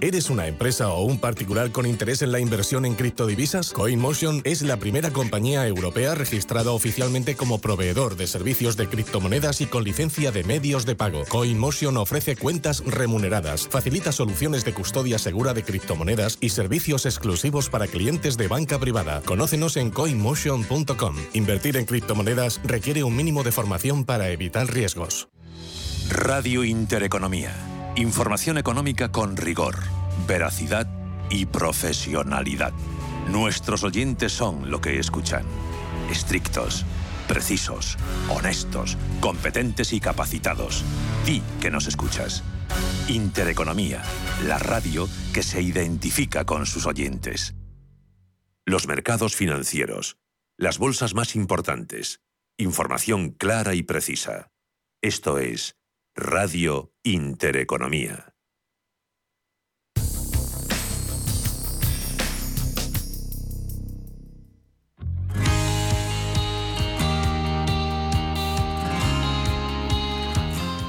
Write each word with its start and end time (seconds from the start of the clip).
¿Eres 0.00 0.30
una 0.30 0.48
empresa 0.48 0.88
o 0.88 1.04
un 1.04 1.18
particular 1.18 1.70
con 1.70 1.86
interés 1.86 2.22
en 2.22 2.32
la 2.32 2.40
inversión 2.40 2.84
en 2.84 2.94
criptodivisas? 2.94 3.70
CoinMotion 3.70 4.40
es 4.42 4.62
la 4.62 4.76
primera 4.76 5.12
compañía 5.12 5.64
europea 5.64 6.16
registrada 6.16 6.72
oficialmente 6.72 7.36
como 7.36 7.60
proveedor 7.60 8.16
de 8.16 8.26
servicios 8.26 8.76
de 8.76 8.88
criptomonedas 8.88 9.60
y 9.60 9.66
con 9.66 9.84
licencia 9.84 10.32
de 10.32 10.42
medios 10.42 10.86
de 10.86 10.96
pago. 10.96 11.24
CoinMotion 11.28 11.96
ofrece 11.98 12.34
cuentas 12.34 12.82
remuneradas, 12.84 13.68
facilita 13.68 14.10
soluciones 14.10 14.64
de 14.64 14.74
custodia 14.74 15.20
segura 15.20 15.54
de 15.54 15.62
criptomonedas 15.62 16.36
y 16.40 16.48
servicios 16.48 17.06
exclusivos 17.06 17.70
para 17.70 17.86
clientes 17.86 18.36
de 18.36 18.48
banca 18.48 18.80
privada. 18.80 19.20
Conócenos 19.24 19.76
en 19.76 19.90
coinmotion.com. 19.90 21.16
Invertir 21.32 21.76
en 21.76 21.84
criptomonedas 21.84 22.60
requiere 22.64 23.04
un 23.04 23.14
mínimo 23.14 23.44
de 23.44 23.52
formación 23.52 24.04
para 24.04 24.30
evitar 24.30 24.66
riesgos. 24.66 25.28
Radio 26.10 26.64
Intereconomía 26.64 27.71
Información 27.96 28.56
económica 28.56 29.12
con 29.12 29.36
rigor, 29.36 29.76
veracidad 30.26 30.88
y 31.28 31.44
profesionalidad. 31.44 32.72
Nuestros 33.28 33.84
oyentes 33.84 34.32
son 34.32 34.70
lo 34.70 34.80
que 34.80 34.98
escuchan. 34.98 35.44
Estrictos, 36.10 36.86
precisos, 37.28 37.98
honestos, 38.30 38.96
competentes 39.20 39.92
y 39.92 40.00
capacitados. 40.00 40.82
Di 41.26 41.42
que 41.60 41.70
nos 41.70 41.86
escuchas. 41.86 42.42
Intereconomía, 43.08 44.02
la 44.46 44.58
radio 44.58 45.06
que 45.34 45.42
se 45.42 45.60
identifica 45.60 46.46
con 46.46 46.64
sus 46.64 46.86
oyentes. 46.86 47.54
Los 48.64 48.86
mercados 48.86 49.36
financieros, 49.36 50.16
las 50.56 50.78
bolsas 50.78 51.14
más 51.14 51.36
importantes, 51.36 52.22
información 52.56 53.32
clara 53.32 53.74
y 53.74 53.82
precisa. 53.82 54.50
Esto 55.02 55.38
es 55.38 55.76
Radio 56.14 56.91
Intereconomía. 57.04 58.32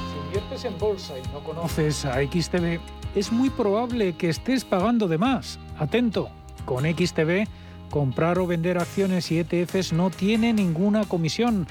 Si 0.06 0.18
inviertes 0.24 0.64
en 0.64 0.78
bolsa 0.78 1.18
y 1.18 1.22
no 1.32 1.42
conoces 1.42 2.04
a 2.04 2.22
XTB, 2.22 2.78
es 3.16 3.32
muy 3.32 3.50
probable 3.50 4.16
que 4.16 4.28
estés 4.28 4.64
pagando 4.64 5.08
de 5.08 5.18
más. 5.18 5.58
Atento, 5.80 6.30
con 6.64 6.84
XTB, 6.84 7.48
comprar 7.90 8.38
o 8.38 8.46
vender 8.46 8.78
acciones 8.78 9.32
y 9.32 9.40
ETFs 9.40 9.92
no 9.92 10.10
tiene 10.10 10.52
ninguna 10.52 11.06
comisión 11.06 11.66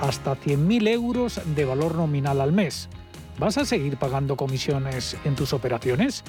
hasta 0.00 0.36
100.000 0.36 0.86
euros 0.86 1.40
de 1.56 1.64
valor 1.64 1.96
nominal 1.96 2.40
al 2.40 2.52
mes. 2.52 2.88
¿Vas 3.38 3.58
a 3.58 3.64
seguir 3.64 3.96
pagando 3.96 4.36
comisiones 4.36 5.16
en 5.24 5.34
tus 5.34 5.52
operaciones? 5.52 6.22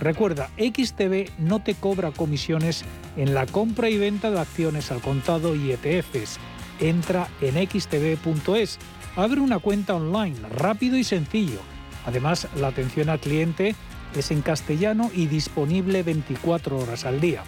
Recuerda, 0.00 0.50
XTB 0.56 1.30
no 1.38 1.62
te 1.62 1.74
cobra 1.74 2.10
comisiones 2.10 2.84
en 3.16 3.34
la 3.34 3.46
compra 3.46 3.90
y 3.90 3.98
venta 3.98 4.30
de 4.30 4.40
acciones 4.40 4.90
al 4.90 5.00
contado 5.00 5.54
y 5.54 5.72
ETFs. 5.72 6.38
Entra 6.80 7.28
en 7.40 7.54
xtb.es, 7.54 8.78
abre 9.16 9.40
una 9.40 9.58
cuenta 9.58 9.94
online, 9.94 10.36
rápido 10.48 10.96
y 10.96 11.04
sencillo. 11.04 11.60
Además, 12.06 12.48
la 12.56 12.68
atención 12.68 13.08
al 13.08 13.20
cliente 13.20 13.74
es 14.16 14.30
en 14.30 14.42
castellano 14.42 15.10
y 15.14 15.26
disponible 15.26 16.02
24 16.02 16.78
horas 16.78 17.04
al 17.04 17.20
día. 17.20 17.42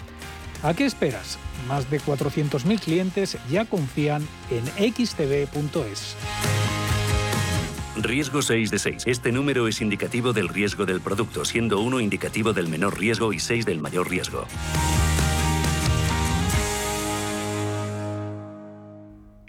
¿A 0.62 0.74
qué 0.74 0.86
esperas? 0.86 1.38
Más 1.68 1.90
de 1.90 2.00
400.000 2.00 2.80
clientes 2.80 3.38
ya 3.50 3.64
confían 3.64 4.26
en 4.50 4.64
xtb.es. 4.94 6.16
Riesgo 7.98 8.42
6 8.42 8.70
de 8.70 8.78
6. 8.78 9.02
Este 9.06 9.32
número 9.32 9.68
es 9.68 9.80
indicativo 9.80 10.34
del 10.34 10.48
riesgo 10.48 10.84
del 10.84 11.00
producto, 11.00 11.46
siendo 11.46 11.80
1 11.80 12.00
indicativo 12.00 12.52
del 12.52 12.68
menor 12.68 12.98
riesgo 12.98 13.32
y 13.32 13.40
6 13.40 13.64
del 13.64 13.80
mayor 13.80 14.10
riesgo. 14.10 14.44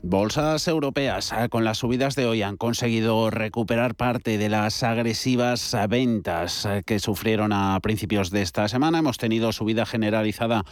Bolsas 0.01 0.65
europeas 0.69 1.33
ah, 1.33 1.49
con 1.49 1.65
las 1.65 1.79
subidas 1.79 2.15
de 2.15 2.25
hoy 2.27 2.41
han 2.41 2.55
conseguido 2.55 3.29
recuperar 3.29 3.95
parte 3.95 4.37
de 4.37 4.47
las 4.47 4.81
agresivas 4.83 5.75
ventas 5.89 6.65
ah, 6.65 6.81
que 6.83 6.99
sufrieron 6.99 7.51
a 7.51 7.77
principios 7.81 8.31
de 8.31 8.43
esta 8.43 8.69
semana. 8.69 8.99
Hemos 8.99 9.17
tenido 9.17 9.51
subida 9.51 9.85
generalizada 9.85 10.63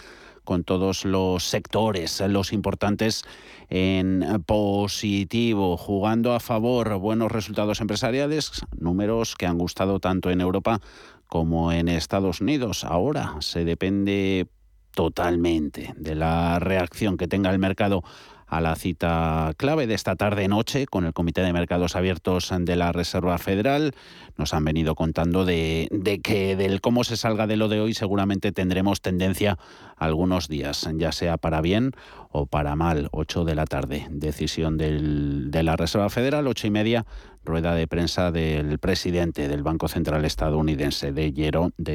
con 0.45 0.63
todos 0.63 1.03
los 1.03 1.43
sectores, 1.43 2.21
los 2.21 2.53
importantes 2.53 3.23
en 3.69 4.43
positivo, 4.45 5.75
jugando 5.75 6.33
a 6.33 6.39
favor 6.39 6.97
buenos 6.97 7.31
resultados 7.31 7.81
empresariales, 7.81 8.61
números 8.77 9.35
que 9.35 9.47
han 9.47 9.57
gustado 9.57 9.99
tanto 9.99 10.29
en 10.31 10.39
Europa 10.39 10.79
como 11.27 11.71
en 11.71 11.89
Estados 11.89 12.39
Unidos. 12.39 12.85
Ahora 12.85 13.35
se 13.39 13.65
depende 13.65 14.47
totalmente 14.91 15.93
de 15.97 16.15
la 16.15 16.59
reacción 16.59 17.17
que 17.17 17.27
tenga 17.27 17.51
el 17.51 17.59
mercado 17.59 18.03
a 18.47 18.61
la 18.61 18.75
cita 18.75 19.53
clave 19.57 19.87
de 19.87 19.93
esta 19.93 20.15
tarde-noche 20.15 20.85
con 20.85 21.05
el 21.05 21.13
Comité 21.13 21.41
de 21.41 21.53
Mercados 21.53 21.95
Abiertos 21.95 22.53
de 22.57 22.75
la 22.75 22.91
Reserva 22.91 23.37
Federal. 23.37 23.93
Nos 24.37 24.53
han 24.53 24.65
venido 24.65 24.95
contando 24.95 25.45
de, 25.45 25.89
que 26.23 26.55
del 26.55 26.81
cómo 26.81 27.03
se 27.03 27.17
salga 27.17 27.47
de 27.47 27.57
lo 27.57 27.67
de 27.67 27.81
hoy 27.81 27.93
seguramente 27.93 28.51
tendremos 28.51 29.01
tendencia 29.01 29.57
algunos 29.97 30.47
días, 30.47 30.87
ya 30.95 31.11
sea 31.11 31.37
para 31.37 31.61
bien 31.61 31.91
o 32.29 32.45
para 32.45 32.75
mal. 32.75 33.09
8 33.11 33.45
de 33.45 33.55
la 33.55 33.65
tarde, 33.65 34.07
decisión 34.09 34.77
de 34.77 35.63
la 35.63 35.75
Reserva 35.75 36.09
Federal, 36.09 36.47
ocho 36.47 36.67
y 36.67 36.71
media, 36.71 37.05
rueda 37.45 37.73
de 37.75 37.87
prensa 37.87 38.31
del 38.31 38.79
presidente 38.79 39.47
del 39.47 39.63
Banco 39.63 39.87
Central 39.87 40.25
estadounidense, 40.25 41.13
de 41.13 41.31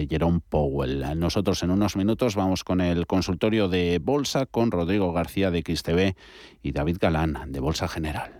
Jerome, 0.09 0.41
Powell. 0.49 1.19
Nosotros 1.19 1.63
en 1.63 1.71
unos 1.71 1.97
minutos 1.97 2.37
vamos 2.37 2.65
con 2.65 2.81
el 2.81 3.07
consultorio 3.07 3.69
de 3.69 4.01
Bolsa 4.03 4.47
con 4.47 4.71
Rodrigo 4.71 5.13
García 5.13 5.51
de 5.51 5.61
XTV 5.61 6.17
y 6.63 6.73
David 6.73 6.99
Galán 7.01 7.53
de 7.53 7.61
Bolsa 7.61 7.89
General. 7.89 8.40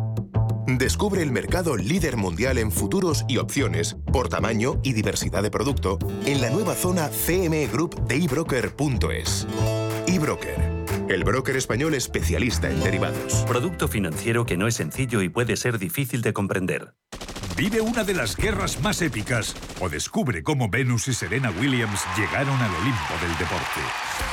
Descubre 0.81 1.21
el 1.21 1.31
mercado 1.31 1.77
líder 1.77 2.17
mundial 2.17 2.57
en 2.57 2.71
futuros 2.71 3.23
y 3.27 3.37
opciones 3.37 3.97
por 4.11 4.29
tamaño 4.29 4.79
y 4.81 4.93
diversidad 4.93 5.43
de 5.43 5.51
producto 5.51 5.99
en 6.25 6.41
la 6.41 6.49
nueva 6.49 6.73
zona 6.73 7.07
CME 7.09 7.67
Group 7.67 8.03
de 8.07 8.15
ebroker.es. 8.15 9.45
eBroker, 10.07 10.55
el 11.07 11.23
broker 11.23 11.55
español 11.55 11.93
especialista 11.93 12.67
en 12.67 12.79
derivados. 12.79 13.45
Producto 13.47 13.87
financiero 13.87 14.47
que 14.47 14.57
no 14.57 14.65
es 14.65 14.73
sencillo 14.73 15.21
y 15.21 15.29
puede 15.29 15.55
ser 15.55 15.77
difícil 15.77 16.23
de 16.23 16.33
comprender. 16.33 16.95
Vive 17.57 17.81
una 17.81 18.03
de 18.03 18.13
las 18.13 18.35
guerras 18.35 18.81
más 18.81 19.01
épicas 19.01 19.55
o 19.79 19.89
descubre 19.89 20.41
cómo 20.41 20.69
Venus 20.69 21.07
y 21.07 21.13
Serena 21.13 21.51
Williams 21.51 22.01
llegaron 22.17 22.59
al 22.59 22.71
Olimpo 22.75 23.13
del 23.21 23.37
deporte. 23.37 23.81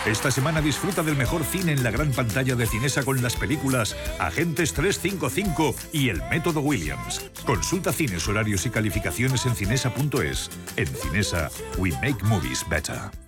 Esta 0.06 0.31
semana 0.31 0.61
disfruta 0.61 1.03
del 1.03 1.17
mejor 1.17 1.44
cine 1.44 1.73
en 1.73 1.82
la 1.82 1.91
gran 1.91 2.12
pantalla 2.12 2.55
de 2.55 2.67
Cinesa 2.67 3.03
con 3.03 3.20
las 3.23 3.37
películas 3.37 3.97
Agentes 4.19 4.73
355 4.73 5.75
y 5.93 6.09
El 6.09 6.23
Método 6.31 6.61
Williams. 6.61 7.31
Consulta 7.44 7.93
cines, 7.93 8.26
horarios 8.29 8.65
y 8.67 8.70
calificaciones 8.70 9.44
en 9.47 9.55
cinesa.es. 9.55 10.50
En 10.76 10.87
Cinesa, 10.87 11.50
we 11.76 11.91
make 12.03 12.23
movies 12.25 12.64
better. 12.69 13.28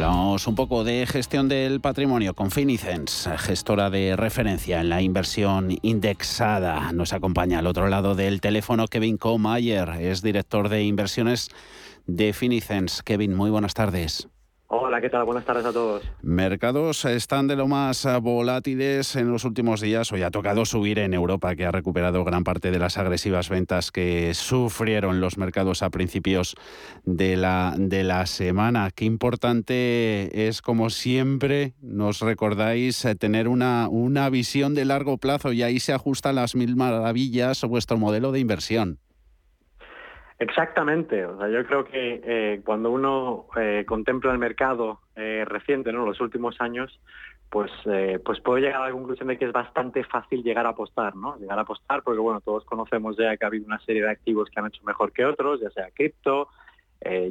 Hablamos 0.00 0.46
un 0.46 0.54
poco 0.54 0.82
de 0.82 1.04
gestión 1.04 1.50
del 1.50 1.82
patrimonio 1.82 2.32
con 2.32 2.50
Finicens, 2.50 3.28
gestora 3.36 3.90
de 3.90 4.16
referencia 4.16 4.80
en 4.80 4.88
la 4.88 5.02
inversión 5.02 5.76
indexada. 5.82 6.90
Nos 6.94 7.12
acompaña 7.12 7.58
al 7.58 7.66
otro 7.66 7.86
lado 7.86 8.14
del 8.14 8.40
teléfono 8.40 8.86
Kevin 8.88 9.18
Komayer, 9.18 9.90
es 10.00 10.22
director 10.22 10.70
de 10.70 10.84
inversiones 10.84 11.50
de 12.06 12.32
Finicens. 12.32 13.02
Kevin, 13.02 13.34
muy 13.34 13.50
buenas 13.50 13.74
tardes. 13.74 14.26
Hola, 14.72 15.00
¿qué 15.00 15.10
tal? 15.10 15.24
Buenas 15.24 15.44
tardes 15.44 15.64
a 15.64 15.72
todos. 15.72 16.04
Mercados 16.22 17.04
están 17.04 17.48
de 17.48 17.56
lo 17.56 17.66
más 17.66 18.06
volátiles 18.22 19.16
en 19.16 19.32
los 19.32 19.44
últimos 19.44 19.80
días. 19.80 20.12
Hoy 20.12 20.22
ha 20.22 20.30
tocado 20.30 20.64
subir 20.64 21.00
en 21.00 21.12
Europa, 21.12 21.56
que 21.56 21.66
ha 21.66 21.72
recuperado 21.72 22.22
gran 22.22 22.44
parte 22.44 22.70
de 22.70 22.78
las 22.78 22.96
agresivas 22.96 23.48
ventas 23.48 23.90
que 23.90 24.32
sufrieron 24.32 25.20
los 25.20 25.38
mercados 25.38 25.82
a 25.82 25.90
principios 25.90 26.54
de 27.02 27.36
la, 27.36 27.74
de 27.76 28.04
la 28.04 28.26
semana. 28.26 28.92
Qué 28.94 29.06
importante 29.06 30.46
es, 30.46 30.62
como 30.62 30.88
siempre, 30.88 31.74
nos 31.80 32.20
recordáis 32.20 33.04
tener 33.18 33.48
una, 33.48 33.88
una 33.88 34.30
visión 34.30 34.76
de 34.76 34.84
largo 34.84 35.18
plazo 35.18 35.52
y 35.52 35.64
ahí 35.64 35.80
se 35.80 35.94
ajustan 35.94 36.36
las 36.36 36.54
mil 36.54 36.76
maravillas 36.76 37.60
vuestro 37.64 37.98
modelo 37.98 38.30
de 38.30 38.38
inversión. 38.38 39.00
Exactamente, 40.40 41.26
o 41.26 41.36
sea, 41.36 41.50
yo 41.50 41.66
creo 41.66 41.84
que 41.84 42.22
eh, 42.24 42.62
cuando 42.64 42.90
uno 42.90 43.44
eh, 43.56 43.84
contempla 43.86 44.32
el 44.32 44.38
mercado 44.38 45.00
eh, 45.14 45.44
reciente, 45.46 45.92
¿no? 45.92 46.06
los 46.06 46.18
últimos 46.18 46.58
años, 46.62 46.98
pues, 47.50 47.70
pues 48.24 48.40
puedo 48.40 48.58
llegar 48.58 48.80
a 48.80 48.86
la 48.86 48.92
conclusión 48.92 49.28
de 49.28 49.36
que 49.36 49.44
es 49.44 49.52
bastante 49.52 50.02
fácil 50.04 50.42
llegar 50.42 50.64
a 50.66 50.70
apostar, 50.70 51.16
¿no? 51.16 51.36
Llegar 51.36 51.58
a 51.58 51.62
apostar 51.62 52.02
porque, 52.04 52.20
bueno, 52.20 52.40
todos 52.40 52.64
conocemos 52.64 53.16
ya 53.18 53.36
que 53.36 53.44
ha 53.44 53.48
habido 53.48 53.66
una 53.66 53.80
serie 53.80 54.02
de 54.02 54.10
activos 54.10 54.48
que 54.48 54.60
han 54.60 54.68
hecho 54.68 54.84
mejor 54.84 55.12
que 55.12 55.26
otros, 55.26 55.60
ya 55.60 55.68
sea 55.70 55.90
cripto, 55.90 56.48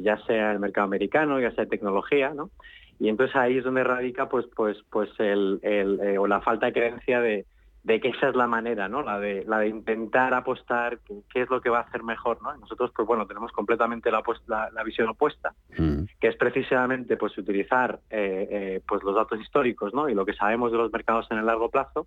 ya 0.02 0.18
sea 0.26 0.52
el 0.52 0.60
mercado 0.60 0.84
americano, 0.84 1.40
ya 1.40 1.52
sea 1.52 1.64
tecnología, 1.64 2.34
¿no? 2.34 2.50
Y 2.98 3.08
entonces 3.08 3.34
ahí 3.34 3.56
es 3.56 3.64
donde 3.64 3.82
radica, 3.82 4.28
pues, 4.28 4.44
pues, 4.54 4.76
pues 4.90 5.08
el, 5.18 5.58
el 5.62 6.18
o 6.18 6.26
la 6.26 6.42
falta 6.42 6.66
de 6.66 6.74
creencia 6.74 7.22
de, 7.22 7.46
de 7.82 7.98
que 7.98 8.08
esa 8.08 8.28
es 8.28 8.36
la 8.36 8.46
manera, 8.46 8.88
¿no? 8.88 9.02
La 9.02 9.18
de, 9.18 9.44
la 9.46 9.58
de 9.58 9.68
intentar 9.68 10.34
apostar 10.34 10.98
qué 11.32 11.42
es 11.42 11.48
lo 11.48 11.60
que 11.60 11.70
va 11.70 11.78
a 11.78 11.82
hacer 11.82 12.02
mejor, 12.02 12.42
¿no? 12.42 12.54
nosotros, 12.58 12.92
pues 12.94 13.08
bueno, 13.08 13.26
tenemos 13.26 13.52
completamente 13.52 14.10
la, 14.10 14.22
la, 14.46 14.82
visión 14.82 15.08
opuesta, 15.08 15.54
mm. 15.78 16.02
que 16.20 16.28
es 16.28 16.36
precisamente 16.36 17.16
pues 17.16 17.36
utilizar 17.38 18.00
eh, 18.10 18.48
eh, 18.50 18.80
pues 18.86 19.02
los 19.02 19.14
datos 19.14 19.40
históricos, 19.40 19.94
¿no? 19.94 20.08
Y 20.08 20.14
lo 20.14 20.26
que 20.26 20.34
sabemos 20.34 20.72
de 20.72 20.78
los 20.78 20.92
mercados 20.92 21.26
en 21.30 21.38
el 21.38 21.46
largo 21.46 21.70
plazo 21.70 22.06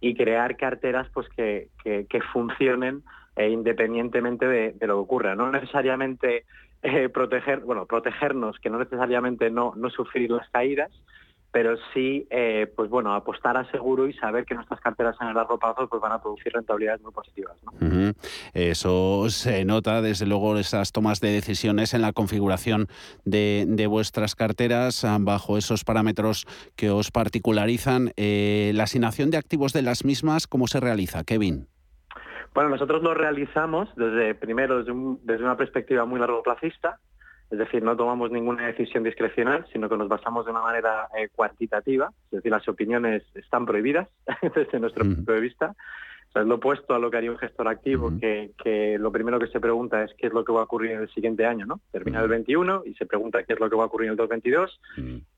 y 0.00 0.14
crear 0.14 0.56
carteras 0.56 1.08
pues 1.12 1.28
que, 1.30 1.68
que, 1.82 2.20
funcionen 2.32 3.02
eh, 3.34 3.48
independientemente 3.48 4.46
de, 4.46 4.72
de, 4.72 4.86
lo 4.86 4.94
que 4.94 5.00
ocurra. 5.00 5.34
No 5.34 5.50
necesariamente 5.50 6.44
proteger, 7.12 7.60
bueno, 7.60 7.86
protegernos, 7.86 8.56
que 8.60 8.70
no 8.70 8.78
necesariamente 8.78 9.50
no, 9.50 9.72
no 9.76 9.90
sufrir 9.90 10.30
las 10.30 10.48
caídas, 10.50 10.92
pero 11.50 11.76
sí, 11.94 12.26
eh, 12.30 12.70
pues 12.76 12.90
bueno, 12.90 13.14
apostar 13.14 13.56
a 13.56 13.70
seguro 13.70 14.06
y 14.06 14.12
saber 14.12 14.44
que 14.44 14.54
nuestras 14.54 14.80
carteras 14.80 15.16
en 15.20 15.28
el 15.28 15.34
largo 15.34 15.58
plazo 15.58 15.88
pues 15.88 16.00
van 16.00 16.12
a 16.12 16.20
producir 16.20 16.52
rentabilidades 16.52 17.00
muy 17.00 17.12
positivas. 17.12 17.56
Eso 18.52 19.28
se 19.30 19.64
nota, 19.64 20.02
desde 20.02 20.26
luego, 20.26 20.56
esas 20.58 20.92
tomas 20.92 21.20
de 21.20 21.30
decisiones 21.30 21.94
en 21.94 22.02
la 22.02 22.12
configuración 22.12 22.88
de, 23.24 23.86
vuestras 23.88 24.34
carteras 24.34 25.06
bajo 25.20 25.56
esos 25.56 25.84
parámetros 25.84 26.46
que 26.76 26.90
os 26.90 27.10
particularizan. 27.10 28.12
Eh, 28.16 28.72
la 28.74 28.84
asignación 28.84 29.30
de 29.30 29.38
activos 29.38 29.72
de 29.72 29.82
las 29.82 30.04
mismas, 30.04 30.46
¿cómo 30.46 30.66
se 30.66 30.80
realiza, 30.80 31.24
Kevin? 31.24 31.66
Bueno, 32.54 32.70
nosotros 32.70 33.02
lo 33.02 33.14
realizamos 33.14 33.88
desde 33.96 34.34
primero 34.34 34.82
desde, 34.82 34.92
desde 35.22 35.44
una 35.44 35.56
perspectiva 35.56 36.04
muy 36.04 36.18
largo 36.20 36.42
plazista, 36.42 36.98
es 37.50 37.58
decir, 37.58 37.82
no 37.82 37.96
tomamos 37.96 38.30
ninguna 38.30 38.66
decisión 38.66 39.04
discrecional, 39.04 39.66
sino 39.72 39.88
que 39.88 39.96
nos 39.96 40.08
basamos 40.08 40.44
de 40.44 40.50
una 40.50 40.60
manera 40.60 41.08
eh, 41.16 41.28
cuantitativa, 41.34 42.10
es 42.26 42.30
decir, 42.30 42.52
las 42.52 42.68
opiniones 42.68 43.22
están 43.34 43.64
prohibidas 43.64 44.08
desde 44.54 44.78
nuestro 44.78 45.04
punto 45.04 45.32
de 45.32 45.40
vista. 45.40 45.74
O 46.28 46.32
sea, 46.32 46.42
es 46.42 46.48
lo 46.48 46.56
opuesto 46.56 46.94
a 46.94 46.98
lo 46.98 47.10
que 47.10 47.16
haría 47.16 47.30
un 47.30 47.38
gestor 47.38 47.68
activo, 47.68 48.12
que, 48.20 48.96
lo 48.98 49.10
primero 49.10 49.38
que 49.38 49.46
se 49.46 49.60
pregunta 49.60 50.04
es 50.04 50.12
qué 50.18 50.26
es 50.26 50.32
lo 50.34 50.44
que 50.44 50.52
va 50.52 50.60
a 50.60 50.64
ocurrir 50.64 50.90
en 50.90 51.00
el 51.00 51.08
siguiente 51.08 51.46
año, 51.46 51.64
¿no? 51.64 51.80
Termina 51.90 52.20
el 52.20 52.28
21 52.28 52.82
y 52.84 52.92
se 52.94 53.06
pregunta 53.06 53.42
qué 53.44 53.54
es 53.54 53.60
lo 53.60 53.70
que 53.70 53.76
va 53.76 53.84
a 53.84 53.86
ocurrir 53.86 54.08
en 54.08 54.12
el 54.12 54.16
2022 54.18 54.80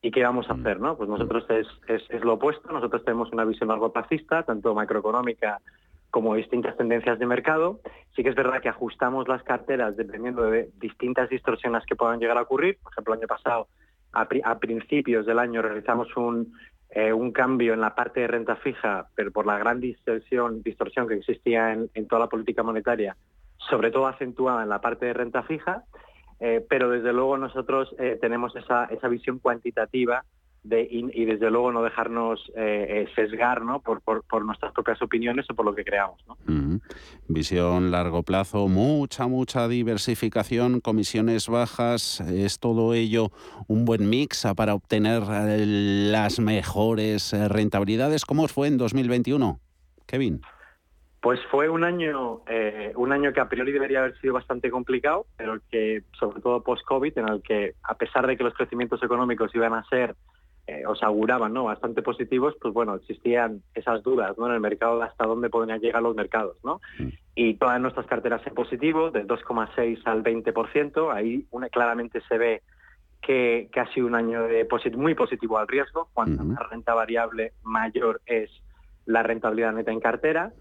y 0.03 0.11
qué 0.11 0.23
vamos 0.25 0.51
a 0.51 0.55
hacer, 0.55 0.81
¿no? 0.81 0.97
Pues 0.97 1.09
nosotros 1.09 1.47
es, 1.51 1.69
es, 1.87 2.25
lo 2.25 2.35
opuesto, 2.35 2.73
nosotros 2.73 3.05
tenemos 3.05 3.31
una 3.33 3.45
visión 3.45 3.69
largo 3.69 3.93
plazista, 3.93 4.43
tanto 4.43 4.75
macroeconómica 4.75 5.61
como 6.11 6.35
distintas 6.35 6.77
tendencias 6.77 7.19
de 7.19 7.27
mercado. 7.27 7.81
Sí 8.15 8.23
que 8.23 8.31
es 8.31 8.35
verdad 8.35 8.61
que 8.61 8.69
ajustamos 8.69 9.29
las 9.29 9.43
carteras 9.43 9.97
dependiendo 9.97 10.43
de 10.43 10.71
distintas 10.79 11.29
distorsiones 11.29 11.85
que 11.87 11.97
puedan 11.97 12.19
llegar 12.19 12.39
a 12.39 12.43
ocurrir. 12.43 12.79
Por 12.83 12.93
ejemplo, 12.93 13.15
el 13.15 13.21
año 13.21 13.29
pasado, 13.29 13.69
a, 14.13 14.59
principios 14.59 15.27
del 15.27 15.39
año, 15.39 15.63
realizamos 15.63 16.09
eh, 16.91 17.13
un, 17.13 17.33
cambio 17.33 17.75
en 17.75 17.81
la 17.81 17.95
parte 17.95 18.21
de 18.21 18.27
renta 18.27 18.57
fija, 18.57 19.07
pero 19.15 19.31
por 19.31 19.47
la 19.47 19.59
gran 19.59 19.81
distorsión, 19.81 20.63
que 20.63 21.15
existía 21.15 21.73
en, 21.73 22.09
toda 22.09 22.21
la 22.21 22.29
política 22.29 22.63
monetaria, 22.63 23.17
sobre 23.57 23.91
todo 23.91 24.07
acentuada 24.07 24.63
en 24.63 24.69
la 24.69 24.81
parte 24.81 25.07
de 25.07 25.13
renta 25.13 25.43
fija. 25.45 25.85
Eh, 26.41 26.65
pero 26.69 26.89
desde 26.89 27.13
luego 27.13 27.37
nosotros 27.37 27.95
eh, 27.99 28.17
tenemos 28.19 28.57
esa 28.57 29.09
visión 29.09 29.41
cuantitativa 29.41 30.25
y, 30.63 31.25
desde 31.25 31.51
luego 31.51 31.73
no 31.73 31.83
dejarnos 31.83 32.41
eh, 32.55 33.07
eh, 33.07 33.09
sesgar 33.15 33.63
¿no? 33.63 33.81
Por, 33.81 34.03
por, 34.03 34.45
nuestras 34.45 34.73
propias 34.73 35.01
opiniones 35.01 35.47
o 35.51 35.55
por 35.55 35.65
lo 35.65 35.75
que 35.75 35.85
creamos. 35.85 36.23
¿no? 36.27 36.37
Visión 37.29 37.91
largo 37.91 38.23
plazo, 38.23 38.69
mucha, 38.69 39.27
mucha 39.27 39.69
diversificación, 39.69 40.81
comisiones 40.81 41.49
bajas, 41.49 42.21
es 42.21 42.59
todo 42.59 42.95
ello 42.95 43.31
un 43.69 43.85
buen 43.85 44.09
mix 44.11 44.47
para 44.57 44.75
obtener 44.75 45.23
eh, 45.31 45.65
las 45.67 46.41
mejores 46.41 47.33
rentabilidades. 47.51 48.25
¿Cómo 48.25 48.47
fue 48.49 48.69
en 48.69 48.77
2021, 48.77 49.61
Kevin? 50.07 50.41
Pues 51.23 51.39
fue 51.51 51.69
un 51.69 51.85
año, 51.85 52.41
un 52.97 53.13
año 53.13 53.35
que 53.35 53.41
a 53.41 53.49
priori 53.51 53.73
debería 53.73 53.99
haber 53.99 54.19
sido 54.21 54.33
bastante 54.33 54.71
complicado, 54.71 55.27
pero 55.37 55.61
que 55.71 56.05
sobre 56.19 56.41
todo 56.41 56.63
post-COVID, 56.63 57.19
en 57.19 57.29
el 57.29 57.43
que 57.43 57.75
a 57.83 57.95
pesar 57.99 58.27
de 58.27 58.39
que 58.39 58.45
los 58.45 58.55
crecimientos 58.55 59.03
económicos 59.03 59.55
iban 59.55 59.75
a 59.75 59.85
ser 59.91 60.17
eh, 60.71 60.87
os 60.87 61.03
auguraban 61.03 61.53
¿no? 61.53 61.65
bastante 61.65 62.01
positivos, 62.01 62.55
pues 62.61 62.73
bueno, 62.73 62.95
existían 62.95 63.63
esas 63.75 64.05
dudas 64.05 64.39
¿no? 64.39 64.47
en 64.47 64.55
el 64.55 64.61
mercado 64.61 64.99
de 64.99 65.07
hasta 65.07 65.27
dónde 65.27 65.51
podrían 65.51 65.81
llegar 65.81 66.01
los 66.01 66.15
mercados. 66.15 66.57
¿no? 66.63 66.81
Mm. 66.99 67.09
Y 67.35 67.55
todas 67.55 67.81
nuestras 67.81 68.07
carteras 68.07 68.47
en 68.47 68.55
positivo, 68.55 69.11
del 69.11 69.27
2,6 69.27 70.01
al 70.05 70.23
20%, 70.23 71.13
ahí 71.13 71.45
una, 71.51 71.69
claramente 71.69 72.21
se 72.29 72.39
ve 72.39 72.63
que, 73.21 73.69
que, 73.73 73.81
ha 73.81 73.93
sido 73.93 74.07
un 74.07 74.15
año 74.15 74.45
de 74.45 74.69
muy 74.97 75.15
positivo 75.17 75.59
al 75.59 75.67
riesgo. 75.67 76.09
Cuanto 76.13 76.45
más 76.45 76.71
renta 76.71 76.95
variable, 76.95 77.53
mayor 77.65 78.21
es 78.27 78.51
la 79.07 79.23
rentabilidad 79.23 79.73
neta 79.73 79.91
en 79.91 80.01
cartera. 80.01 80.53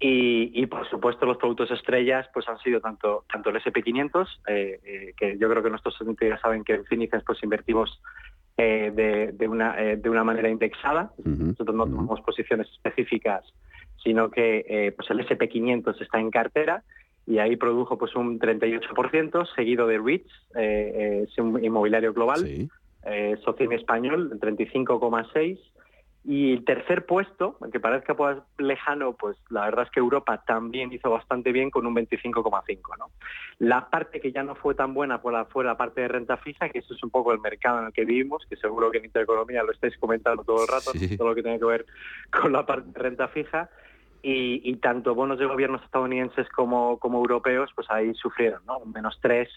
y, 0.00 0.66
por 0.66 0.88
supuesto 0.88 1.26
los 1.26 1.36
productos 1.36 1.70
estrellas 1.70 2.26
pues 2.32 2.48
han 2.48 2.58
sido 2.58 2.80
tanto 2.80 3.24
tanto 3.30 3.50
el 3.50 3.56
SP500, 3.56 4.26
eh, 4.48 4.80
eh, 4.84 5.14
que 5.16 5.36
yo 5.38 5.48
creo 5.50 5.62
que 5.62 5.70
nuestros 5.70 5.96
ya 6.20 6.38
saben 6.38 6.64
que 6.64 6.74
en 6.74 6.84
Finices 6.86 7.22
pues 7.24 7.42
invertimos 7.42 8.00
eh, 8.58 9.32
de, 9.32 9.48
una, 9.48 9.82
eh, 9.82 9.96
de 9.96 10.10
una 10.10 10.24
manera 10.24 10.48
indexada. 10.50 11.12
Nosotros 11.24 11.74
no 11.74 11.84
tomamos 11.84 12.20
posiciones 12.20 12.68
específicas, 12.70 13.44
sino 14.02 14.30
que 14.30 14.64
eh, 14.68 14.92
pues 14.92 15.10
el 15.10 15.26
SP500 15.26 16.00
está 16.00 16.20
en 16.20 16.30
cartera 16.30 16.82
y 17.26 17.38
ahí 17.38 17.56
produjo 17.56 17.96
pues 17.96 18.14
un 18.14 18.38
38%, 18.38 19.54
seguido 19.54 19.86
de 19.86 19.98
REITs, 19.98 20.32
es 20.54 21.38
un 21.38 21.64
inmobiliario 21.64 22.12
global, 22.12 22.40
sí. 22.40 22.68
Español, 23.72 24.30
el 24.32 24.40
35,6%, 24.40 25.58
Y 26.24 26.52
el 26.52 26.64
tercer 26.64 27.04
puesto, 27.04 27.56
aunque 27.60 27.80
parezca 27.80 28.14
pues, 28.14 28.38
lejano, 28.56 29.14
pues 29.14 29.36
la 29.50 29.64
verdad 29.64 29.86
es 29.86 29.90
que 29.90 29.98
Europa 29.98 30.40
también 30.46 30.92
hizo 30.92 31.10
bastante 31.10 31.50
bien 31.50 31.70
con 31.70 31.84
un 31.84 31.96
25,5. 31.96 32.78
¿no? 32.96 33.10
La 33.58 33.90
parte 33.90 34.20
que 34.20 34.30
ya 34.30 34.44
no 34.44 34.54
fue 34.54 34.76
tan 34.76 34.94
buena 34.94 35.18
fue 35.18 35.32
la, 35.32 35.46
fue 35.46 35.64
la 35.64 35.76
parte 35.76 36.02
de 36.02 36.08
renta 36.08 36.36
fija, 36.36 36.68
que 36.68 36.78
eso 36.78 36.94
es 36.94 37.02
un 37.02 37.10
poco 37.10 37.32
el 37.32 37.40
mercado 37.40 37.80
en 37.80 37.86
el 37.86 37.92
que 37.92 38.04
vivimos, 38.04 38.46
que 38.48 38.56
seguro 38.56 38.92
que 38.92 38.98
en 38.98 39.06
Intereconomía 39.06 39.64
lo 39.64 39.72
estáis 39.72 39.98
comentando 39.98 40.44
todo 40.44 40.62
el 40.62 40.68
rato, 40.68 40.92
todo 41.16 41.28
lo 41.28 41.34
que 41.34 41.42
tiene 41.42 41.58
que 41.58 41.64
ver 41.64 41.86
con 42.30 42.52
la 42.52 42.64
parte 42.64 42.90
de 42.92 43.00
renta 43.00 43.26
fija. 43.28 43.68
Y, 44.24 44.76
tanto 44.76 45.16
bonos 45.16 45.40
de 45.40 45.46
gobiernos 45.46 45.82
estadounidenses 45.82 46.48
como, 46.50 47.00
como 47.00 47.18
europeos, 47.18 47.70
pues 47.74 47.90
ahí 47.90 48.14
sufrieron, 48.14 48.62
¿no? 48.64 48.78
Un 48.78 48.92
menos 48.92 49.18
3, 49.20 49.48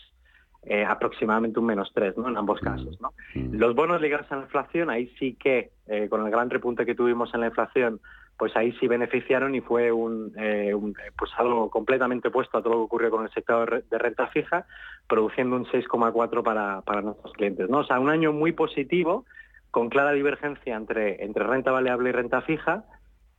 eh, 0.65 0.83
aproximadamente 0.83 1.59
un 1.59 1.65
menos 1.67 1.91
3 1.93 2.17
¿no? 2.17 2.29
en 2.29 2.37
ambos 2.37 2.59
casos. 2.59 2.99
¿no? 2.99 3.13
Los 3.35 3.75
bonos 3.75 4.01
ligados 4.01 4.31
a 4.31 4.37
la 4.37 4.43
inflación, 4.43 4.89
ahí 4.89 5.13
sí 5.19 5.35
que, 5.35 5.71
eh, 5.87 6.07
con 6.09 6.25
el 6.25 6.31
gran 6.31 6.49
repunte 6.49 6.85
que 6.85 6.95
tuvimos 6.95 7.33
en 7.33 7.41
la 7.41 7.47
inflación, 7.47 7.99
pues 8.37 8.55
ahí 8.57 8.73
sí 8.79 8.87
beneficiaron 8.87 9.55
y 9.55 9.61
fue 9.61 9.91
un, 9.91 10.33
eh, 10.37 10.73
pues 11.17 11.31
algo 11.37 11.69
completamente 11.69 12.27
opuesto 12.27 12.57
a 12.57 12.61
todo 12.61 12.73
lo 12.73 12.79
que 12.79 12.85
ocurrió 12.85 13.11
con 13.11 13.23
el 13.23 13.31
sector 13.31 13.83
de 13.83 13.97
renta 13.97 14.27
fija, 14.27 14.65
produciendo 15.07 15.55
un 15.55 15.65
6,4 15.65 16.43
para, 16.43 16.81
para 16.81 17.01
nuestros 17.01 17.31
clientes. 17.33 17.69
¿no? 17.69 17.79
O 17.79 17.83
sea, 17.85 17.99
un 17.99 18.09
año 18.09 18.33
muy 18.33 18.51
positivo, 18.51 19.25
con 19.71 19.89
clara 19.89 20.13
divergencia 20.13 20.75
entre, 20.75 21.23
entre 21.23 21.43
renta 21.43 21.71
variable 21.71 22.09
y 22.09 22.11
renta 22.11 22.41
fija, 22.41 22.85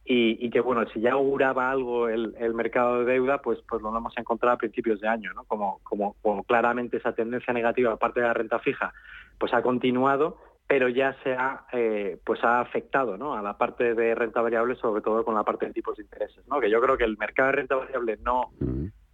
y, 0.08 0.50
que 0.50 0.60
bueno, 0.60 0.86
si 0.92 1.00
ya 1.00 1.12
auguraba 1.12 1.70
algo 1.70 2.08
el, 2.08 2.54
mercado 2.54 3.00
de 3.00 3.12
deuda, 3.12 3.38
pues, 3.42 3.58
pues 3.68 3.82
lo 3.82 3.96
hemos 3.96 4.16
encontrado 4.16 4.54
a 4.54 4.58
principios 4.58 5.00
de 5.00 5.08
año, 5.08 5.32
¿no? 5.34 5.44
Como, 5.44 5.80
como, 5.82 6.44
claramente 6.44 6.98
esa 6.98 7.12
tendencia 7.12 7.52
negativa 7.52 7.92
aparte 7.92 8.20
de 8.20 8.26
la 8.26 8.34
renta 8.34 8.60
fija, 8.60 8.92
pues 9.38 9.52
ha 9.52 9.62
continuado, 9.62 10.38
pero 10.68 10.88
ya 10.88 11.16
se 11.24 11.32
ha, 11.32 11.66
eh, 11.72 12.18
pues 12.24 12.42
ha 12.44 12.60
afectado 12.60 13.16
¿no? 13.16 13.34
a 13.34 13.42
la 13.42 13.58
parte 13.58 13.94
de 13.94 14.14
renta 14.14 14.40
variable, 14.40 14.76
sobre 14.76 15.02
todo 15.02 15.24
con 15.24 15.34
la 15.34 15.44
parte 15.44 15.66
de 15.66 15.72
tipos 15.72 15.96
de 15.96 16.04
intereses, 16.04 16.46
¿no? 16.48 16.60
Que 16.60 16.70
yo 16.70 16.80
creo 16.80 16.96
que 16.96 17.04
el 17.04 17.18
mercado 17.18 17.48
de 17.48 17.56
renta 17.56 17.74
variable 17.76 18.18
no 18.22 18.50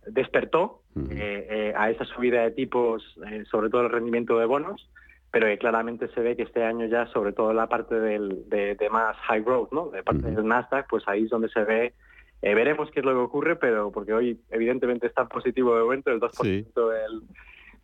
despertó 0.07 0.83
eh, 1.11 1.47
eh, 1.51 1.75
a 1.77 1.91
esa 1.91 2.05
subida 2.05 2.43
de 2.43 2.51
tipos, 2.51 3.03
sobre 3.51 3.71
todo 3.71 3.83
el 3.83 3.91
rendimiento 3.91 4.39
de 4.39 4.47
bonos, 4.47 4.91
pero 5.33 5.47
claramente 5.59 6.09
se 6.15 6.21
ve 6.21 6.37
que 6.37 6.43
este 6.43 6.63
año 6.63 6.87
ya, 6.87 7.07
sobre 7.07 7.33
todo 7.33 7.55
la 7.55 7.67
parte 7.67 7.99
del, 7.99 8.49
de, 8.51 8.77
más 8.91 9.17
high 9.17 9.41
growth, 9.41 9.73
¿no? 9.73 9.89
de 9.89 10.03
parte 10.03 10.31
del 10.31 10.47
Nasdaq, 10.47 10.87
pues 10.89 11.05
ahí 11.09 11.25
es 11.25 11.31
donde 11.31 11.49
se 11.49 11.65
ve, 11.65 11.95
eh, 12.43 12.55
veremos 12.55 12.91
qué 12.91 13.01
es 13.01 13.07
lo 13.07 13.13
que 13.13 13.19
ocurre, 13.19 13.57
pero 13.57 13.91
porque 13.91 14.13
hoy 14.13 14.39
evidentemente 14.51 15.07
está 15.07 15.25
positivo 15.27 15.75
de 15.75 15.83
momento, 15.83 16.11
el 16.11 16.21
2% 16.21 16.91
del... 16.91 17.23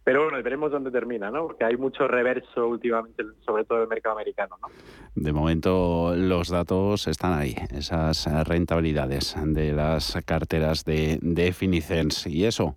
Pero 0.04 0.24
bueno, 0.24 0.42
veremos 0.42 0.70
dónde 0.70 0.90
termina, 0.90 1.30
¿no? 1.30 1.48
Porque 1.48 1.64
hay 1.64 1.76
mucho 1.76 2.06
reverso 2.08 2.66
últimamente, 2.66 3.24
sobre 3.44 3.64
todo 3.64 3.78
en 3.78 3.82
el 3.82 3.88
mercado 3.88 4.14
americano, 4.14 4.56
¿no? 4.60 4.68
De 5.14 5.32
momento 5.32 6.14
los 6.16 6.48
datos 6.48 7.06
están 7.08 7.34
ahí, 7.34 7.54
esas 7.74 8.26
rentabilidades 8.46 9.36
de 9.38 9.72
las 9.72 10.18
carteras 10.24 10.84
de, 10.84 11.18
de 11.20 11.52
Finicens. 11.52 12.26
Y 12.26 12.46
eso, 12.46 12.76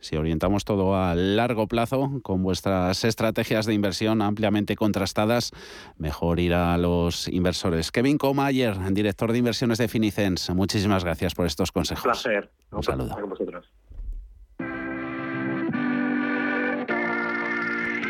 si 0.00 0.16
orientamos 0.16 0.64
todo 0.64 0.96
a 0.96 1.14
largo 1.14 1.66
plazo, 1.66 2.20
con 2.22 2.42
vuestras 2.42 3.04
estrategias 3.04 3.66
de 3.66 3.74
inversión 3.74 4.22
ampliamente 4.22 4.76
contrastadas, 4.76 5.52
mejor 5.96 6.40
ir 6.40 6.54
a 6.54 6.76
los 6.78 7.28
inversores. 7.28 7.92
Kevin 7.92 8.18
Comayer, 8.18 8.76
director 8.92 9.32
de 9.32 9.38
inversiones 9.38 9.78
de 9.78 9.88
Finicens, 9.88 10.50
muchísimas 10.50 11.04
gracias 11.04 11.34
por 11.34 11.46
estos 11.46 11.72
consejos. 11.72 12.04
Un 12.04 12.12
placer. 12.12 12.50
Un 12.72 12.82
saludo. 12.82 13.16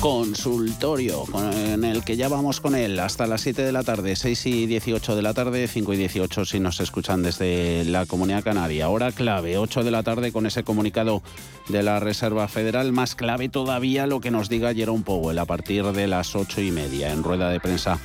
consultorio 0.00 1.24
en 1.52 1.84
el 1.84 2.04
que 2.04 2.16
ya 2.16 2.28
vamos 2.28 2.60
con 2.60 2.74
él 2.74 2.98
hasta 3.00 3.26
las 3.26 3.40
7 3.40 3.62
de 3.62 3.72
la 3.72 3.82
tarde, 3.82 4.14
6 4.16 4.46
y 4.46 4.66
18 4.66 5.16
de 5.16 5.22
la 5.22 5.34
tarde, 5.34 5.66
5 5.66 5.94
y 5.94 5.96
18 5.96 6.44
si 6.44 6.60
nos 6.60 6.80
escuchan 6.80 7.22
desde 7.22 7.84
la 7.84 8.06
Comunidad 8.06 8.44
Canaria. 8.44 8.88
Hora 8.88 9.12
clave, 9.12 9.58
8 9.58 9.82
de 9.82 9.90
la 9.90 10.02
tarde 10.02 10.30
con 10.30 10.46
ese 10.46 10.62
comunicado 10.62 11.22
de 11.68 11.82
la 11.82 12.00
Reserva 12.00 12.46
Federal. 12.48 12.92
Más 12.92 13.14
clave 13.14 13.48
todavía 13.48 14.06
lo 14.06 14.20
que 14.20 14.30
nos 14.30 14.48
diga 14.48 14.74
Jerome 14.74 15.04
Powell 15.04 15.38
a 15.38 15.46
partir 15.46 15.84
de 15.84 16.06
las 16.06 16.36
8 16.36 16.60
y 16.60 16.70
media 16.70 17.12
en 17.12 17.22
rueda 17.22 17.50
de 17.50 17.60
prensa 17.60 17.98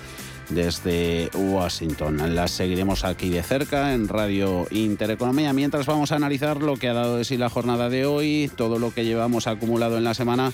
desde 0.50 1.30
Washington. 1.36 2.36
Las 2.36 2.52
seguiremos 2.52 3.04
aquí 3.06 3.30
de 3.30 3.44
cerca 3.44 3.94
en 3.94 4.08
Radio 4.08 4.68
Intereconomía 4.72 5.54
mientras 5.54 5.86
vamos 5.86 6.12
a 6.12 6.16
analizar 6.16 6.62
lo 6.62 6.76
que 6.76 6.90
ha 6.90 6.94
dado 6.94 7.18
de 7.18 7.26
sí 7.26 7.38
la 7.38 7.50
jornada 7.50 7.90
de 7.90 8.06
hoy, 8.06 8.52
todo 8.56 8.80
lo 8.80 8.94
que 8.94 9.06
llevamos 9.06 9.48
acumulado 9.48 9.98
en 9.98 10.04
la 10.04 10.14
semana 10.14 10.54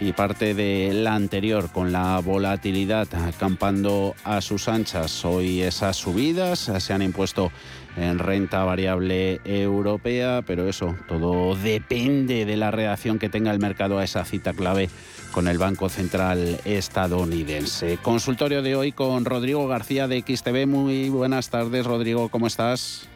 y 0.00 0.12
parte 0.12 0.54
de 0.54 0.92
la 0.92 1.14
anterior 1.14 1.70
con 1.70 1.92
la 1.92 2.20
volatilidad 2.20 3.08
acampando 3.14 4.14
a 4.24 4.40
sus 4.40 4.68
anchas. 4.68 5.24
Hoy 5.24 5.62
esas 5.62 5.96
subidas 5.96 6.70
se 6.78 6.92
han 6.92 7.02
impuesto 7.02 7.50
en 7.96 8.18
renta 8.18 8.64
variable 8.64 9.40
europea, 9.44 10.42
pero 10.46 10.68
eso 10.68 10.96
todo 11.08 11.56
depende 11.56 12.44
de 12.44 12.56
la 12.56 12.70
reacción 12.70 13.18
que 13.18 13.28
tenga 13.28 13.50
el 13.50 13.58
mercado 13.58 13.98
a 13.98 14.04
esa 14.04 14.24
cita 14.24 14.52
clave 14.52 14.88
con 15.32 15.48
el 15.48 15.58
Banco 15.58 15.88
Central 15.88 16.60
estadounidense. 16.64 17.98
Consultorio 18.00 18.62
de 18.62 18.76
hoy 18.76 18.92
con 18.92 19.24
Rodrigo 19.24 19.66
García 19.66 20.06
de 20.06 20.20
XTV. 20.20 20.66
Muy 20.66 21.08
buenas 21.08 21.50
tardes, 21.50 21.84
Rodrigo, 21.84 22.28
¿cómo 22.28 22.46
estás? 22.46 23.08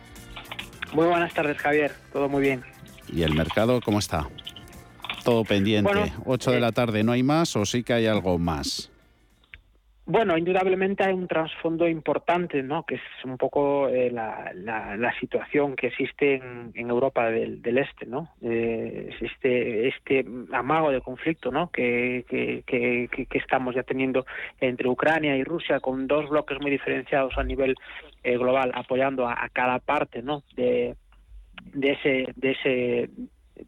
Muy 0.92 1.06
buenas 1.06 1.32
tardes, 1.32 1.56
Javier. 1.58 1.92
Todo 2.12 2.28
muy 2.28 2.42
bien. 2.42 2.64
¿Y 3.08 3.22
el 3.22 3.34
mercado 3.34 3.80
cómo 3.80 3.98
está? 3.98 4.28
Todo 5.24 5.44
pendiente. 5.44 5.92
Bueno, 5.92 6.12
8 6.26 6.50
de 6.52 6.60
la 6.60 6.68
eh, 6.68 6.72
tarde, 6.72 7.04
¿no 7.04 7.12
hay 7.12 7.22
más 7.22 7.54
o 7.56 7.64
sí 7.64 7.82
que 7.82 7.92
hay 7.92 8.06
algo 8.06 8.38
más? 8.38 8.90
Bueno, 10.04 10.36
indudablemente 10.36 11.04
hay 11.04 11.12
un 11.14 11.28
trasfondo 11.28 11.88
importante, 11.88 12.60
¿no? 12.62 12.82
Que 12.82 12.96
es 12.96 13.24
un 13.24 13.38
poco 13.38 13.88
eh, 13.88 14.10
la, 14.10 14.52
la, 14.52 15.20
situación 15.20 15.76
que 15.76 15.86
existe 15.86 16.42
en, 16.74 16.90
Europa 16.90 17.30
del, 17.30 17.78
Este, 17.78 18.06
¿no? 18.06 18.30
Eh, 18.42 19.10
existe 19.10 19.86
este 19.86 20.26
amago 20.52 20.90
de 20.90 21.00
conflicto, 21.00 21.52
¿no? 21.52 21.70
Que, 21.70 22.24
que, 22.28 22.64
que, 22.66 23.38
estamos 23.38 23.76
ya 23.76 23.84
teniendo 23.84 24.26
entre 24.60 24.88
Ucrania 24.88 25.36
y 25.36 25.44
Rusia, 25.44 25.78
con 25.78 26.08
dos 26.08 26.28
bloques 26.28 26.58
muy 26.60 26.72
diferenciados 26.72 27.38
a 27.38 27.44
nivel 27.44 27.76
global, 28.24 28.72
apoyando 28.74 29.28
a, 29.28 29.34
a, 29.34 29.48
cada 29.50 29.78
parte, 29.78 30.20
¿no? 30.20 30.42
De, 30.56 30.96
de 31.74 31.92
ese, 31.92 32.26
de 32.34 32.50
ese 32.50 33.10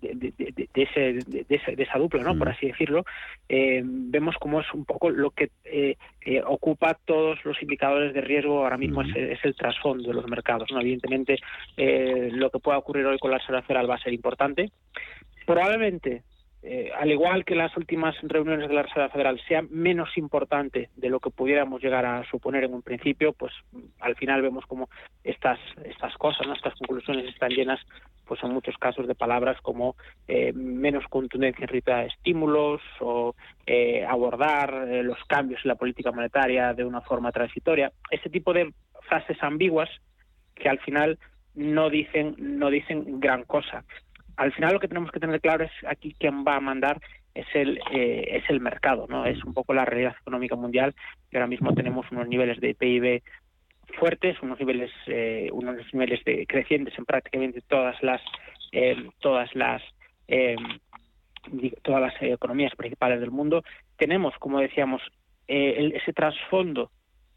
de, 0.01 0.69
ese, 0.75 1.19
de, 1.27 1.83
esa 1.83 1.99
dupla, 1.99 2.23
¿no? 2.23 2.37
por 2.37 2.49
mm. 2.49 2.51
así 2.53 2.67
decirlo, 2.67 3.05
eh, 3.49 3.83
vemos 3.85 4.37
cómo 4.41 4.61
es 4.61 4.73
un 4.73 4.85
poco 4.85 5.11
lo 5.11 5.31
que 5.31 5.51
eh, 5.65 5.97
eh, 6.23 6.43
ocupa 6.47 6.99
todos 7.05 7.45
los 7.45 7.61
indicadores 7.63 8.15
de 8.15 8.21
riesgo 8.21 8.63
ahora 8.63 8.77
mismo 8.77 9.03
es, 9.03 9.09
mm. 9.09 9.47
el 9.47 9.55
trasfondo 9.57 10.09
de 10.09 10.15
los 10.15 10.29
mercados. 10.29 10.71
¿no? 10.73 10.81
Evidentemente, 10.81 11.39
lo 11.77 12.51
que 12.51 12.59
pueda 12.59 12.79
ocurrir 12.79 13.07
hoy 13.07 13.19
con 13.19 13.31
la 13.31 13.41
Federal 13.41 13.91
va 13.91 13.97
a 13.97 14.03
ser 14.03 14.13
importante. 14.13 14.71
Probablemente 15.47 16.23
eh, 16.67 16.91
al 16.99 17.11
igual 17.11 17.45
que 17.45 17.55
las 17.55 17.77
últimas 17.77 18.17
reuniones 18.23 18.71
de 18.71 18.75
la 18.75 18.85
Reserva 18.85 19.11
Federal, 19.11 19.39
sea 19.47 19.61
menos 19.69 20.17
importante 20.17 20.89
de 20.97 21.11
lo 21.11 21.21
que 21.21 21.29
pudiéramos 21.29 21.83
llegar 21.83 22.07
a 22.07 22.25
suponer 22.31 22.65
en 22.65 22.73
un 22.73 22.81
principio, 22.81 23.35
pues 23.35 23.53
al 24.01 24.17
final 24.17 24.41
vemos 24.41 24.65
como 24.65 24.89
estas 25.23 25.59
estas 25.85 26.17
cosas, 26.17 26.47
estas 26.57 26.73
conclusiones 26.77 27.27
están 27.27 27.51
llenas, 27.51 27.81
pues 28.27 28.43
en 28.43 28.55
muchos 28.55 28.79
casos 28.79 29.07
de 29.07 29.15
palabras 29.15 29.61
como 29.61 29.95
eh, 30.27 30.55
menos 30.55 31.05
contundencia 31.11 31.65
en 31.65 31.69
rita 31.69 31.99
de 31.99 32.07
estímulos 32.07 32.81
o 33.01 33.35
eh, 33.67 34.03
abordar 34.09 34.73
los 35.05 35.23
cambios 35.25 35.61
en 35.65 35.69
la 35.69 35.75
política 35.77 36.13
monetaria 36.13 36.73
de 36.73 36.87
una 36.87 37.03
forma 37.03 37.31
transitoria. 37.31 37.93
Ese 38.11 38.31
tipo 38.31 38.55
de 38.55 38.73
frases 39.03 39.37
ambiguas 39.43 39.91
que 40.55 40.71
al 40.71 40.79
final 40.79 41.19
no 41.55 41.91
dicen 41.91 42.37
no 42.39 42.71
dicen 42.71 43.21
gran 43.21 43.45
cosa 43.45 43.85
al 44.37 44.53
final 44.53 44.73
lo 44.73 44.81
que 44.81 44.89
tenemos 44.89 45.11
que 45.11 45.21
tener 45.21 45.41
claro 45.41 45.65
es 45.65 45.73
aquí 45.87 46.15
quién 46.19 46.45
va 46.45 46.57
a 46.57 46.61
mandar 46.61 47.01
es 47.35 47.47
el 47.55 47.79
eh, 47.93 48.27
es 48.31 48.49
el 48.49 48.61
mercado 48.61 49.07
no 49.09 49.27
es 49.27 49.43
un 49.45 49.55
poco 49.55 49.75
la 49.75 49.85
realidad 49.85 50.15
económica 50.21 50.57
mundial 50.57 50.95
que 51.31 51.37
ahora 51.37 51.47
mismo 51.47 51.75
tenemos 51.75 52.11
unos 52.11 52.29
niveles 52.29 52.61
de 52.61 52.75
PIB 52.75 53.23
fuertes 53.99 54.41
unos 54.43 54.59
niveles 54.59 54.91
eh, 55.07 55.49
unos 55.53 55.77
niveles 55.93 56.23
de 56.25 56.47
crecientes 56.47 56.97
en 56.99 57.05
prácticamente 57.05 57.61
todas 57.63 58.01
las 58.03 58.21
eh, 58.73 59.09
todas 59.21 59.55
las 59.55 59.83
todas 61.83 62.01
las 62.01 62.15
economías 62.23 62.75
principales 62.75 63.21
del 63.21 63.31
mundo. 63.31 63.63
Tenemos 63.99 64.35
como 64.39 64.61
decíamos 64.61 65.03
ese 65.47 66.13
trasfondo 66.15 66.91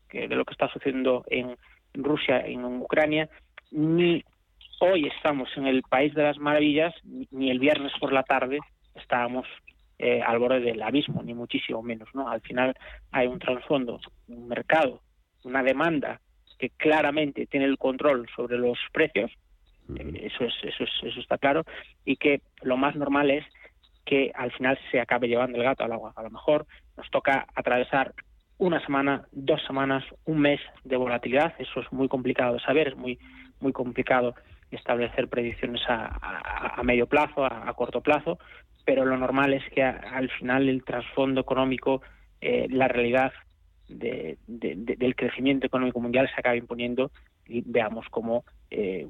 que 0.07 0.29
de 0.29 0.35
lo 0.35 0.45
que 0.45 0.53
está 0.53 0.69
sucediendo 0.69 1.25
en 1.27 1.57
Rusia 1.93 2.39
en 2.39 2.63
Ucrania, 2.63 3.29
ni 3.71 4.23
hoy 4.79 5.07
estamos 5.07 5.49
en 5.55 5.67
el 5.67 5.81
país 5.83 6.13
de 6.13 6.23
las 6.23 6.37
maravillas, 6.37 6.93
ni 7.31 7.49
el 7.49 7.59
viernes 7.59 7.91
por 7.99 8.13
la 8.13 8.23
tarde 8.23 8.59
estábamos 8.95 9.45
eh, 9.99 10.21
al 10.21 10.39
borde 10.39 10.59
del 10.59 10.81
abismo, 10.81 11.23
ni 11.23 11.33
muchísimo 11.33 11.81
menos. 11.81 12.09
¿no? 12.13 12.29
Al 12.29 12.41
final 12.41 12.75
hay 13.11 13.27
un 13.27 13.39
trasfondo, 13.39 13.99
un 14.27 14.47
mercado, 14.47 15.01
una 15.43 15.63
demanda 15.63 16.21
que 16.59 16.69
claramente 16.71 17.45
tiene 17.47 17.65
el 17.65 17.77
control 17.77 18.27
sobre 18.35 18.57
los 18.57 18.77
precios, 18.91 19.31
eh, 19.95 20.29
eso, 20.31 20.43
es, 20.45 20.53
eso, 20.63 20.83
es, 20.83 20.89
eso 21.03 21.19
está 21.19 21.37
claro, 21.37 21.63
y 22.05 22.17
que 22.17 22.41
lo 22.61 22.77
más 22.77 22.95
normal 22.95 23.31
es 23.31 23.45
que 24.05 24.31
al 24.33 24.51
final 24.53 24.79
se 24.91 24.99
acabe 24.99 25.27
llevando 25.27 25.57
el 25.57 25.63
gato 25.63 25.83
al 25.83 25.91
agua. 25.91 26.13
A 26.15 26.23
lo 26.23 26.29
mejor 26.29 26.65
nos 26.95 27.09
toca 27.11 27.45
atravesar 27.55 28.13
una 28.57 28.83
semana, 28.83 29.27
dos 29.31 29.61
semanas, 29.67 30.03
un 30.25 30.39
mes 30.39 30.61
de 30.83 30.95
volatilidad. 30.95 31.53
Eso 31.59 31.81
es 31.81 31.91
muy 31.91 32.07
complicado 32.07 32.53
de 32.53 32.61
saber, 32.61 32.89
es 32.89 32.95
muy, 32.95 33.19
muy 33.59 33.73
complicado 33.73 34.33
establecer 34.71 35.27
predicciones 35.27 35.81
a, 35.87 36.81
medio 36.83 37.07
plazo, 37.07 37.45
a, 37.45 37.73
corto 37.73 38.01
plazo, 38.01 38.37
pero 38.85 39.05
lo 39.05 39.17
normal 39.17 39.53
es 39.53 39.63
que 39.73 39.83
al 39.83 40.29
final 40.29 40.69
el 40.69 40.83
trasfondo 40.83 41.41
económico, 41.41 42.01
eh, 42.41 42.67
la 42.69 42.87
realidad 42.87 43.31
del 43.87 45.15
crecimiento 45.15 45.65
económico 45.65 45.99
mundial 45.99 46.27
se 46.27 46.39
acabe 46.39 46.57
imponiendo 46.57 47.11
y 47.45 47.63
veamos 47.65 48.05
cómo 48.09 48.43
eh, 48.69 49.07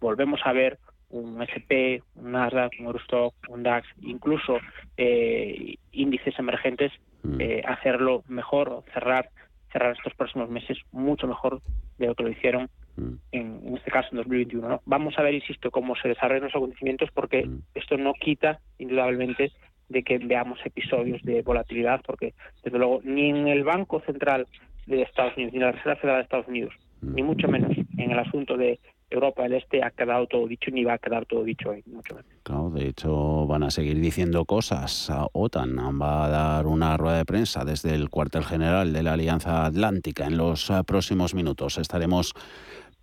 volvemos 0.00 0.40
a 0.44 0.52
ver 0.52 0.78
un 1.10 1.40
SP, 1.46 2.02
un 2.16 2.32
Nasdaq, 2.32 2.72
un 2.80 2.86
Eurostock, 2.86 3.34
un 3.48 3.62
DAX, 3.62 3.86
incluso 4.00 4.58
eh, 4.96 5.76
índices 5.92 6.36
emergentes, 6.38 6.92
mm. 7.22 7.40
eh, 7.40 7.62
hacerlo 7.66 8.24
mejor 8.28 8.68
o 8.70 8.84
cerrar 8.92 9.30
cerrar 9.70 9.96
estos 9.96 10.14
próximos 10.14 10.48
meses 10.48 10.78
mucho 10.92 11.26
mejor 11.26 11.60
de 11.98 12.06
lo 12.06 12.14
que 12.14 12.22
lo 12.22 12.30
hicieron 12.30 12.70
mm. 12.96 13.14
en, 13.32 13.76
este 13.76 13.90
caso 13.90 14.08
en 14.12 14.18
2021. 14.18 14.82
Vamos 14.84 15.14
a 15.18 15.22
ver, 15.22 15.34
insisto, 15.34 15.70
cómo 15.70 15.94
se 15.96 16.08
desarrollan 16.08 16.44
los 16.44 16.54
acontecimientos 16.54 17.10
porque 17.12 17.46
mm. 17.46 17.62
esto 17.74 17.96
no 17.96 18.14
quita 18.14 18.60
indudablemente 18.78 19.52
de 19.88 20.02
que 20.02 20.18
veamos 20.18 20.58
episodios 20.64 21.22
de 21.22 21.42
volatilidad 21.42 22.00
porque 22.06 22.34
desde 22.62 22.78
luego 22.78 23.00
ni 23.04 23.30
en 23.30 23.48
el 23.48 23.64
Banco 23.64 24.00
Central 24.00 24.46
de 24.86 25.02
Estados 25.02 25.36
Unidos 25.36 25.52
ni 25.52 25.58
en 25.58 25.66
la 25.66 25.72
Reserva 25.72 25.96
Federal 25.96 26.18
de 26.18 26.22
Estados 26.22 26.48
Unidos 26.48 26.74
ni 27.12 27.22
mucho 27.22 27.48
menos 27.48 27.76
en 27.98 28.10
el 28.10 28.18
asunto 28.18 28.56
de 28.56 28.80
Europa 29.10 29.42
del 29.42 29.54
Este 29.54 29.82
ha 29.84 29.90
quedado 29.90 30.26
todo 30.26 30.46
dicho 30.46 30.70
ni 30.70 30.84
va 30.84 30.94
a 30.94 30.98
quedar 30.98 31.26
todo 31.26 31.44
dicho 31.44 31.70
ahí, 31.70 31.82
mucho 31.86 32.14
menos. 32.14 32.30
Claro, 32.42 32.70
de 32.70 32.88
hecho 32.88 33.46
van 33.46 33.62
a 33.62 33.70
seguir 33.70 34.00
diciendo 34.00 34.44
cosas. 34.44 35.10
OTAN 35.32 35.76
va 36.00 36.24
a 36.24 36.28
dar 36.28 36.66
una 36.66 36.96
rueda 36.96 37.18
de 37.18 37.24
prensa 37.24 37.64
desde 37.64 37.94
el 37.94 38.10
cuartel 38.10 38.44
general 38.44 38.92
de 38.92 39.02
la 39.02 39.12
Alianza 39.12 39.66
Atlántica 39.66 40.26
en 40.26 40.36
los 40.36 40.70
eh, 40.70 40.82
próximos 40.86 41.34
minutos. 41.34 41.78
Estaremos 41.78 42.34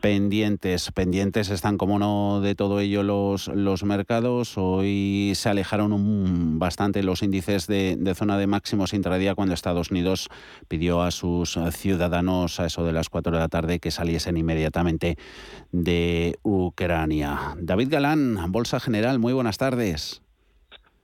pendientes. 0.01 0.91
Pendientes 0.91 1.49
están, 1.49 1.77
como 1.77 1.99
no, 1.99 2.41
de 2.41 2.55
todo 2.55 2.79
ello 2.79 3.03
los, 3.03 3.47
los 3.47 3.83
mercados. 3.83 4.57
Hoy 4.57 5.33
se 5.35 5.49
alejaron 5.49 6.59
bastante 6.59 7.03
los 7.03 7.23
índices 7.23 7.67
de, 7.67 8.13
zona 8.15 8.37
de 8.37 8.47
máximos 8.47 8.93
intradía 8.93 9.35
cuando 9.35 9.53
Estados 9.53 9.91
Unidos 9.91 10.29
pidió 10.67 11.01
a 11.01 11.11
sus 11.11 11.57
ciudadanos 11.71 12.59
a 12.59 12.65
eso 12.65 12.83
de 12.83 12.91
las 12.91 13.09
4 13.09 13.31
de 13.31 13.39
la 13.39 13.47
tarde 13.47 13.79
que 13.79 13.91
saliesen 13.91 14.35
inmediatamente 14.35 15.17
de 15.71 16.37
Ucrania. 16.43 17.55
David 17.57 17.89
Galán, 17.91 18.51
Bolsa 18.51 18.79
General, 18.79 19.19
muy 19.19 19.33
buenas 19.33 19.57
tardes. 19.57 20.21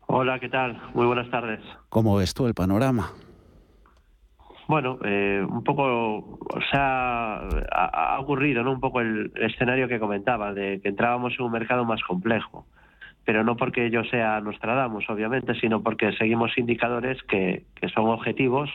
Hola, 0.07 0.39
¿qué 0.39 0.49
tal? 0.49 0.81
Muy 0.93 1.05
buenas 1.05 1.29
tardes. 1.29 1.59
¿Cómo 1.89 2.15
ves 2.15 2.33
tú 2.33 2.47
el 2.47 2.53
panorama? 2.53 3.13
Bueno, 4.67 4.99
eh, 5.05 5.45
un 5.47 5.63
poco, 5.63 6.17
o 6.17 6.61
sea, 6.69 7.37
ha, 7.71 8.19
ocurrido, 8.19 8.63
¿no? 8.63 8.73
Un 8.73 8.81
poco 8.81 8.99
el, 8.99 9.31
escenario 9.35 9.87
que 9.87 9.99
comentaba, 9.99 10.53
de 10.53 10.81
que 10.81 10.89
entrábamos 10.89 11.33
en 11.39 11.45
un 11.45 11.51
mercado 11.53 11.85
más 11.85 12.03
complejo, 12.03 12.65
pero 13.23 13.45
no 13.45 13.55
porque 13.55 13.89
yo 13.89 14.03
sea 14.03 14.41
Nostradamus, 14.41 15.09
obviamente, 15.09 15.55
sino 15.55 15.81
porque 15.83 16.11
seguimos 16.13 16.57
indicadores 16.57 17.21
que, 17.23 17.63
que 17.75 17.87
son 17.89 18.09
objetivos, 18.09 18.69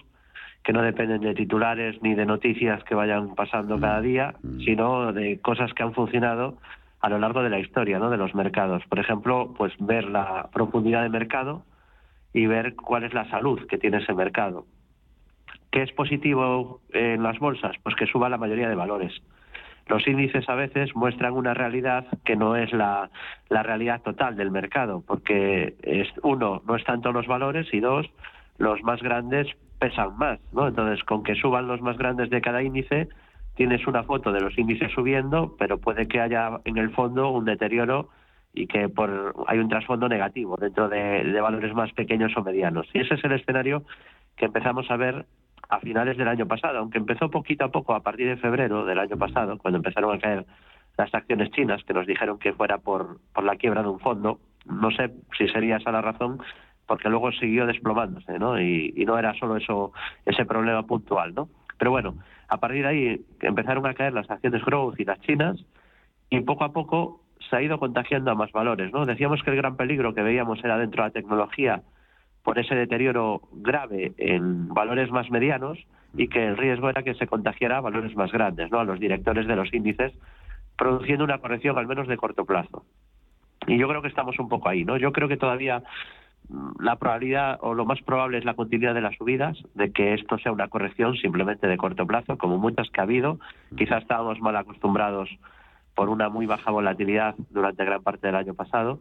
que 0.63 0.73
no 0.73 0.81
dependen 0.81 1.21
de 1.21 1.35
titulares 1.35 2.01
ni 2.03 2.15
de 2.15 2.25
noticias 2.25 2.83
que 2.85 2.95
vayan 2.95 3.35
pasando 3.35 3.79
cada 3.79 4.01
día, 4.01 4.35
sino 4.65 5.13
de 5.13 5.41
cosas 5.41 5.75
que 5.75 5.83
han 5.83 5.93
funcionado 5.93 6.57
a 7.01 7.09
lo 7.09 7.19
largo 7.19 7.43
de 7.43 7.51
la 7.51 7.59
historia, 7.59 7.99
¿no? 7.99 8.09
De 8.09 8.17
los 8.17 8.35
mercados. 8.35 8.83
Por 8.89 9.01
ejemplo, 9.01 9.53
pues 9.59 9.75
ver 9.79 10.05
la 10.05 10.49
profundidad 10.53 11.03
de 11.03 11.09
mercado 11.09 11.65
y 12.33 12.47
ver 12.47 12.77
cuál 12.77 13.03
es 13.03 13.13
la 13.13 13.29
salud 13.29 13.67
que 13.67 13.77
tiene 13.77 13.99
ese 13.99 14.15
mercado 14.15 14.65
¿Qué 15.73 15.83
es 15.83 15.93
positivo 15.93 16.83
en 16.93 17.23
las 17.23 17.39
bolsas? 17.39 17.75
Pues 17.83 17.97
que 17.97 18.07
suba 18.07 18.29
la 18.29 18.37
mayoría 18.37 18.69
de 18.69 18.75
valores. 18.75 19.23
Los 19.89 20.07
índices 20.07 20.47
a 20.51 20.55
veces 20.55 20.95
muestran 20.95 21.33
una 21.33 21.55
realidad 21.55 22.07
que 22.27 22.37
no 22.37 22.57
es 22.57 22.71
la, 22.75 23.11
realidad 23.49 24.03
total 24.03 24.37
del 24.37 24.51
mercado, 24.51 25.03
porque 25.07 25.75
es, 25.83 26.09
uno, 26.23 26.63
no 26.67 26.77
están 26.77 27.01
todos 27.01 27.15
los 27.15 27.27
valores 27.27 27.73
y 27.73 27.81
dos, 27.81 28.07
los 28.59 28.83
más 28.83 29.03
grandes 29.03 29.49
pesan 29.79 30.17
más, 30.19 30.39
¿no? 30.53 30.69
Entonces, 30.69 31.03
con 31.05 31.23
que 31.23 31.35
suban 31.35 31.67
los 31.67 31.81
más 31.81 31.97
grandes 31.97 32.29
de 32.29 32.43
cada 32.43 32.63
índice, 32.63 33.09
tienes 33.57 33.87
una 33.87 34.05
foto 34.05 34.31
de 34.31 34.41
los 34.41 34.57
índices 34.59 34.93
subiendo, 34.93 35.57
pero 35.59 35.79
puede 35.79 36.07
que 36.07 36.21
haya 36.21 36.61
en 36.67 36.77
el 36.77 36.91
fondo 36.91 37.31
un 37.31 37.47
deterioro 37.47 38.11
y 38.53 38.67
que 38.67 38.91
por, 38.91 39.35
hay 39.47 39.59
un 39.59 39.71
trasfondo 39.71 40.07
negativo 40.07 40.59
dentro 40.59 40.91
de, 40.91 41.25
de 41.25 41.41
valores 41.41 41.75
más 41.75 41.91
pequeños 41.95 42.37
o 42.37 42.43
medianos. 42.43 42.87
Y 42.93 43.01
ese 43.01 43.15
es 43.15 43.25
el 43.25 43.33
escenario 43.33 43.85
que 44.37 44.45
empezamos 44.45 44.91
a 44.91 44.97
ver 44.97 45.25
a 45.73 45.81
finales 45.81 46.19
del 46.19 46.29
año 46.29 46.47
pasado, 46.47 46.79
aunque 46.79 46.99
empezó 46.99 47.31
poquito 47.31 47.65
a 47.65 47.71
poco 47.71 47.95
a 47.95 48.01
partir 48.01 48.29
de 48.29 48.37
febrero 48.37 48.85
del 48.85 48.99
año 48.99 49.17
pasado, 49.17 49.57
cuando 49.57 49.79
empezaron 49.79 50.15
a 50.15 50.21
caer 50.21 50.45
las 50.99 51.15
acciones 51.15 51.51
chinas, 51.53 51.83
que 51.85 51.95
nos 51.95 52.07
dijeron 52.07 52.39
que 52.39 52.53
fuera 52.53 52.77
por, 52.77 53.21
por 53.33 53.43
la 53.43 53.57
quiebra 53.57 53.83
de 53.83 53.89
un 53.89 53.99
fondo. 53.99 54.39
No 54.67 54.91
sé 54.91 55.11
si 55.39 55.49
sería 55.49 55.79
esa 55.79 55.91
la 55.91 56.03
razón, 56.03 56.43
porque 56.87 57.09
luego 57.09 57.33
siguió 57.33 57.65
desplomándose, 57.65 58.39
¿no? 58.39 58.61
Y, 58.61 58.93
no 59.07 59.19
era 59.19 59.33
solo 59.33 59.57
eso 59.57 59.93
ese 60.27 60.45
problema 60.45 60.83
puntual, 60.83 61.35
¿no? 61.35 61.49
Pero 61.79 61.91
bueno, 61.91 62.17
a 62.49 62.59
partir 62.59 62.83
de 62.83 62.89
ahí 62.89 63.21
empezaron 63.41 63.87
a 63.87 63.95
caer 63.95 64.13
las 64.13 64.31
acciones 64.31 64.63
growth 64.67 65.01
y 65.01 65.07
las 65.07 65.23
chinas, 65.23 65.65
y 66.29 66.39
poco 66.41 66.65
a 66.65 66.73
poco 66.75 67.23
se 67.49 67.57
ha 67.57 67.63
ido 67.63 67.79
contagiando 67.79 68.31
a 68.31 68.35
más 68.35 68.53
valores, 68.53 68.93
¿no? 68.93 69.07
Decíamos 69.07 69.43
que 69.43 69.51
el 69.53 69.57
gran 69.57 69.77
peligro 69.77 70.13
que 70.13 70.23
veíamos 70.23 70.63
era 70.63 70.77
dentro 70.77 71.03
de 71.03 71.09
la 71.09 71.13
tecnología 71.15 71.83
por 72.43 72.59
ese 72.59 72.75
deterioro 72.75 73.43
grave 73.53 74.13
en 74.19 74.69
valores 74.69 75.11
más 75.11 75.31
medianos 75.31 75.79
y 76.15 76.29
que 76.29 76.47
el 76.47 76.57
riesgo 76.57 76.91
era 76.91 77.03
que 77.03 77.15
se 77.15 77.27
contagiara 77.27 77.79
a 77.79 77.81
valores 77.81 78.15
más 78.17 78.33
grandes, 78.33 78.71
¿no? 78.71 78.81
a 78.81 78.85
los 78.85 79.01
directores 79.01 79.47
de 79.47 79.57
los 79.57 79.73
índices, 79.73 80.13
produciendo 80.77 81.25
una 81.25 81.39
corrección 81.39 81.79
al 81.79 81.87
menos 81.87 82.09
de 82.09 82.17
corto 82.17 82.45
plazo. 82.45 82.85
Y 83.67 83.79
yo 83.79 83.89
creo 83.89 84.03
que 84.03 84.09
estamos 84.09 84.39
un 84.39 84.49
poco 84.49 84.69
ahí, 84.69 84.85
¿no? 84.85 84.97
Yo 84.97 85.13
creo 85.13 85.29
que 85.29 85.37
todavía 85.37 85.85
mm, 86.49 86.83
la 86.83 86.97
probabilidad 86.97 87.59
o 87.61 87.75
lo 87.75 87.85
más 87.85 88.03
probable 88.03 88.39
es 88.39 88.45
la 88.45 88.55
continuidad 88.55 88.95
de 88.95 89.01
las 89.01 89.15
subidas, 89.17 89.57
de 89.75 89.93
que 89.93 90.15
esto 90.15 90.37
sea 90.39 90.51
una 90.51 90.67
corrección 90.67 91.15
simplemente 91.17 91.69
de 91.69 91.77
corto 91.77 92.05
plazo, 92.05 92.37
como 92.39 92.59
muchas 92.59 92.91
que 92.91 93.01
ha 93.01 93.05
habido. 93.05 93.39
Quizás 93.77 94.03
estábamos 94.03 94.41
mal 94.41 94.57
acostumbrados 94.57 95.31
por 95.95 96.09
una 96.09 96.29
muy 96.29 96.47
baja 96.47 96.73
volatilidad 96.73 97.37
durante 97.51 97.85
gran 97.85 98.03
parte 98.03 98.27
del 98.27 98.37
año 98.37 98.55
pasado 98.55 98.99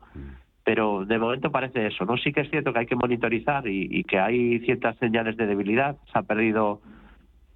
pero 0.64 1.06
de 1.06 1.18
momento 1.18 1.52
parece 1.52 1.88
eso. 1.88 2.06
No 2.06 2.18
sí 2.18 2.32
que 2.32 2.42
es 2.42 2.50
cierto 2.50 2.74
que 2.74 2.80
hay 2.80 2.86
que 2.86 2.96
monitorizar 2.96 3.68
y, 3.68 4.04
que 4.04 4.20
hay 4.20 4.60
ciertas 4.60 4.96
señales 4.98 5.38
de 5.38 5.48
debilidad. 5.48 5.98
Se 6.12 6.20
ha 6.20 6.24
perdido 6.24 6.82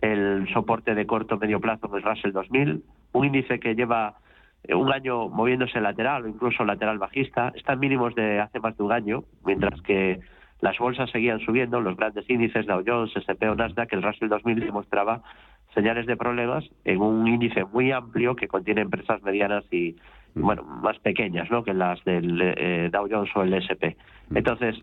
el 0.01 0.47
soporte 0.53 0.95
de 0.95 1.05
corto 1.05 1.37
medio 1.37 1.59
plazo 1.59 1.87
del 1.87 2.03
Russell 2.03 2.31
2000, 2.31 2.83
un 3.13 3.25
índice 3.25 3.59
que 3.59 3.75
lleva 3.75 4.15
eh, 4.63 4.75
un 4.75 4.91
año 4.91 5.29
moviéndose 5.29 5.79
lateral 5.79 6.25
o 6.25 6.27
incluso 6.27 6.65
lateral 6.65 6.97
bajista, 6.97 7.51
están 7.55 7.79
mínimos 7.79 8.13
de 8.15 8.39
hace 8.39 8.59
más 8.59 8.77
de 8.77 8.83
un 8.83 8.91
año, 8.91 9.23
mientras 9.45 9.81
que 9.81 10.19
las 10.61 10.77
bolsas 10.77 11.09
seguían 11.11 11.39
subiendo, 11.39 11.79
los 11.81 11.95
grandes 11.95 12.29
índices 12.29 12.65
Dow 12.65 12.83
Jones, 12.85 13.15
S&P 13.15 13.49
o 13.49 13.55
Nasdaq, 13.55 13.93
el 13.93 14.03
Russell 14.03 14.29
2000 14.29 14.59
demostraba 14.59 15.21
señales 15.73 16.05
de 16.05 16.17
problemas 16.17 16.63
en 16.85 17.01
un 17.01 17.27
índice 17.27 17.65
muy 17.65 17.91
amplio 17.91 18.35
que 18.35 18.47
contiene 18.47 18.81
empresas 18.81 19.21
medianas 19.23 19.65
y, 19.71 19.95
bueno, 20.35 20.63
más 20.63 20.99
pequeñas 20.99 21.49
¿no? 21.49 21.63
que 21.63 21.73
las 21.73 22.03
del 22.03 22.39
eh, 22.41 22.89
Dow 22.91 23.07
Jones 23.09 23.31
o 23.35 23.43
el 23.43 23.53
S&P. 23.53 23.95
Entonces, 24.33 24.75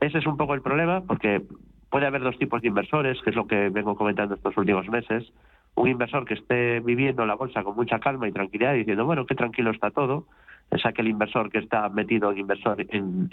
ese 0.00 0.18
es 0.18 0.26
un 0.26 0.36
poco 0.36 0.54
el 0.54 0.62
problema, 0.62 1.00
porque 1.02 1.42
puede 1.88 2.06
haber 2.06 2.22
dos 2.22 2.38
tipos 2.38 2.60
de 2.62 2.68
inversores, 2.68 3.20
que 3.22 3.30
es 3.30 3.36
lo 3.36 3.46
que 3.46 3.68
vengo 3.68 3.94
comentando 3.94 4.34
estos 4.34 4.56
últimos 4.56 4.88
meses. 4.88 5.32
Un 5.74 5.88
inversor 5.88 6.24
que 6.24 6.34
esté 6.34 6.80
viviendo 6.80 7.24
la 7.24 7.36
bolsa 7.36 7.62
con 7.62 7.76
mucha 7.76 7.98
calma 8.00 8.28
y 8.28 8.32
tranquilidad, 8.32 8.74
diciendo, 8.74 9.06
bueno, 9.06 9.24
qué 9.24 9.34
tranquilo 9.34 9.70
está 9.70 9.90
todo. 9.90 10.26
Es 10.70 10.84
aquel 10.84 11.08
inversor 11.08 11.50
que 11.50 11.58
está 11.58 11.88
metido 11.88 12.32
en, 12.32 12.38
inversor 12.38 12.84
en, 12.88 13.28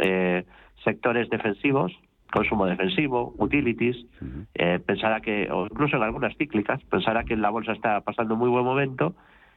eh, 0.00 0.44
sectores 0.82 1.28
defensivos, 1.28 1.92
consumo 2.32 2.66
defensivo, 2.66 3.34
utilities, 3.38 4.06
eh, 4.54 4.80
pensará 4.84 5.20
que, 5.20 5.48
o 5.50 5.66
incluso 5.66 5.96
en 5.96 6.02
algunas 6.02 6.36
cíclicas, 6.36 6.82
pensará 6.84 7.24
que 7.24 7.36
la 7.36 7.50
bolsa 7.50 7.72
está 7.72 8.00
pasando 8.00 8.34
un 8.34 8.40
muy 8.40 8.48
buen 8.48 8.64
momento 8.64 9.14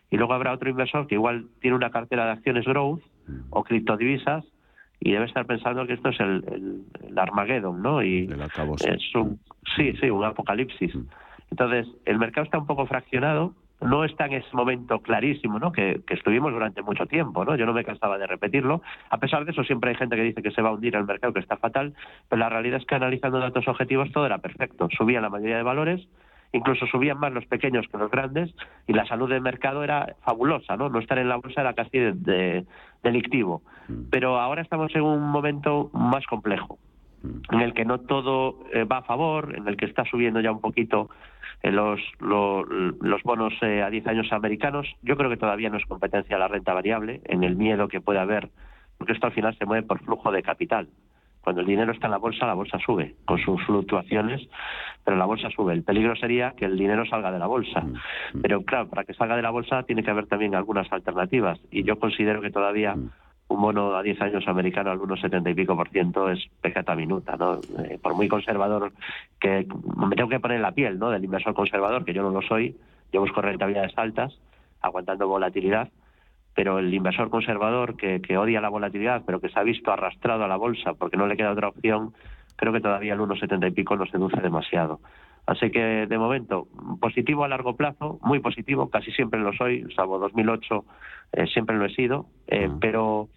y 0.10 0.17
luego 0.17 0.34
habrá 0.34 0.54
otro 0.54 0.70
inversor 0.70 1.08
que 1.08 1.15
igual 1.15 1.48
tiene 1.60 1.76
una 1.76 1.89
cartera 1.89 2.26
de 2.26 2.32
acciones 2.32 2.65
growth 2.65 3.02
o 3.50 3.63
criptodivisas 3.63 4.46
y 5.00 5.12
debe 5.12 5.26
estar 5.26 5.46
pensando 5.46 5.86
que 5.86 5.93
esto 5.93 6.10
es 6.10 6.20
el, 6.20 6.84
el, 7.08 7.20
Armageddon, 7.20 7.82
¿no? 7.82 8.04
Y 8.04 8.30
es 8.86 9.15
un, 9.15 9.39
sí, 9.76 9.93
sí, 10.00 10.10
un 10.10 10.24
apocalipsis. 10.24 10.93
Entonces, 11.52 11.88
el 12.06 12.17
mercado 12.17 12.46
está 12.46 12.58
un 12.58 12.65
poco 12.65 12.86
fraccionado 12.88 13.54
no 13.82 14.04
está 14.04 14.26
en 14.26 14.34
ese 14.34 14.48
momento 14.54 15.00
clarísimo, 15.00 15.60
¿no? 15.60 15.72
Que, 15.72 16.02
estuvimos 16.10 16.52
durante 16.52 16.82
mucho 16.82 17.06
tiempo, 17.06 17.46
¿no? 17.46 17.56
Yo 17.56 17.65
no 17.65 17.74
me 17.74 17.84
cansaba 17.84 18.17
de 18.17 18.26
repetirlo. 18.26 18.82
A 19.10 19.17
pesar 19.17 19.46
de 19.46 19.52
eso, 19.52 19.63
siempre 19.63 19.91
hay 19.91 19.96
gente 19.96 20.15
que 20.15 20.24
dice 20.24 20.41
que 20.41 20.52
se 20.52 20.62
va 20.62 20.70
a 20.70 20.74
hundir 20.74 20.96
el 20.96 21.06
mercado, 21.06 21.34
que 21.34 21.39
está 21.39 21.58
fatal, 21.58 21.93
pero 22.28 22.39
la 22.39 22.50
realidad 22.50 22.80
es 22.80 22.86
que 22.86 22.96
analizando 22.96 23.39
datos 23.39 23.67
objetivos 23.67 24.12
todo 24.12 24.26
era 24.26 24.39
perfecto. 24.39 24.88
Subía 24.98 25.22
la 25.22 25.30
mayoría 25.30 25.58
de 25.58 25.63
valores, 25.63 26.08
incluso 26.54 26.86
subían 26.88 27.20
más 27.20 27.32
los 27.34 27.46
pequeños 27.46 27.88
que 27.92 27.98
los 27.98 28.12
grandes, 28.12 28.54
y 28.88 28.94
la 28.94 29.06
salud 29.06 29.30
del 29.30 29.42
mercado 29.42 29.84
era 29.84 30.16
fabulosa, 30.24 30.78
¿no? 30.78 30.90
No 30.90 31.00
estar 31.00 31.18
en 31.18 31.30
la 31.30 31.38
bolsa 31.38 31.62
era 31.62 31.74
casi 31.74 31.98
de, 32.00 32.66
delictivo. 33.04 33.62
Mm. 33.88 34.10
Pero 34.10 34.40
ahora 34.40 34.62
estamos 34.62 34.94
en 34.96 35.02
un 35.02 35.30
momento 35.30 35.90
más 35.94 36.26
complejo 36.26 36.78
mm. 37.24 37.56
en 37.56 37.62
el 37.62 37.74
que 37.74 37.86
no 37.86 38.00
todo 38.00 38.60
eh, 38.74 38.84
va 38.84 38.98
a 38.98 39.04
favor, 39.04 39.56
en 39.56 39.68
el 39.68 39.78
que 39.78 39.86
está 39.86 40.06
subiendo 40.06 40.40
ya 40.42 40.52
un 40.52 40.62
poquito 40.62 41.10
los, 41.64 42.00
los 42.20 43.24
bonos 43.24 43.54
eh, 43.62 43.82
a 43.82 43.90
10 43.90 44.08
años 44.08 44.32
americanos. 44.32 44.88
Yo 45.02 45.18
creo 45.18 45.30
que 45.30 45.38
todavía 45.38 45.70
no 45.70 45.78
es 45.78 45.86
competencia 45.86 46.38
la 46.38 46.48
renta 46.48 46.74
variable, 46.74 47.22
en 47.26 47.44
el 47.44 47.56
miedo 47.56 47.88
que 47.88 48.02
puede 48.02 48.20
haber, 48.20 48.50
porque 48.98 49.14
esto 49.14 49.28
al 49.28 49.34
final 49.34 49.58
se 49.58 49.66
mueve 49.66 49.86
por 49.86 50.00
flujo 50.00 50.32
de 50.32 50.44
capital. 50.44 50.88
Cuando 51.48 51.62
el 51.62 51.68
dinero 51.68 51.94
está 51.94 52.08
en 52.08 52.12
la 52.12 52.18
bolsa, 52.18 52.46
la 52.46 52.56
bolsa 52.56 52.78
sube, 52.78 53.16
con 53.24 53.40
sus 53.40 53.64
fluctuaciones, 53.66 54.50
pero 55.06 55.16
la 55.16 55.24
bolsa 55.24 55.50
sube. 55.50 55.72
El 55.72 55.82
peligro 55.82 56.14
sería 56.18 56.52
que 56.52 56.66
el 56.66 56.78
dinero 56.78 57.06
salga 57.06 57.32
de 57.32 57.40
la 57.40 57.48
bolsa. 57.48 57.80
Mm, 57.80 57.94
mm. 57.94 58.42
Pero 58.42 58.64
claro, 58.64 58.90
para 58.90 59.06
que 59.06 59.14
salga 59.14 59.38
de 59.38 59.44
la 59.44 59.50
bolsa 59.50 59.84
tiene 59.84 60.04
que 60.04 60.12
haber 60.12 60.28
también 60.28 60.56
algunas 60.56 60.92
alternativas. 60.92 61.58
Y 61.72 61.84
yo 61.84 62.00
considero 62.00 62.42
que 62.42 62.50
todavía 62.50 62.98
mm 62.98 63.12
un 63.48 63.62
bono 63.62 63.96
a 63.96 64.04
10 64.04 64.22
años 64.24 64.46
americano 64.46 64.92
al 64.92 65.00
1,70 65.00 65.52
y 65.52 65.54
pico 65.54 65.78
por 65.78 65.88
ciento 65.88 66.30
es 66.30 66.50
pecata 66.60 66.96
minuta, 66.96 67.38
¿no? 67.38 67.62
Eh, 67.86 67.98
por 67.98 68.14
muy 68.14 68.28
conservador 68.28 68.92
que 69.40 69.66
me 69.96 70.18
tengo 70.18 70.28
que 70.28 70.42
poner 70.42 70.60
la 70.60 70.74
piel, 70.74 71.00
¿no? 71.00 71.12
Del 71.12 71.24
inversor 71.24 71.54
conservador, 71.54 72.04
que 72.04 72.14
yo 72.14 72.24
no 72.24 72.30
lo 72.30 72.42
soy, 72.42 72.76
yo 73.14 73.22
busco 73.22 73.42
rentabilidades 73.42 73.98
altas, 73.98 74.38
aguantando 74.82 75.30
volatilidad, 75.30 75.88
pero 76.58 76.80
el 76.80 76.91
inversor 76.91 77.30
conservador 77.30 77.96
que, 77.96 78.20
que 78.20 78.36
odia 78.36 78.60
la 78.60 78.70
volatilidad, 78.70 79.22
pero 79.28 79.39
que 79.39 79.48
se 79.48 79.60
ha 79.60 79.62
visto 79.62 79.91
arrastrado 79.91 80.43
a 80.43 80.48
la 80.48 80.56
bolsa 80.56 80.96
porque 80.96 81.15
no 81.15 81.28
le 81.28 81.38
queda 81.38 81.52
otra 81.52 81.67
opción, 81.67 82.15
creo 82.56 82.74
que 82.74 82.82
todavía 82.82 83.13
el 83.13 83.20
1,70 83.20 83.67
y 83.67 83.72
pico 83.72 83.96
no 83.96 84.08
seduce 84.08 84.41
demasiado. 84.41 85.00
Así 85.46 85.70
que, 85.70 86.08
de 86.08 86.17
momento, 86.17 86.67
positivo 87.00 87.43
a 87.43 87.48
largo 87.48 87.76
plazo, 87.76 88.17
muy 88.24 88.39
positivo, 88.39 88.89
casi 88.89 89.12
siempre 89.12 89.39
lo 89.39 89.54
soy, 89.54 89.86
salvo 89.96 90.17
2008, 90.17 90.86
eh, 91.34 91.46
siempre 91.46 91.78
lo 91.78 91.86
he 91.86 91.93
sido, 91.93 92.26
eh, 92.48 92.72
pero 92.82 93.30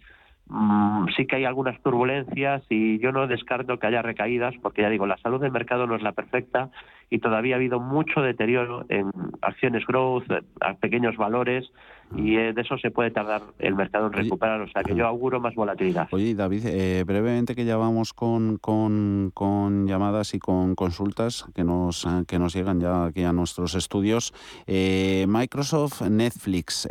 mm, 0.51 1.07
sí 1.15 1.25
que 1.25 1.37
hay 1.37 1.45
algunas 1.45 1.81
turbulencias 1.81 2.63
y 2.69 2.99
yo 2.99 3.11
no 3.11 3.27
descarto 3.27 3.79
que 3.79 3.87
haya 3.87 4.01
recaídas, 4.01 4.53
porque 4.61 4.81
ya 4.81 4.89
digo, 4.89 5.07
la 5.07 5.17
salud 5.17 5.41
del 5.41 5.51
mercado 5.51 5.87
no 5.87 5.95
es 5.95 6.03
la 6.03 6.11
perfecta 6.11 6.69
y 7.09 7.19
todavía 7.19 7.55
ha 7.55 7.57
habido 7.57 7.79
mucho 7.79 8.21
deterioro 8.21 8.85
en 8.87 9.11
acciones 9.41 9.85
growth, 9.85 10.23
a 10.61 10.73
pequeños 10.75 11.17
valores, 11.17 11.69
y 12.15 12.37
eh, 12.37 12.53
de 12.53 12.61
eso 12.61 12.77
se 12.77 12.91
puede 12.91 13.11
tardar 13.11 13.41
el 13.59 13.75
mercado 13.75 14.07
en 14.07 14.13
recuperar. 14.13 14.61
O 14.61 14.69
sea 14.69 14.83
que 14.83 14.95
yo 14.95 15.05
auguro 15.07 15.39
más 15.39 15.55
volatilidad. 15.55 16.07
Oye, 16.11 16.35
David, 16.35 16.65
eh, 16.65 17.03
brevemente 17.05 17.55
que 17.55 17.65
ya 17.65 17.77
vamos 17.77 18.13
con, 18.13 18.57
con, 18.57 19.31
con, 19.33 19.87
llamadas 19.87 20.33
y 20.33 20.39
con 20.39 20.75
consultas 20.75 21.45
que 21.53 21.63
nos, 21.63 22.07
que 22.27 22.39
nos 22.39 22.53
llegan 22.53 22.79
ya 22.79 23.05
aquí 23.05 23.23
a 23.23 23.33
nuestros 23.33 23.75
estudios. 23.75 24.33
Eh, 24.67 25.25
Microsoft, 25.27 26.01
Netflix, 26.03 26.87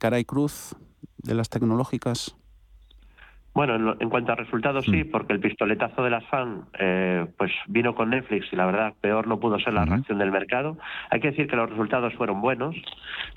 cara 0.00 0.18
y 0.18 0.24
cruz 0.24 0.74
de 1.18 1.34
las 1.34 1.48
tecnológicas. 1.48 2.36
Bueno, 3.54 3.96
en, 4.00 4.08
cuanto 4.08 4.32
a 4.32 4.34
resultados 4.34 4.86
sí, 4.86 5.04
mm. 5.04 5.10
porque 5.10 5.34
el 5.34 5.40
pistoletazo 5.40 6.02
de 6.02 6.10
las 6.10 6.24
FAN 6.26 6.64
eh, 6.78 7.26
pues 7.36 7.52
vino 7.68 7.94
con 7.94 8.10
Netflix 8.10 8.50
y 8.50 8.56
la 8.56 8.64
verdad 8.64 8.94
peor 9.00 9.26
no 9.26 9.40
pudo 9.40 9.58
ser 9.58 9.74
la 9.74 9.84
reacción 9.84 10.18
del 10.18 10.32
mercado. 10.32 10.78
Hay 11.10 11.20
que 11.20 11.30
decir 11.30 11.48
que 11.48 11.56
los 11.56 11.68
resultados 11.68 12.14
fueron 12.14 12.40
buenos. 12.40 12.74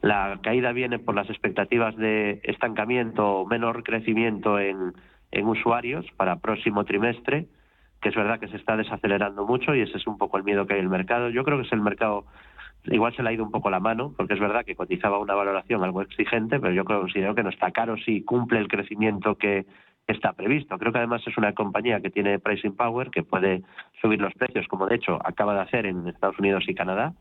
La 0.01 0.39
caída 0.41 0.71
viene 0.71 0.99
por 0.99 1.15
las 1.15 1.29
expectativas 1.29 1.97
de 1.97 2.39
estancamiento 2.43 3.27
o 3.27 3.45
menor 3.45 3.83
crecimiento 3.83 4.57
en, 4.57 4.93
en 5.31 5.47
usuarios 5.47 6.05
para 6.15 6.37
próximo 6.37 6.85
trimestre, 6.85 7.47
que 8.01 8.07
es 8.07 8.15
verdad 8.15 8.39
que 8.39 8.47
se 8.47 8.55
está 8.55 8.77
desacelerando 8.77 9.45
mucho 9.45 9.75
y 9.75 9.81
ese 9.81 9.97
es 9.97 10.07
un 10.07 10.17
poco 10.17 10.37
el 10.37 10.45
miedo 10.45 10.65
que 10.65 10.75
hay 10.75 10.79
en 10.79 10.85
el 10.85 10.91
mercado. 10.91 11.29
Yo 11.29 11.43
creo 11.43 11.57
que 11.57 11.67
es 11.67 11.73
el 11.73 11.81
mercado 11.81 12.25
igual 12.85 13.15
se 13.15 13.23
le 13.23 13.29
ha 13.29 13.33
ido 13.33 13.43
un 13.43 13.51
poco 13.51 13.69
la 13.69 13.79
mano, 13.79 14.13
porque 14.15 14.35
es 14.35 14.39
verdad 14.39 14.63
que 14.63 14.75
cotizaba 14.75 15.17
una 15.17 15.33
valoración 15.33 15.83
algo 15.83 16.01
exigente, 16.01 16.59
pero 16.59 16.73
yo 16.73 16.85
considero 16.85 17.35
que 17.35 17.43
no 17.43 17.49
está 17.49 17.71
caro 17.71 17.97
si 17.97 18.23
cumple 18.23 18.59
el 18.59 18.67
crecimiento 18.67 19.35
que 19.35 19.65
está 20.07 20.33
previsto. 20.33 20.77
Creo 20.77 20.91
que 20.91 20.99
además 20.99 21.21
es 21.25 21.37
una 21.37 21.53
compañía 21.53 21.99
que 21.99 22.09
tiene 22.09 22.39
pricing 22.39 22.75
power, 22.75 23.09
que 23.09 23.23
puede 23.23 23.63
subir 24.01 24.21
los 24.21 24.33
precios, 24.33 24.67
como 24.67 24.87
de 24.87 24.95
hecho 24.95 25.19
acaba 25.25 25.55
de 25.55 25.61
hacer 25.61 25.85
en 25.85 26.07
Estados 26.07 26.37
Unidos 26.39 26.63
y 26.67 26.75
Canadá, 26.75 27.13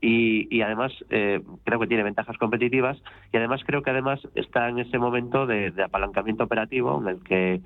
y, 0.00 0.60
además 0.60 0.92
eh, 1.10 1.40
creo 1.64 1.78
que 1.78 1.86
tiene 1.86 2.02
ventajas 2.02 2.36
competitivas 2.38 3.00
y 3.32 3.36
además 3.36 3.62
creo 3.64 3.82
que 3.82 3.90
además 3.90 4.20
está 4.34 4.68
en 4.68 4.80
ese 4.80 4.98
momento 4.98 5.46
de, 5.46 5.72
apalancamiento 5.82 6.44
operativo 6.44 7.00
en 7.00 7.08
el 7.08 7.22
que 7.22 7.60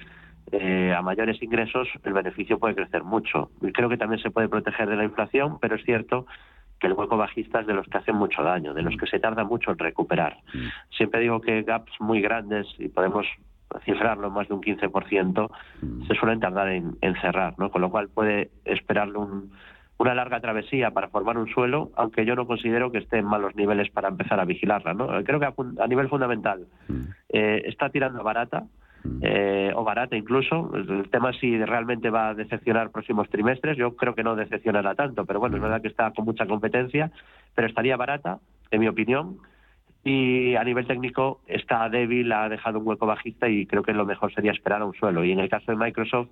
eh, 0.53 0.95
a 0.97 1.01
mayores 1.01 1.43
ingresos 1.43 1.89
el 2.05 2.13
beneficio 2.13 2.59
puede 2.59 2.75
crecer 2.75 3.03
mucho. 3.03 3.51
Y 3.63 3.73
creo 3.73 3.89
que 3.89 3.97
también 3.97 4.21
se 4.21 4.31
puede 4.31 4.49
proteger 4.49 4.89
de 4.89 4.97
la 4.97 5.05
inflación, 5.05 5.59
pero 5.61 5.77
es 5.77 5.85
cierto 5.85 6.27
que 6.79 6.87
el 6.87 6.95
hueco 6.95 7.17
bajista 7.17 7.61
es 7.61 7.67
de 7.67 7.75
los 7.75 7.87
que 7.87 7.99
hacen 7.99 8.17
mucho 8.17 8.43
daño, 8.43 8.75
de 8.75 8.83
los 8.83 8.97
que 8.97 9.07
se 9.07 9.21
tarda 9.21 9.45
mucho 9.45 9.71
en 9.71 9.79
recuperar. 9.79 10.39
Siempre 10.97 11.21
digo 11.21 11.41
que 11.41 11.63
gaps 11.63 11.93
muy 12.01 12.21
grandes, 12.21 12.67
y 12.79 12.89
podemos 12.89 13.27
cifrarlo 13.85 14.31
más 14.31 14.49
de 14.49 14.55
un 14.55 14.63
15%, 14.63 15.51
mm. 15.83 16.07
se 16.07 16.15
suelen 16.15 16.41
tardar 16.41 16.69
en, 16.69 16.97
cerrar, 17.21 17.55
¿no? 17.59 17.71
Con 17.71 17.83
lo 17.83 17.91
cual 17.91 18.09
puede 18.09 18.51
esperarle 18.65 19.19
una 19.99 20.15
larga 20.15 20.41
travesía 20.41 20.91
para 20.91 21.09
formar 21.09 21.39
un 21.39 21.49
suelo, 21.49 21.91
aunque 21.97 22.25
yo 22.25 22.35
no 22.35 22.47
considero 22.47 22.91
que 22.91 22.99
esté 22.99 23.19
en 23.19 23.27
malos 23.27 23.55
niveles 23.55 23.91
para 23.91 24.09
empezar 24.09 24.41
a 24.41 24.45
vigilarla, 24.45 24.95
¿no? 24.95 25.07
Creo 25.25 25.41
que 25.41 25.47
a, 25.47 25.87
nivel 25.87 26.09
fundamental 26.09 26.67
mm. 26.89 27.01
eh, 27.31 27.63
está 27.67 27.91
tirando 27.91 28.23
barata, 28.25 28.65
mm. 29.05 29.19
eh, 29.23 29.73
o 29.75 29.85
barata 29.85 30.17
incluso. 30.17 30.71
El 30.75 31.09
tema 31.11 31.31
es 31.31 31.39
si 31.39 31.57
realmente 31.65 32.11
va 32.11 32.31
a 32.31 32.35
decepcionar 32.35 32.91
próximos 32.91 33.29
trimestres. 33.29 33.77
Yo 33.77 33.95
creo 33.97 34.15
que 34.15 34.25
no 34.25 34.37
decepcionará 34.37 34.95
tanto, 34.95 35.25
pero 35.25 35.39
bueno, 35.39 35.57
es 35.57 35.63
verdad 35.63 35.83
que 35.83 35.89
está 35.89 36.11
con 36.13 36.25
mucha 36.25 36.47
competencia, 36.47 37.11
pero 37.55 37.69
estaría 37.69 37.97
barata, 37.97 38.39
en 38.71 38.81
mi 38.81 38.89
opinión 38.89 39.39
y 40.03 40.55
a 40.55 40.65
nivel 40.65 40.87
técnico 40.87 41.41
está 41.47 41.89
débil, 41.89 42.33
ha 42.33 42.49
dejado 42.49 42.79
un 42.79 42.89
hueco 42.89 43.07
bajista 43.07 43.49
y 43.49 43.67
creo 43.67 43.83
que 43.83 43.93
lo 43.93 44.07
mejor 44.07 44.33
sería 44.33 44.53
esperar 44.53 44.81
a 44.81 44.87
un 44.87 44.95
suelo. 44.95 45.25
Y 45.25 45.33
en 45.33 45.41
el 45.41 45.51
caso 45.51 45.71
de 45.71 45.77
Microsoft, 45.77 46.29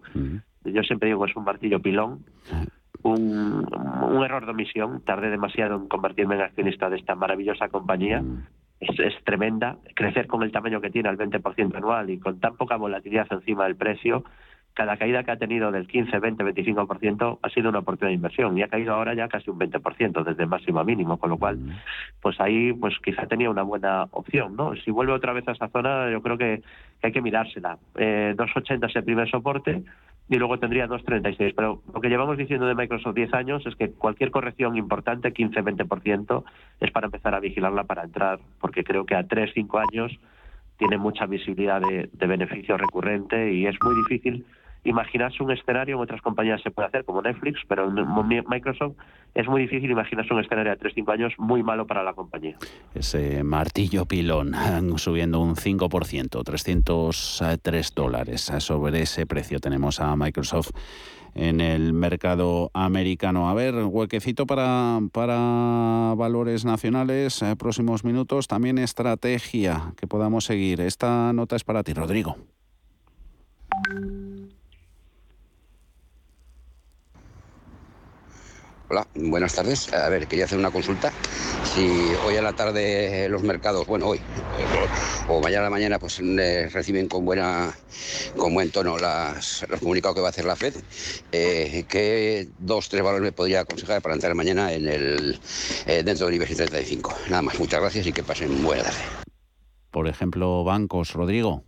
yo 0.64 0.82
siempre 0.82 1.08
digo 1.08 1.24
que 1.24 1.30
es 1.30 1.36
un 1.36 1.44
martillo 1.44 1.80
pilón, 1.80 2.24
un, 3.02 3.66
error 4.24 4.46
de 4.46 4.52
omisión. 4.52 5.02
Tardé 5.04 5.28
demasiado 5.28 5.76
en 5.76 5.88
convertirme 5.88 6.36
en 6.36 6.42
accionista 6.42 6.88
de 6.88 6.96
esta 6.96 7.14
maravillosa 7.14 7.68
compañía. 7.68 8.22
Es, 8.80 8.98
es, 8.98 9.24
tremenda. 9.24 9.76
Crecer 9.94 10.26
con 10.26 10.42
el 10.42 10.52
tamaño 10.52 10.80
que 10.80 10.90
tiene 10.90 11.10
al 11.10 11.18
20% 11.18 11.76
anual 11.76 12.08
y 12.10 12.18
con 12.18 12.40
tan 12.40 12.56
poca 12.56 12.76
volatilidad 12.76 13.26
encima 13.30 13.64
del 13.64 13.76
precio, 13.76 14.24
cada 14.78 14.96
caída 14.96 15.24
que 15.24 15.32
ha 15.32 15.36
tenido 15.36 15.72
del 15.72 15.88
15, 15.88 16.20
20, 16.20 16.44
25% 16.44 17.38
ha 17.42 17.48
sido 17.50 17.68
una 17.68 17.80
oportunidad 17.80 18.10
de 18.10 18.14
inversión 18.14 18.56
y 18.56 18.62
ha 18.62 18.68
caído 18.68 18.94
ahora 18.94 19.12
ya 19.12 19.26
casi 19.26 19.50
un 19.50 19.58
20% 19.58 20.22
desde 20.22 20.46
máximo 20.46 20.78
a 20.78 20.84
mínimo, 20.84 21.16
con 21.16 21.30
lo 21.30 21.36
cual, 21.36 21.58
pues 22.22 22.40
ahí 22.40 22.72
pues 22.74 22.94
quizá 23.02 23.26
tenía 23.26 23.50
una 23.50 23.64
buena 23.64 24.04
opción, 24.12 24.54
¿no? 24.54 24.76
Si 24.76 24.92
vuelve 24.92 25.12
otra 25.12 25.32
vez 25.32 25.48
a 25.48 25.52
esa 25.52 25.66
zona, 25.66 26.08
yo 26.12 26.22
creo 26.22 26.38
que, 26.38 26.62
hay 27.02 27.10
que 27.10 27.20
mirársela. 27.20 27.76
Eh, 27.96 28.34
2.80 28.36 28.88
es 28.88 28.94
el 28.94 29.02
primer 29.02 29.28
soporte 29.28 29.82
y 30.28 30.36
luego 30.36 30.60
tendría 30.60 30.86
2.36, 30.86 31.54
pero 31.56 31.82
lo 31.92 32.00
que 32.00 32.08
llevamos 32.08 32.38
diciendo 32.38 32.66
de 32.66 32.76
Microsoft 32.76 33.16
10 33.16 33.34
años 33.34 33.66
es 33.66 33.74
que 33.74 33.90
cualquier 33.90 34.30
corrección 34.30 34.76
importante, 34.76 35.34
15-20%, 35.34 36.44
es 36.78 36.90
para 36.92 37.06
empezar 37.06 37.34
a 37.34 37.40
vigilarla 37.40 37.82
para 37.82 38.04
entrar, 38.04 38.38
porque 38.60 38.84
creo 38.84 39.04
que 39.04 39.16
a 39.16 39.26
3, 39.26 39.50
5 39.54 39.80
años 39.90 40.16
tiene 40.76 40.98
mucha 40.98 41.26
visibilidad 41.26 41.80
de, 41.80 42.08
de 42.12 42.26
beneficio 42.28 42.76
recurrente 42.76 43.52
y 43.52 43.66
es 43.66 43.74
muy 43.82 43.96
difícil 43.96 44.46
imaginarse 44.84 45.42
un 45.42 45.50
escenario, 45.50 45.96
en 45.96 46.02
otras 46.02 46.22
compañías 46.22 46.60
se 46.62 46.70
puede 46.70 46.88
hacer, 46.88 47.04
como 47.04 47.22
Netflix, 47.22 47.60
pero 47.68 47.88
en 47.88 48.44
Microsoft 48.48 48.96
es 49.34 49.46
muy 49.46 49.62
difícil 49.62 49.90
imaginarse 49.90 50.32
un 50.32 50.40
escenario 50.40 50.72
de 50.72 50.78
3-5 50.78 51.12
años 51.12 51.32
muy 51.38 51.62
malo 51.62 51.86
para 51.86 52.02
la 52.02 52.14
compañía. 52.14 52.56
Ese 52.94 53.42
martillo 53.44 54.06
pilón 54.06 54.52
subiendo 54.96 55.40
un 55.40 55.54
5%, 55.54 56.44
303 56.44 57.94
dólares. 57.94 58.52
Sobre 58.58 59.02
ese 59.02 59.26
precio 59.26 59.60
tenemos 59.60 60.00
a 60.00 60.16
Microsoft 60.16 60.70
en 61.34 61.60
el 61.60 61.92
mercado 61.92 62.70
americano. 62.74 63.48
A 63.48 63.54
ver, 63.54 63.74
huequecito 63.74 64.46
para, 64.46 64.98
para 65.12 66.14
valores 66.16 66.64
nacionales, 66.64 67.42
eh, 67.42 67.54
próximos 67.56 68.04
minutos, 68.04 68.48
también 68.48 68.78
estrategia 68.78 69.92
que 69.96 70.06
podamos 70.06 70.44
seguir. 70.44 70.80
Esta 70.80 71.32
nota 71.32 71.56
es 71.56 71.64
para 71.64 71.82
ti, 71.82 71.92
Rodrigo. 71.94 72.36
Hola, 78.90 79.06
buenas 79.14 79.54
tardes. 79.54 79.92
A 79.92 80.08
ver, 80.08 80.26
quería 80.26 80.46
hacer 80.46 80.58
una 80.58 80.70
consulta. 80.70 81.12
si 81.62 82.14
hoy 82.24 82.36
a 82.36 82.42
la 82.42 82.54
tarde 82.54 83.28
los 83.28 83.42
mercados, 83.42 83.86
bueno, 83.86 84.06
hoy 84.06 84.20
o 85.26 85.42
mañana 85.42 85.60
a 85.60 85.64
la 85.64 85.70
mañana, 85.70 85.98
pues 85.98 86.18
reciben 86.72 87.06
con 87.06 87.26
buena, 87.26 87.76
con 88.38 88.54
buen 88.54 88.70
tono 88.70 88.96
las, 88.96 89.66
los 89.68 89.80
comunicados 89.80 90.14
que 90.14 90.22
va 90.22 90.28
a 90.28 90.30
hacer 90.30 90.46
la 90.46 90.56
FED, 90.56 90.74
eh, 91.32 91.84
¿qué 91.86 92.48
dos, 92.58 92.88
tres 92.88 93.02
valores 93.02 93.24
me 93.24 93.32
podría 93.32 93.60
aconsejar 93.60 94.00
para 94.00 94.14
entrar 94.14 94.34
mañana 94.34 94.72
en 94.72 94.88
el, 94.88 95.38
eh, 95.86 96.02
dentro 96.02 96.24
del 96.24 96.36
IBEX 96.36 96.56
35? 96.56 97.14
Nada 97.28 97.42
más, 97.42 97.58
muchas 97.58 97.80
gracias 97.80 98.06
y 98.06 98.12
que 98.14 98.22
pasen 98.22 98.62
buena 98.62 98.84
tarde. 98.84 98.98
Por 99.90 100.08
ejemplo, 100.08 100.64
bancos, 100.64 101.12
Rodrigo. 101.12 101.62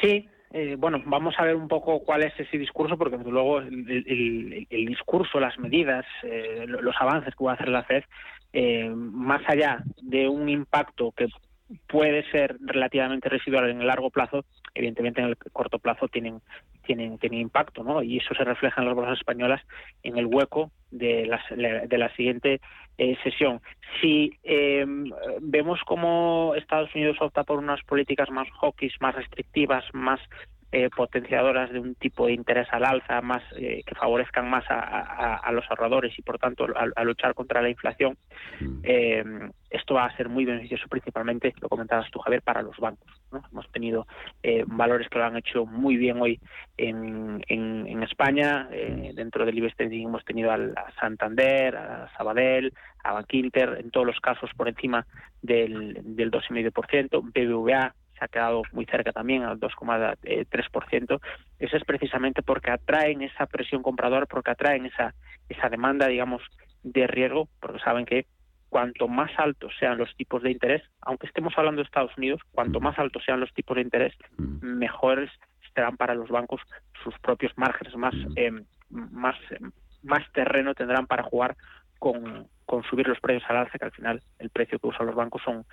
Sí, 0.00 0.28
eh, 0.52 0.76
bueno, 0.78 1.02
vamos 1.06 1.34
a 1.38 1.44
ver 1.44 1.56
un 1.56 1.68
poco 1.68 2.00
cuál 2.04 2.22
es 2.22 2.38
ese 2.38 2.58
discurso, 2.58 2.98
porque 2.98 3.16
desde 3.16 3.30
luego 3.30 3.58
el, 3.58 4.66
discurso, 4.68 5.40
las 5.40 5.58
medidas, 5.58 6.04
eh, 6.22 6.66
los 6.66 6.94
avances 7.00 7.34
que 7.34 7.44
va 7.44 7.52
a 7.52 7.54
hacer 7.54 7.68
la 7.68 7.84
FED, 7.84 8.04
eh, 8.52 8.88
más 8.90 9.42
allá 9.48 9.82
de 10.02 10.28
un 10.28 10.48
impacto 10.48 11.12
que 11.12 11.28
puede 11.86 12.30
ser 12.30 12.58
relativamente 12.60 13.30
residual 13.30 13.70
en 13.70 13.80
el 13.80 13.86
largo 13.86 14.10
plazo, 14.10 14.44
evidentemente 14.74 15.22
en 15.22 15.28
el 15.28 15.36
corto 15.52 15.78
plazo 15.78 16.08
tienen 16.08 16.40
tienen, 16.84 17.16
tienen 17.18 17.40
impacto, 17.40 17.82
¿no? 17.84 18.02
Y 18.02 18.18
eso 18.18 18.34
se 18.34 18.44
refleja 18.44 18.80
en 18.80 18.88
las 18.88 18.96
bolsas 18.96 19.18
españolas 19.18 19.62
en 20.02 20.18
el 20.18 20.26
hueco 20.26 20.70
de 20.92 21.26
la, 21.26 21.42
de 21.86 21.98
la 21.98 22.14
siguiente 22.14 22.60
sesión. 23.24 23.60
Si 24.00 24.38
vemos 25.40 25.80
cómo 25.86 26.54
Estados 26.56 26.94
Unidos 26.94 27.16
opta 27.20 27.42
por 27.42 27.58
unas 27.58 27.82
políticas 27.82 28.30
más 28.30 28.48
hawkish, 28.60 28.96
más 29.00 29.16
restrictivas, 29.16 29.84
más 29.92 30.20
eh, 30.74 30.88
potenciadoras 30.88 31.70
de 31.70 31.78
un 31.78 31.94
tipo 31.96 32.26
de 32.26 32.32
interés 32.32 32.66
al 32.70 32.86
alza 32.86 33.20
más 33.20 33.42
eh, 33.58 33.82
que 33.84 33.94
favorezcan 33.94 34.48
más 34.48 34.64
a, 34.70 35.52
los 35.52 35.68
ahorradores 35.68 36.18
y 36.18 36.22
por 36.22 36.38
tanto 36.38 36.66
a, 36.74 37.04
luchar 37.04 37.34
contra 37.34 37.60
la 37.60 37.68
inflación 37.68 38.16
mm. 38.58 38.78
eh, 38.82 39.24
esto 39.68 39.92
va 39.92 40.06
a 40.06 40.16
ser 40.16 40.30
muy 40.30 40.46
beneficioso 40.46 40.88
principalmente 40.88 41.52
lo 41.60 41.68
comentabas 41.68 42.10
tú 42.10 42.20
Javier 42.20 42.40
para 42.40 42.62
los 42.62 42.74
bancos 42.78 43.06
hemos 43.50 43.70
tenido 43.70 44.06
valores 44.66 45.10
que 45.10 45.18
lo 45.18 45.26
han 45.26 45.36
hecho 45.36 45.66
muy 45.66 45.98
bien 45.98 46.22
hoy 46.22 46.40
en, 46.78 47.44
en, 47.48 48.02
España 48.02 48.68
dentro 49.14 49.44
del 49.44 49.58
IBEX 49.58 49.74
hemos 49.78 50.24
tenido 50.24 50.50
a 50.50 50.58
Santander 50.98 51.76
a 51.76 52.10
Sabadell 52.16 52.72
a 53.04 53.12
Bankinter 53.12 53.78
en 53.78 53.90
todos 53.90 54.06
los 54.06 54.20
casos 54.20 54.50
por 54.56 54.68
encima 54.68 55.06
del, 55.42 55.98
del 56.02 56.30
2,5% 56.30 57.22
BBVA 57.22 57.94
ha 58.22 58.28
quedado 58.28 58.62
muy 58.72 58.86
cerca 58.86 59.12
también 59.12 59.42
al 59.42 59.58
2,3%, 59.58 61.20
eso 61.58 61.76
es 61.76 61.84
precisamente 61.84 62.42
porque 62.42 62.70
atraen 62.70 63.22
esa 63.22 63.46
presión 63.46 63.82
compradora, 63.82 64.26
porque 64.26 64.52
atraen 64.52 64.86
esa, 64.86 65.14
esa 65.48 65.68
demanda, 65.68 66.06
digamos, 66.06 66.42
de 66.82 67.06
riesgo, 67.06 67.48
porque 67.60 67.80
saben 67.80 68.06
que 68.06 68.26
cuanto 68.68 69.08
más 69.08 69.30
altos 69.38 69.72
sean 69.78 69.98
los 69.98 70.14
tipos 70.16 70.42
de 70.42 70.50
interés, 70.50 70.82
aunque 71.00 71.26
estemos 71.26 71.52
hablando 71.56 71.82
de 71.82 71.86
Estados 71.86 72.16
Unidos, 72.16 72.40
cuanto 72.52 72.80
más 72.80 72.98
altos 72.98 73.22
sean 73.24 73.40
los 73.40 73.52
tipos 73.52 73.74
de 73.74 73.82
interés, 73.82 74.14
mejores 74.38 75.30
serán 75.74 75.96
para 75.96 76.14
los 76.14 76.28
bancos 76.28 76.60
sus 77.02 77.18
propios 77.18 77.52
márgenes, 77.56 77.96
más, 77.96 78.14
eh, 78.36 78.52
más, 78.88 79.36
más 80.02 80.22
terreno 80.32 80.74
tendrán 80.74 81.06
para 81.06 81.22
jugar 81.22 81.56
con, 81.98 82.48
con 82.72 82.84
subir 82.84 83.06
los 83.06 83.20
precios 83.20 83.44
al 83.50 83.58
alza, 83.58 83.78
que 83.78 83.84
al 83.84 83.92
final 83.92 84.22
el 84.38 84.48
precio 84.48 84.78
que 84.78 84.86
usan 84.86 85.04
los 85.04 85.14
bancos 85.14 85.42
son, 85.44 85.66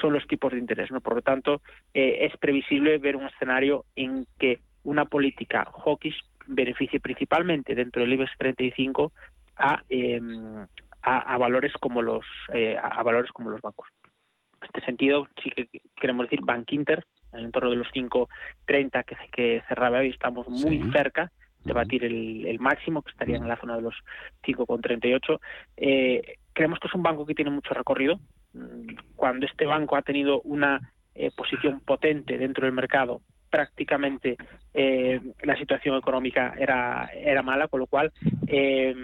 son 0.00 0.14
los 0.14 0.26
tipos 0.26 0.50
de 0.50 0.58
interés. 0.58 0.90
¿no? 0.90 1.02
Por 1.02 1.16
lo 1.16 1.20
tanto, 1.20 1.60
eh, 1.92 2.20
es 2.22 2.34
previsible 2.38 2.96
ver 2.96 3.16
un 3.16 3.26
escenario 3.26 3.84
en 3.94 4.26
que 4.38 4.60
una 4.82 5.04
política 5.04 5.70
hawkish 5.84 6.18
beneficie 6.46 6.98
principalmente 6.98 7.74
dentro 7.74 8.00
del 8.00 8.14
IBEX 8.14 8.30
35 8.38 9.12
em, 9.90 10.66
a, 11.02 11.18
a, 11.34 11.36
valores 11.36 11.74
como 11.74 12.00
los 12.00 12.24
eh, 12.54 12.74
a, 12.82 13.02
valores 13.02 13.30
como 13.32 13.50
los 13.50 13.60
bancos. 13.60 13.88
En 14.62 14.66
este 14.66 14.80
sentido, 14.86 15.28
sí 15.42 15.50
que 15.50 15.68
queremos 16.00 16.24
decir 16.24 16.40
Bank 16.42 16.72
Inter, 16.72 17.04
en 17.34 17.40
el 17.40 17.44
entorno 17.44 17.68
de 17.68 17.76
los 17.76 17.88
5.30 17.88 19.04
que, 19.04 19.16
que 19.30 19.62
cerraba 19.68 19.98
hoy, 19.98 20.08
estamos 20.08 20.48
muy 20.48 20.90
cerca 20.90 21.30
de 21.64 21.72
batir 21.72 22.04
el, 22.04 22.58
máximo, 22.58 23.02
que 23.02 23.10
estaría 23.10 23.36
en 23.36 23.48
la 23.48 23.60
zona 23.60 23.76
de 23.76 23.82
los 23.82 23.94
5,38. 24.44 25.40
Eh, 25.76 26.38
creemos 26.52 26.78
que 26.78 26.88
es 26.88 26.94
un 26.94 27.02
banco 27.02 27.26
que 27.26 27.34
tiene 27.34 27.50
mucho 27.50 27.74
recorrido. 27.74 28.18
Mm, 28.52 28.94
cuando 29.16 29.46
este 29.46 29.66
banco 29.66 29.96
ha 29.96 30.02
tenido 30.02 30.40
una 30.42 30.92
eh, 31.14 31.30
posición 31.36 31.80
potente 31.80 32.38
dentro 32.38 32.64
del 32.66 32.74
mercado, 32.74 33.20
prácticamente 33.50 34.36
eh, 34.72 35.20
la 35.42 35.56
situación 35.56 35.96
económica 35.96 36.54
era, 36.56 37.10
era 37.12 37.42
mala, 37.42 37.68
con 37.68 37.80
lo 37.80 37.86
cual 37.86 38.12
eh, 38.46 38.94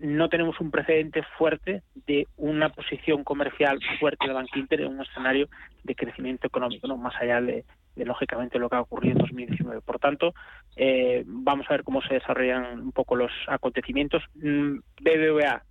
no 0.00 0.28
tenemos 0.28 0.60
un 0.60 0.70
precedente 0.70 1.22
fuerte 1.38 1.82
de 2.06 2.26
una 2.36 2.68
posición 2.70 3.22
comercial 3.24 3.78
fuerte 4.00 4.26
de 4.26 4.34
Bank 4.34 4.48
Inter 4.56 4.82
en 4.82 4.88
un 4.88 5.02
escenario 5.02 5.48
de 5.84 5.94
crecimiento 5.94 6.46
económico, 6.46 6.88
no 6.88 6.96
más 6.96 7.14
allá 7.20 7.40
de, 7.40 7.64
lógicamente 7.96 8.58
lo 8.58 8.68
que 8.68 8.76
ha 8.76 8.80
ocurrido 8.80 9.12
en 9.12 9.18
2019. 9.18 9.80
Por 9.82 9.98
tanto, 9.98 10.34
eh, 10.76 11.22
vamos 11.26 11.66
a 11.68 11.74
ver 11.74 11.84
cómo 11.84 12.02
se 12.02 12.14
desarrollan 12.14 12.80
un 12.80 12.92
poco 12.92 13.16
los 13.16 13.30
acontecimientos. 13.48 14.22
Mm, 14.34 14.78
BBVA 15.00 15.62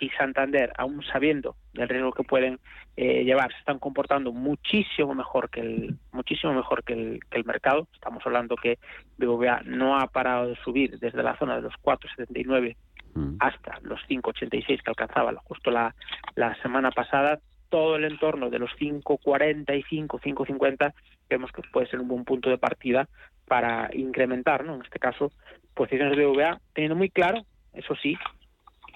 y 0.00 0.10
Santander, 0.10 0.72
aún 0.76 1.02
sabiendo 1.02 1.56
del 1.72 1.88
riesgo 1.88 2.12
que 2.12 2.22
pueden 2.22 2.58
eh, 2.96 3.24
llevar, 3.24 3.52
se 3.52 3.58
están 3.58 3.78
comportando 3.78 4.32
muchísimo 4.32 5.14
mejor 5.14 5.50
que 5.50 5.60
el 5.60 5.96
muchísimo 6.12 6.52
mejor 6.54 6.84
que 6.84 6.92
el, 6.92 7.20
que 7.30 7.38
el 7.38 7.44
mercado. 7.44 7.88
Estamos 7.94 8.24
hablando 8.26 8.56
que 8.56 8.78
BBVA 9.18 9.62
no 9.64 9.98
ha 9.98 10.06
parado 10.08 10.48
de 10.48 10.56
subir 10.56 10.98
desde 10.98 11.22
la 11.22 11.36
zona 11.38 11.56
de 11.56 11.62
los 11.62 11.74
4,79 11.82 12.76
mm. 13.14 13.36
hasta 13.40 13.78
los 13.82 14.00
5,86 14.08 14.66
que 14.66 14.90
alcanzaba 14.90 15.34
justo 15.44 15.70
la, 15.70 15.94
la 16.34 16.54
semana 16.62 16.90
pasada. 16.90 17.40
Todo 17.68 17.96
el 17.96 18.04
entorno 18.04 18.48
de 18.48 18.60
los 18.60 18.70
5,45, 18.78 20.20
5,50 20.20 20.94
vemos 21.28 21.50
que 21.52 21.62
puede 21.72 21.86
ser 21.88 22.00
un 22.00 22.08
buen 22.08 22.24
punto 22.24 22.50
de 22.50 22.58
partida 22.58 23.08
para 23.46 23.90
incrementar, 23.92 24.64
¿no? 24.64 24.74
en 24.74 24.82
este 24.82 24.98
caso, 24.98 25.32
posiciones 25.74 26.16
de 26.16 26.26
BBVA, 26.26 26.60
teniendo 26.74 26.96
muy 26.96 27.10
claro, 27.10 27.42
eso 27.72 27.94
sí, 27.96 28.16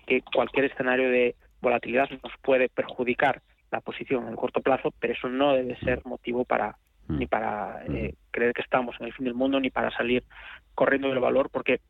que 0.07 0.23
cualquier 0.23 0.67
escenario 0.67 1.09
de 1.11 1.37
volatilidad 1.61 2.09
nos 2.11 2.33
puede 2.43 2.69
perjudicar 2.69 3.43
la 3.71 3.81
posición 3.81 4.25
en 4.25 4.31
el 4.31 4.37
corto 4.37 4.61
plazo, 4.61 4.93
pero 4.99 5.13
eso 5.13 5.29
no 5.29 5.53
debe 5.55 5.77
ser 5.79 6.05
motivo 6.05 6.45
para 6.45 6.77
mm. 7.07 7.19
ni 7.19 7.27
para 7.27 7.85
eh, 7.87 8.15
creer 8.31 8.53
que 8.53 8.63
estamos 8.63 8.97
en 8.99 9.07
el 9.07 9.13
fin 9.13 9.27
del 9.27 9.35
mundo 9.35 9.61
ni 9.61 9.71
para 9.71 9.91
salir 9.93 10.25
corriendo 10.75 11.09
del 11.09 11.21
valor, 11.21 11.51
porque 11.51 11.81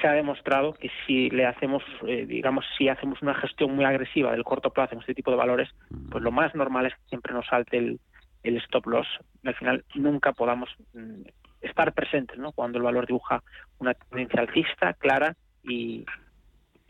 se 0.00 0.08
ha 0.08 0.12
demostrado 0.12 0.74
que 0.74 0.90
si 1.06 1.30
le 1.30 1.46
hacemos, 1.46 1.82
eh, 2.06 2.26
digamos, 2.26 2.64
si 2.76 2.88
hacemos 2.88 3.22
una 3.22 3.34
gestión 3.34 3.74
muy 3.74 3.84
agresiva 3.84 4.32
del 4.32 4.44
corto 4.44 4.70
plazo 4.70 4.94
en 4.94 5.00
este 5.00 5.14
tipo 5.14 5.30
de 5.30 5.36
valores, 5.36 5.68
pues 6.10 6.22
lo 6.22 6.30
más 6.30 6.54
normal 6.54 6.86
es 6.86 6.94
que 6.94 7.08
siempre 7.08 7.32
nos 7.32 7.46
salte 7.46 7.78
el, 7.78 8.00
el 8.42 8.56
stop 8.58 8.86
loss. 8.86 9.06
Al 9.44 9.54
final 9.54 9.84
nunca 9.94 10.32
podamos 10.32 10.70
mm, 10.94 11.22
estar 11.60 11.92
presentes, 11.92 12.38
¿no? 12.38 12.52
Cuando 12.52 12.78
el 12.78 12.84
valor 12.84 13.06
dibuja 13.06 13.42
una 13.78 13.94
tendencia 13.94 14.40
alcista 14.40 14.94
clara 14.94 15.36
y, 15.62 16.04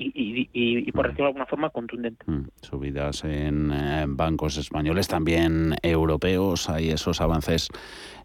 y, 0.01 0.93
por 0.93 1.07
decirlo 1.07 1.25
de 1.25 1.29
alguna 1.29 1.47
forma 1.47 1.71
contundente. 1.71 2.25
Mm, 2.27 2.49
subidas 2.63 3.25
en, 3.25 3.73
bancos 4.17 4.57
españoles, 4.57 5.09
también 5.09 5.75
europeos, 5.83 6.69
hay 6.71 6.91
esos 6.91 7.21
avances 7.21 7.69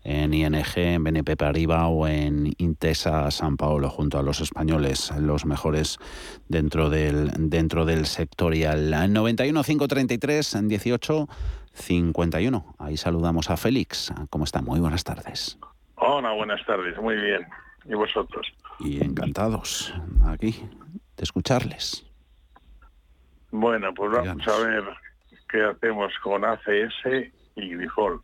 en 0.03 0.33
ING, 0.33 0.53
en 0.75 1.03
BNP 1.03 1.35
Paribas 1.35 1.87
o 1.89 2.07
en 2.07 2.51
Intesa 2.57 3.31
San 3.31 3.57
Paolo 3.57 3.89
junto 3.89 4.19
a 4.19 4.23
los 4.23 4.41
españoles, 4.41 5.11
los 5.19 5.45
mejores 5.45 5.97
dentro 6.47 6.89
del 6.89 7.31
dentro 7.49 7.85
del 7.85 8.05
sectorial. 8.05 8.91
91 9.11 9.63
533 9.63 10.67
18 10.67 11.27
51. 11.73 12.75
Ahí 12.79 12.97
saludamos 12.97 13.49
a 13.49 13.57
Félix. 13.57 14.13
¿Cómo 14.29 14.45
está? 14.45 14.61
Muy 14.61 14.79
buenas 14.79 15.03
tardes. 15.03 15.57
Hola, 15.95 16.31
buenas 16.33 16.65
tardes. 16.65 16.97
Muy 16.97 17.15
bien. 17.15 17.45
¿Y 17.85 17.93
vosotros? 17.95 18.47
Y 18.79 19.03
encantados 19.03 19.93
aquí 20.25 20.69
de 21.17 21.23
escucharles. 21.23 22.05
Bueno, 23.51 23.93
pues 23.93 24.11
vamos 24.11 24.47
a 24.47 24.65
ver 24.65 24.83
qué 25.49 25.63
hacemos 25.63 26.11
con 26.23 26.43
ACS 26.43 27.31
y 27.55 27.69
Grifols. 27.69 28.23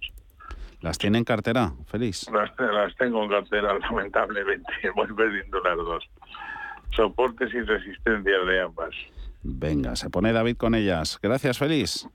¿Las 0.82 0.98
tiene 0.98 1.18
en 1.18 1.26
cartera, 1.26 1.74
Félix? 1.88 2.30
Las, 2.32 2.52
las 2.58 2.96
tengo 2.96 3.24
en 3.24 3.30
cartera, 3.30 3.78
lamentablemente. 3.92 4.72
Voy 4.96 5.08
perdiendo 5.14 5.60
las 5.62 5.78
dos. 5.78 6.10
Soportes 6.96 7.54
y 7.54 7.62
resistencias 7.62 8.48
de 8.48 8.62
ambas. 8.62 8.96
Venga, 9.44 9.96
se 9.96 10.10
pone 10.10 10.34
David 10.34 10.58
con 10.58 10.76
ellas. 10.76 11.20
Gracias, 11.22 11.58
Félix. 11.58 12.08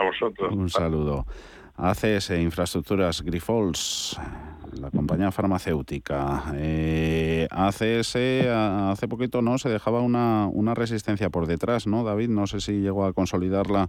A 0.00 0.04
vosotros. 0.04 0.54
Un 0.54 0.70
saludo. 0.70 1.26
ACS 1.76 2.30
Infraestructuras 2.30 3.22
Grifols 3.22 4.18
la 4.78 4.90
compañía 4.90 5.30
farmacéutica. 5.30 6.44
Eh, 6.54 7.48
ACS 7.50 8.16
hace 8.16 9.08
poquito 9.08 9.42
no 9.42 9.58
se 9.58 9.68
dejaba 9.68 10.00
una, 10.00 10.46
una 10.46 10.74
resistencia 10.74 11.30
por 11.30 11.46
detrás, 11.46 11.86
¿no, 11.86 12.04
David? 12.04 12.28
No 12.28 12.46
sé 12.46 12.60
si 12.60 12.80
llegó 12.80 13.04
a 13.04 13.12
consolidarla 13.12 13.88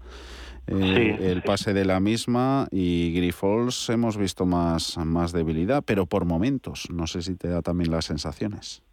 eh, 0.68 1.18
el 1.22 1.42
pase 1.44 1.74
de 1.74 1.86
la 1.86 2.00
misma 2.00 2.68
y 2.72 3.14
Grifols 3.14 3.90
hemos 3.90 4.18
visto 4.18 4.46
más, 4.46 4.98
más 4.98 5.32
debilidad, 5.32 5.84
pero 5.86 6.06
por 6.06 6.26
momentos. 6.26 6.90
No 6.92 7.08
sé 7.08 7.22
si 7.22 7.36
te 7.36 7.48
da 7.48 7.62
también 7.62 7.92
las 7.92 8.06
sensaciones. 8.06 8.84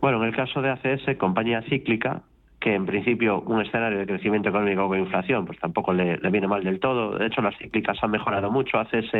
Bueno, 0.00 0.22
en 0.22 0.28
el 0.28 0.36
caso 0.36 0.62
de 0.62 0.70
ACS, 0.70 1.18
compañía 1.18 1.62
cíclica, 1.68 2.22
que 2.60 2.74
en 2.74 2.86
principio 2.86 3.40
un 3.42 3.60
escenario 3.60 3.98
de 3.98 4.06
crecimiento 4.06 4.48
económico 4.48 4.88
con 4.88 4.98
inflación 4.98 5.46
pues 5.46 5.58
tampoco 5.58 5.92
le, 5.92 6.16
viene 6.30 6.48
mal 6.48 6.64
del 6.64 6.80
todo. 6.80 7.16
De 7.16 7.26
hecho, 7.26 7.40
las 7.40 7.56
cíclicas 7.56 7.98
han 8.02 8.10
mejorado 8.10 8.50
mucho. 8.50 8.78
ACS 8.78 9.12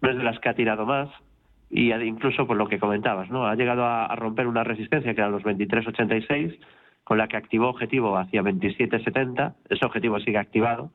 no 0.00 0.10
es 0.10 0.16
de 0.16 0.22
las 0.22 0.38
que 0.38 0.48
ha 0.48 0.54
tirado 0.54 0.86
más 0.86 1.08
y 1.68 1.92
incluso 1.92 2.46
por 2.46 2.56
lo 2.56 2.68
que 2.68 2.78
comentabas, 2.78 3.30
¿no? 3.30 3.46
Ha 3.46 3.54
llegado 3.54 3.84
a, 3.84 4.14
romper 4.16 4.46
una 4.46 4.64
resistencia 4.64 5.14
que 5.14 5.20
era 5.20 5.30
los 5.30 5.42
23.86 5.42 6.58
con 7.04 7.18
la 7.18 7.28
que 7.28 7.36
activó 7.36 7.68
objetivo 7.68 8.16
hacia 8.16 8.42
27.70. 8.42 9.54
Ese 9.68 9.84
objetivo 9.84 10.18
sigue 10.20 10.38
activado, 10.38 10.90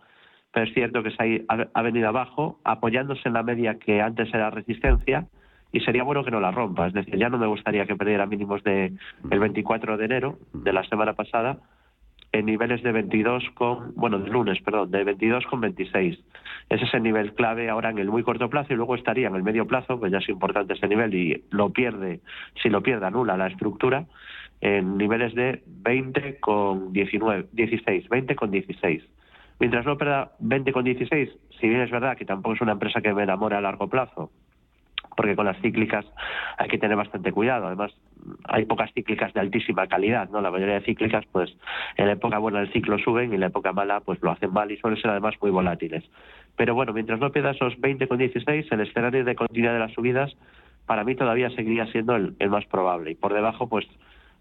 pero 0.51 0.65
es 0.65 0.73
cierto 0.73 1.03
que 1.03 1.11
se 1.11 1.45
ha, 1.47 1.67
ha 1.73 1.81
venido 1.81 2.07
abajo 2.09 2.59
apoyándose 2.63 3.27
en 3.27 3.33
la 3.33 3.43
media 3.43 3.77
que 3.79 4.01
antes 4.01 4.33
era 4.33 4.49
resistencia 4.49 5.27
y 5.71 5.79
sería 5.81 6.03
bueno 6.03 6.23
que 6.23 6.31
no 6.31 6.39
la 6.39 6.51
rompa. 6.51 6.87
Es 6.87 6.93
decir, 6.93 7.17
ya 7.17 7.29
no 7.29 7.37
me 7.37 7.47
gustaría 7.47 7.85
que 7.85 7.95
perdiera 7.95 8.25
mínimos 8.25 8.63
de 8.63 8.93
el 9.29 9.39
24 9.39 9.97
de 9.97 10.05
enero 10.05 10.37
de 10.53 10.73
la 10.73 10.83
semana 10.83 11.13
pasada 11.13 11.59
en 12.31 12.45
niveles 12.45 12.83
de 12.83 12.91
22 12.91 13.43
con, 13.53 13.93
bueno, 13.95 14.19
de 14.19 14.29
lunes, 14.29 14.61
perdón, 14.61 14.91
de 14.91 15.03
22 15.03 15.45
con 15.47 15.61
26. 15.61 16.19
Ese 16.69 16.83
es 16.83 16.93
el 16.93 17.03
nivel 17.03 17.33
clave 17.33 17.69
ahora 17.69 17.89
en 17.89 17.97
el 17.97 18.09
muy 18.09 18.23
corto 18.23 18.49
plazo 18.49 18.73
y 18.73 18.75
luego 18.75 18.95
estaría 18.95 19.27
en 19.27 19.35
el 19.35 19.43
medio 19.43 19.65
plazo, 19.65 19.99
pues 19.99 20.11
ya 20.11 20.17
es 20.17 20.27
importante 20.27 20.73
este 20.73 20.87
nivel 20.87 21.13
y 21.13 21.43
lo 21.51 21.69
pierde, 21.69 22.19
si 22.61 22.69
lo 22.69 22.81
pierde 22.81 23.05
anula 23.05 23.37
la 23.37 23.47
estructura, 23.47 24.05
en 24.59 24.97
niveles 24.97 25.33
de 25.35 25.63
20 25.65 26.39
con 26.39 26.91
19, 26.91 27.47
16, 27.53 28.09
20 28.09 28.35
con 28.35 28.51
16. 28.51 29.03
Mientras 29.59 29.85
no 29.85 29.97
pierda 29.97 30.31
20 30.39 30.73
con 30.73 30.83
16, 30.83 31.29
si 31.59 31.69
bien 31.69 31.81
es 31.81 31.91
verdad 31.91 32.17
que 32.17 32.25
tampoco 32.25 32.55
es 32.55 32.61
una 32.61 32.73
empresa 32.73 33.01
que 33.01 33.13
me 33.13 33.23
enamore 33.23 33.55
a 33.55 33.61
largo 33.61 33.87
plazo, 33.87 34.31
porque 35.15 35.35
con 35.35 35.45
las 35.45 35.59
cíclicas 35.61 36.05
hay 36.57 36.67
que 36.67 36.77
tener 36.77 36.97
bastante 36.97 37.31
cuidado. 37.31 37.67
Además, 37.67 37.91
hay 38.45 38.65
pocas 38.65 38.91
cíclicas 38.93 39.33
de 39.33 39.39
altísima 39.39 39.87
calidad, 39.87 40.29
¿no? 40.29 40.41
La 40.41 40.51
mayoría 40.51 40.75
de 40.75 40.85
cíclicas, 40.85 41.25
pues, 41.31 41.55
en 41.97 42.07
la 42.07 42.13
época 42.13 42.37
buena 42.37 42.59
del 42.59 42.71
ciclo 42.71 42.97
suben 42.99 43.31
y 43.31 43.35
en 43.35 43.41
la 43.41 43.47
época 43.47 43.71
mala, 43.71 44.01
pues, 44.01 44.21
lo 44.21 44.31
hacen 44.31 44.51
mal 44.51 44.71
y 44.71 44.77
suelen 44.77 45.01
ser 45.01 45.11
además 45.11 45.35
muy 45.41 45.51
volátiles. 45.51 46.03
Pero 46.55 46.73
bueno, 46.73 46.93
mientras 46.93 47.19
no 47.19 47.31
pierda 47.31 47.51
esos 47.51 47.79
20 47.79 48.07
con 48.07 48.17
16, 48.17 48.71
el 48.71 48.81
escenario 48.81 49.23
de 49.23 49.35
continuidad 49.35 49.73
de 49.73 49.79
las 49.79 49.93
subidas, 49.93 50.35
para 50.85 51.03
mí 51.03 51.15
todavía 51.15 51.49
seguiría 51.51 51.85
siendo 51.87 52.15
el, 52.15 52.49
más 52.49 52.65
probable. 52.65 53.11
Y 53.11 53.15
por 53.15 53.33
debajo, 53.33 53.67
pues, 53.67 53.85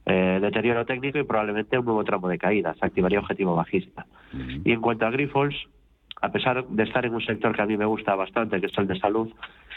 eh, 0.06 0.38
deterioro 0.40 0.84
técnico 0.84 1.18
y 1.18 1.24
probablemente 1.24 1.78
un 1.78 1.84
nuevo 1.84 2.04
tramo 2.04 2.28
de 2.28 2.38
caída. 2.38 2.74
Se 2.74 2.86
activaría 2.86 3.18
objetivo 3.18 3.56
bajista. 3.56 4.06
Y 4.64 4.72
en 4.72 4.80
cuanto 4.80 5.06
a 5.06 5.10
Grifols, 5.10 5.56
a 6.20 6.30
pesar 6.30 6.66
de 6.66 6.82
estar 6.82 7.04
en 7.04 7.14
un 7.14 7.22
sector 7.22 7.54
que 7.54 7.62
a 7.62 7.66
mí 7.66 7.76
me 7.76 7.84
gusta 7.84 8.14
bastante, 8.14 8.60
que 8.60 8.66
es 8.66 8.78
el 8.78 8.86
de 8.86 8.98
salud, 8.98 9.30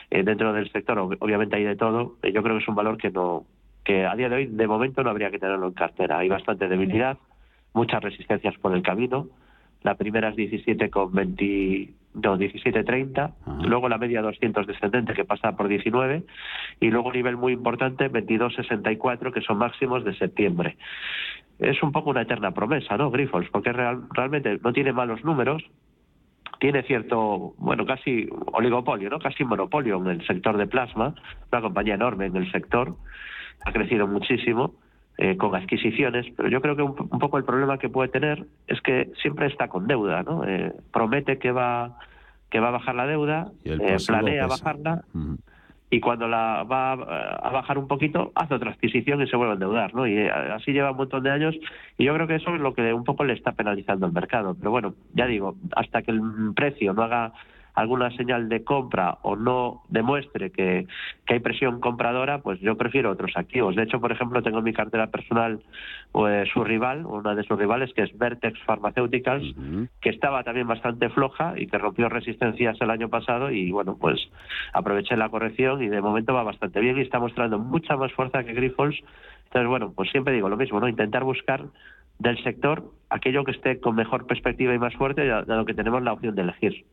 eh, 0.10 0.24
dentro 0.24 0.54
del 0.54 0.72
sector 0.72 1.00
obviamente 1.00 1.56
hay 1.56 1.64
de 1.64 1.76
todo, 1.76 2.16
eh, 2.24 2.32
yo 2.32 2.42
creo 2.42 2.58
que 2.58 2.64
es 2.64 2.70
un 2.70 2.76
valor 2.76 2.98
que 2.98 3.10
no 3.10 3.46
que 3.84 4.06
a 4.06 4.16
día 4.16 4.28
de 4.28 4.36
hoy 4.36 4.46
de 4.48 4.68
momento 4.68 5.02
no 5.02 5.10
habría 5.10 5.32
que 5.32 5.40
tenerlo 5.40 5.68
en 5.68 5.74
cartera. 5.74 6.18
Hay 6.18 6.28
bastante 6.28 6.68
debilidad, 6.68 7.18
muchas 7.74 8.04
resistencias 8.04 8.54
por 8.58 8.76
el 8.76 8.82
camino. 8.82 9.30
La 9.82 9.96
primera 9.96 10.28
es 10.28 10.36
17 10.36 10.90
con 10.90 11.14
20, 11.14 11.94
no, 12.16 12.38
17.30, 12.38 13.32
luego 13.66 13.88
la 13.88 13.98
media 13.98 14.22
200 14.22 14.68
descendente 14.68 15.14
que 15.14 15.24
pasa 15.24 15.56
por 15.56 15.70
19 15.70 16.24
y 16.82 16.90
luego 16.90 17.08
un 17.08 17.14
nivel 17.14 17.38
muy 17.38 17.54
importante 17.54 18.12
22.64 18.12 19.32
que 19.32 19.40
son 19.40 19.60
máximos 19.60 20.04
de 20.04 20.16
septiembre. 20.16 20.76
Es 21.60 21.82
un 21.82 21.94
poco 21.94 22.10
una 22.10 22.24
eterna 22.24 22.52
promesa, 22.52 22.98
¿no? 22.98 23.10
Grifols, 23.10 23.50
porque 23.52 23.72
realmente 23.72 24.60
no 24.62 24.74
tiene 24.74 24.92
malos 24.92 25.24
números, 25.24 25.64
tiene 26.60 26.84
cierto, 26.84 27.54
bueno, 27.58 27.86
casi 27.86 28.28
oligopolio, 28.54 29.10
¿no? 29.10 29.20
Casi 29.20 29.44
monopolio 29.44 29.98
en 29.98 30.08
el 30.08 30.26
sector 30.26 30.58
de 30.58 30.68
plasma, 30.68 31.14
una 31.52 31.62
compañía 31.62 31.96
enorme 31.96 32.26
en 32.26 32.36
el 32.36 32.52
sector, 32.52 32.96
ha 33.66 33.72
crecido 33.72 34.08
muchísimo 34.08 34.76
eh, 35.18 35.36
con 35.38 35.56
adquisiciones, 35.56 36.26
pero 36.36 36.50
yo 36.50 36.62
creo 36.62 36.76
que 36.76 36.84
un, 36.84 36.96
poco 36.96 37.38
el 37.38 37.44
problema 37.44 37.78
que 37.78 37.90
puede 37.90 38.10
tener 38.10 38.46
es 38.68 38.82
que 38.82 39.12
siempre 39.22 39.48
está 39.48 39.68
con 39.68 39.88
deuda, 39.88 40.24
¿no? 40.24 40.46
Eh, 40.46 40.74
promete 40.92 41.40
que 41.40 41.52
va 41.52 41.98
que 42.50 42.62
va 42.62 42.70
a 42.70 42.72
bajar 42.72 42.96
la 42.96 43.08
deuda, 43.08 43.52
eh, 43.66 43.98
planea 44.08 44.48
bajarla 44.48 45.04
y 45.90 46.02
cuando 46.02 46.28
la 46.28 46.64
va 46.64 46.94
a 46.94 47.50
bajar 47.50 47.78
un 47.78 47.88
poquito 47.88 48.32
hace 48.36 48.54
otra 48.54 48.72
adquisición 48.72 49.22
y 49.22 49.28
se 49.28 49.38
vuelve 49.38 49.52
a 49.52 49.54
endeudar, 49.54 49.94
¿no? 49.94 50.06
Y 50.06 50.18
eh, 50.18 50.30
así 50.30 50.74
lleva 50.74 50.92
un 50.92 50.98
montón 50.98 51.24
de 51.24 51.32
años 51.32 51.56
y 51.98 52.04
yo 52.04 52.14
creo 52.14 52.28
que 52.28 52.36
eso 52.36 52.54
es 52.54 52.60
lo 52.60 52.74
que 52.74 52.94
un 52.94 53.06
poco 53.06 53.24
le 53.24 53.34
está 53.34 53.54
penalizando 53.54 54.06
el 54.06 54.12
mercado. 54.12 54.56
Pero 54.60 54.72
bueno, 54.72 54.96
ya 55.14 55.28
digo, 55.28 55.56
hasta 55.76 56.02
que 56.02 56.12
el 56.12 56.22
precio 56.56 56.94
no 56.94 57.04
haga 57.04 57.32
alguna 57.78 58.10
señal 58.18 58.50
de 58.50 58.64
compra 58.64 59.20
o 59.22 59.36
no 59.36 59.84
demuestre 59.90 60.52
que, 60.52 60.88
hay 61.28 61.40
presión 61.40 61.80
compradora, 61.80 62.40
pues 62.40 62.60
yo 62.60 62.76
prefiero 62.76 63.12
otros 63.12 63.34
activos. 63.36 63.76
De 63.76 63.84
hecho, 63.84 64.00
por 64.00 64.12
ejemplo, 64.12 64.42
tengo 64.42 64.60
en 64.60 64.64
mi 64.64 64.74
cartera 64.74 65.08
personal 65.08 65.62
pues, 66.12 66.50
su 66.50 66.64
rival, 66.64 67.06
una 67.06 67.36
de 67.36 67.44
sus 67.44 67.60
rivales, 67.60 67.94
que 67.94 68.02
es 68.02 68.18
Vertex 68.18 68.60
Pharmaceuticals, 68.66 69.54
que 70.02 70.10
estaba 70.10 70.44
también 70.44 70.68
bastante 70.68 71.10
floja 71.10 71.54
y 71.56 71.68
que 71.68 71.78
rompió 71.78 72.10
resistencias 72.10 72.82
el 72.82 72.90
año 72.90 73.10
pasado 73.10 73.52
y 73.52 73.70
bueno, 73.70 73.96
pues 74.00 74.28
aproveché 74.74 75.16
la 75.16 75.30
corrección 75.30 75.84
y 75.84 75.88
de 75.88 76.02
momento 76.02 76.34
va 76.34 76.44
bastante 76.44 76.80
bien 76.80 76.98
y 76.98 77.02
está 77.02 77.20
mostrando 77.20 77.60
mucha 77.60 77.96
más 77.96 78.12
fuerza 78.14 78.44
que 78.44 78.54
Grifols. 78.54 78.98
Entonces, 79.46 79.70
bueno, 79.70 79.94
pues 79.96 80.10
siempre 80.10 80.34
digo 80.34 80.50
lo 80.50 80.58
mismo, 80.58 80.80
¿no? 80.80 80.88
Intentar 80.88 81.24
buscar 81.24 81.66
del 82.18 82.42
sector 82.44 82.92
aquello 83.10 83.44
que 83.44 83.52
esté 83.52 83.80
con 83.80 83.96
mejor 83.96 84.26
perspectiva 84.26 84.74
y 84.74 84.80
más 84.80 84.96
fuerte, 84.96 85.28
dado 85.28 85.66
que 85.66 85.74
tenemos 85.74 86.02
la 86.02 86.14
opción 86.14 86.34
de 86.34 86.42
elegir. 86.42 86.86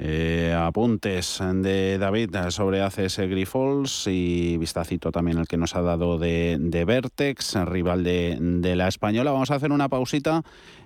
Eh, 0.00 0.54
apuntes 0.56 1.40
de 1.40 1.98
David 1.98 2.36
sobre 2.50 2.82
ACS 2.82 3.18
Grifols 3.18 4.06
y 4.06 4.56
vistacito 4.56 5.10
también 5.10 5.38
el 5.38 5.48
que 5.48 5.56
nos 5.56 5.74
ha 5.74 5.82
dado 5.82 6.18
de, 6.18 6.84
Vertex, 6.86 7.54
rival 7.66 8.04
de, 8.04 8.76
la 8.76 8.86
española. 8.86 9.32
Vamos 9.32 9.50
a 9.50 9.56
hacer 9.56 9.72
una 9.72 9.88
pausita. 9.88 10.42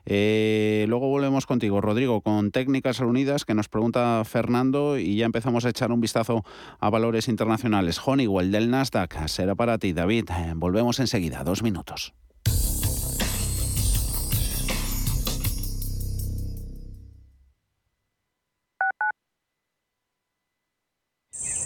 Eh, 0.06 0.86
luego 0.88 1.08
volvemos 1.08 1.46
contigo, 1.46 1.80
Rodrigo, 1.80 2.22
con 2.22 2.50
Técnicas 2.50 2.98
Reunidas 2.98 3.44
que 3.44 3.54
nos 3.54 3.68
pregunta 3.68 4.22
Fernando 4.24 4.98
y 4.98 5.16
ya 5.16 5.26
empezamos 5.26 5.66
a 5.66 5.68
echar 5.68 5.92
un 5.92 6.00
vistazo 6.00 6.42
a 6.80 6.88
valores 6.88 7.28
internacionales. 7.28 8.00
Honeywell 8.04 8.50
del 8.50 8.70
Nasdaq 8.70 9.28
será 9.28 9.54
para 9.54 9.78
ti, 9.78 9.92
David. 9.92 10.30
Volvemos 10.56 11.00
enseguida, 11.00 11.44
dos 11.44 11.62
minutos. 11.62 12.14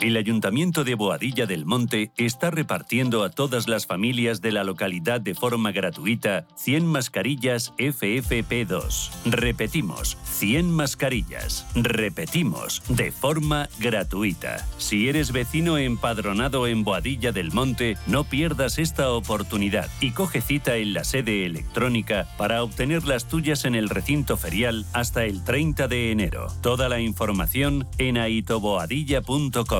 El 0.00 0.16
Ayuntamiento 0.16 0.84
de 0.84 0.94
Boadilla 0.94 1.46
del 1.46 1.66
Monte 1.66 2.12
está 2.16 2.50
repartiendo 2.50 3.22
a 3.22 3.30
todas 3.30 3.68
las 3.68 3.86
familias 3.86 4.40
de 4.40 4.52
la 4.52 4.64
localidad 4.64 5.20
de 5.20 5.34
forma 5.34 5.72
gratuita 5.72 6.46
100 6.56 6.86
mascarillas 6.86 7.74
FFP2. 7.76 9.10
Repetimos, 9.26 10.16
100 10.24 10.70
mascarillas. 10.70 11.66
Repetimos, 11.74 12.82
de 12.88 13.12
forma 13.12 13.68
gratuita. 13.78 14.66
Si 14.78 15.08
eres 15.08 15.32
vecino 15.32 15.78
empadronado 15.78 16.66
en 16.66 16.84
Boadilla 16.84 17.32
del 17.32 17.52
Monte, 17.52 17.96
no 18.06 18.24
pierdas 18.24 18.78
esta 18.78 19.10
oportunidad 19.12 19.90
y 20.00 20.12
coge 20.12 20.40
cita 20.40 20.76
en 20.76 20.94
la 20.94 21.04
sede 21.04 21.44
electrónica 21.46 22.26
para 22.38 22.62
obtener 22.62 23.04
las 23.04 23.28
tuyas 23.28 23.64
en 23.64 23.74
el 23.74 23.88
recinto 23.88 24.36
ferial 24.36 24.86
hasta 24.92 25.24
el 25.24 25.44
30 25.44 25.88
de 25.88 26.10
enero. 26.12 26.46
Toda 26.62 26.88
la 26.88 27.00
información 27.00 27.86
en 27.98 28.16
aitoboadilla.com. 28.18 29.79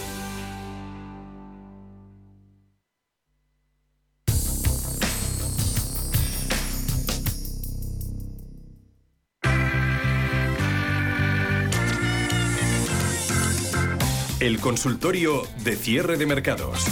El 14.41 14.59
consultorio 14.59 15.43
de 15.63 15.75
cierre 15.75 16.17
de 16.17 16.25
mercados 16.25 16.87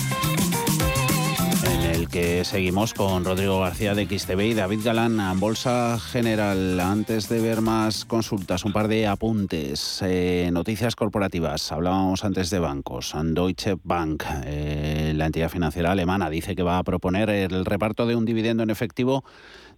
el 1.91 2.07
que 2.07 2.45
seguimos 2.45 2.93
con 2.93 3.25
Rodrigo 3.25 3.59
García 3.59 3.93
de 3.93 4.05
XTV 4.05 4.39
y 4.41 4.53
David 4.53 4.81
Galán 4.83 5.19
en 5.19 5.39
Bolsa 5.39 5.97
General. 5.99 6.79
Antes 6.79 7.27
de 7.27 7.41
ver 7.41 7.61
más 7.61 8.05
consultas, 8.05 8.63
un 8.63 8.71
par 8.71 8.87
de 8.87 9.07
apuntes. 9.07 9.99
Eh, 10.03 10.49
noticias 10.53 10.95
corporativas. 10.95 11.71
Hablábamos 11.71 12.23
antes 12.23 12.51
de 12.51 12.59
bancos. 12.59 13.13
Deutsche 13.21 13.75
Bank, 13.83 14.23
eh, 14.45 15.13
la 15.15 15.25
entidad 15.25 15.49
financiera 15.49 15.91
alemana, 15.91 16.29
dice 16.29 16.55
que 16.55 16.63
va 16.63 16.77
a 16.77 16.83
proponer 16.83 17.29
el 17.29 17.65
reparto 17.65 18.05
de 18.05 18.15
un 18.15 18.23
dividendo 18.23 18.63
en 18.63 18.69
efectivo 18.69 19.25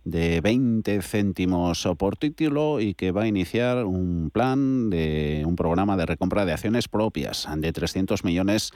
de 0.04 0.42
20 0.42 1.02
céntimos 1.02 1.88
por 1.98 2.18
título 2.18 2.80
y 2.80 2.94
que 2.94 3.12
va 3.12 3.24
a 3.24 3.28
iniciar 3.28 3.86
un 3.86 4.32
plan 4.32 4.90
de 4.90 5.44
un 5.46 5.56
programa 5.56 5.96
de 5.98 6.06
recompra 6.06 6.46
de 6.46 6.54
acciones 6.54 6.88
propias 6.88 7.48
de 7.58 7.72
300 7.72 8.24
millones 8.24 8.72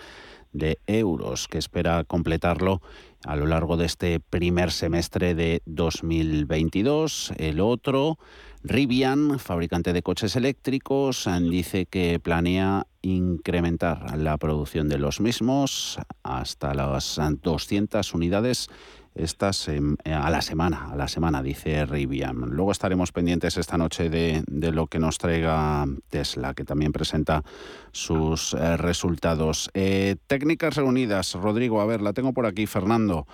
de 0.54 0.80
euros 0.88 1.48
que 1.48 1.58
espera 1.58 2.04
completarlo 2.06 2.82
a 3.26 3.36
lo 3.36 3.46
largo 3.46 3.76
de 3.76 3.86
este 3.86 4.20
primer 4.20 4.72
semestre 4.72 5.36
de 5.36 5.62
2022. 5.66 7.34
El 7.38 7.60
otro, 7.60 8.18
Rivian, 8.64 9.40
fabricante 9.40 9.94
de 9.94 10.02
coches 10.02 10.36
eléctricos, 10.36 11.28
dice 11.50 11.88
que 11.88 12.20
planea 12.20 12.88
incrementar 13.02 14.18
la 14.18 14.38
producción 14.38 14.88
de 14.88 14.98
los 14.98 15.20
mismos 15.20 16.00
hasta 16.24 16.74
las 16.74 17.20
200 17.42 18.14
unidades 18.14 18.70
estas 19.16 19.70
eh, 19.70 19.80
a 20.06 20.30
la 20.30 20.42
semana, 20.42 20.92
a 20.92 20.96
la 20.96 21.08
semana, 21.08 21.42
dice 21.42 21.86
Rivian. 21.86 22.36
Luego 22.52 22.72
estaremos 22.72 23.12
pendientes 23.12 23.58
esta 23.58 23.78
noche 23.78 24.10
de, 24.10 24.44
lo 24.72 24.88
que 24.88 25.00
nos 25.00 25.18
traiga 25.18 25.86
Tesla, 26.10 26.54
que 26.54 26.66
también 26.66 26.92
presenta 26.92 27.44
sus 27.92 28.54
eh, 28.54 28.78
resultados. 28.78 29.70
Eh, 29.74 30.18
técnicas 30.28 30.76
reunidas, 30.76 31.34
Rodrigo, 31.34 31.82
a 31.82 31.86
ver, 31.86 32.02
la 32.02 32.14
tengo 32.14 32.34
por 32.34 32.46
aquí, 32.46 32.68
Fernando. 32.68 33.26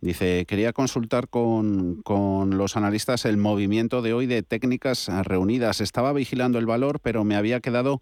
Dice, 0.00 0.44
quería 0.46 0.72
consultar 0.72 1.28
con, 1.28 2.02
con, 2.02 2.58
los 2.58 2.76
analistas 2.76 3.24
el 3.24 3.36
movimiento 3.36 4.02
de 4.02 4.12
hoy 4.12 4.26
de 4.26 4.42
técnicas 4.42 5.08
reunidas. 5.24 5.80
Estaba 5.80 6.12
vigilando 6.12 6.58
el 6.58 6.66
valor, 6.66 7.00
pero 7.00 7.24
me 7.24 7.36
había 7.36 7.60
quedado 7.60 8.00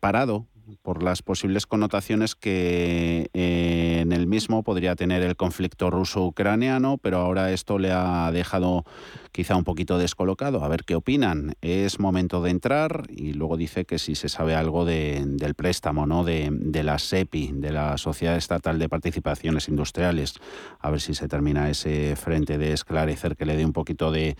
parado 0.00 0.46
por 0.82 1.02
las 1.02 1.22
posibles 1.22 1.66
connotaciones 1.66 2.34
que 2.34 3.30
eh, 3.32 3.98
en 4.02 4.12
el 4.12 4.26
mismo 4.26 4.62
podría 4.62 4.96
tener 4.96 5.22
el 5.22 5.36
conflicto 5.36 5.90
ruso-ucraniano, 5.90 6.98
pero 6.98 7.18
ahora 7.18 7.52
esto 7.52 7.78
le 7.78 7.92
ha 7.92 8.30
dejado 8.32 8.84
quizá 9.32 9.56
un 9.56 9.64
poquito 9.64 9.98
descolocado. 9.98 10.64
A 10.64 10.68
ver 10.68 10.84
qué 10.84 10.94
opinan. 10.94 11.54
Es 11.60 12.00
momento 12.00 12.42
de 12.42 12.50
entrar 12.50 13.04
y 13.08 13.34
luego 13.34 13.56
dice 13.56 13.84
que 13.84 13.98
si 13.98 14.14
se 14.14 14.28
sabe 14.28 14.54
algo 14.54 14.84
del 14.84 15.54
préstamo, 15.54 16.06
¿no? 16.06 16.24
De, 16.24 16.50
la 16.82 16.98
SEPI, 16.98 17.52
de 17.52 17.72
la 17.72 17.98
Sociedad 17.98 18.36
Estatal 18.36 18.78
de 18.78 18.88
Participaciones 18.88 19.68
Industriales. 19.68 20.34
A 20.80 20.90
ver 20.90 21.00
si 21.00 21.14
se 21.14 21.28
termina 21.28 21.68
ese 21.68 22.16
frente 22.16 22.58
de 22.58 22.72
esclarecer 22.72 23.36
que 23.36 23.46
le 23.46 23.56
dé 23.56 23.64
un 23.64 23.72
poquito 23.72 24.10
de, 24.10 24.36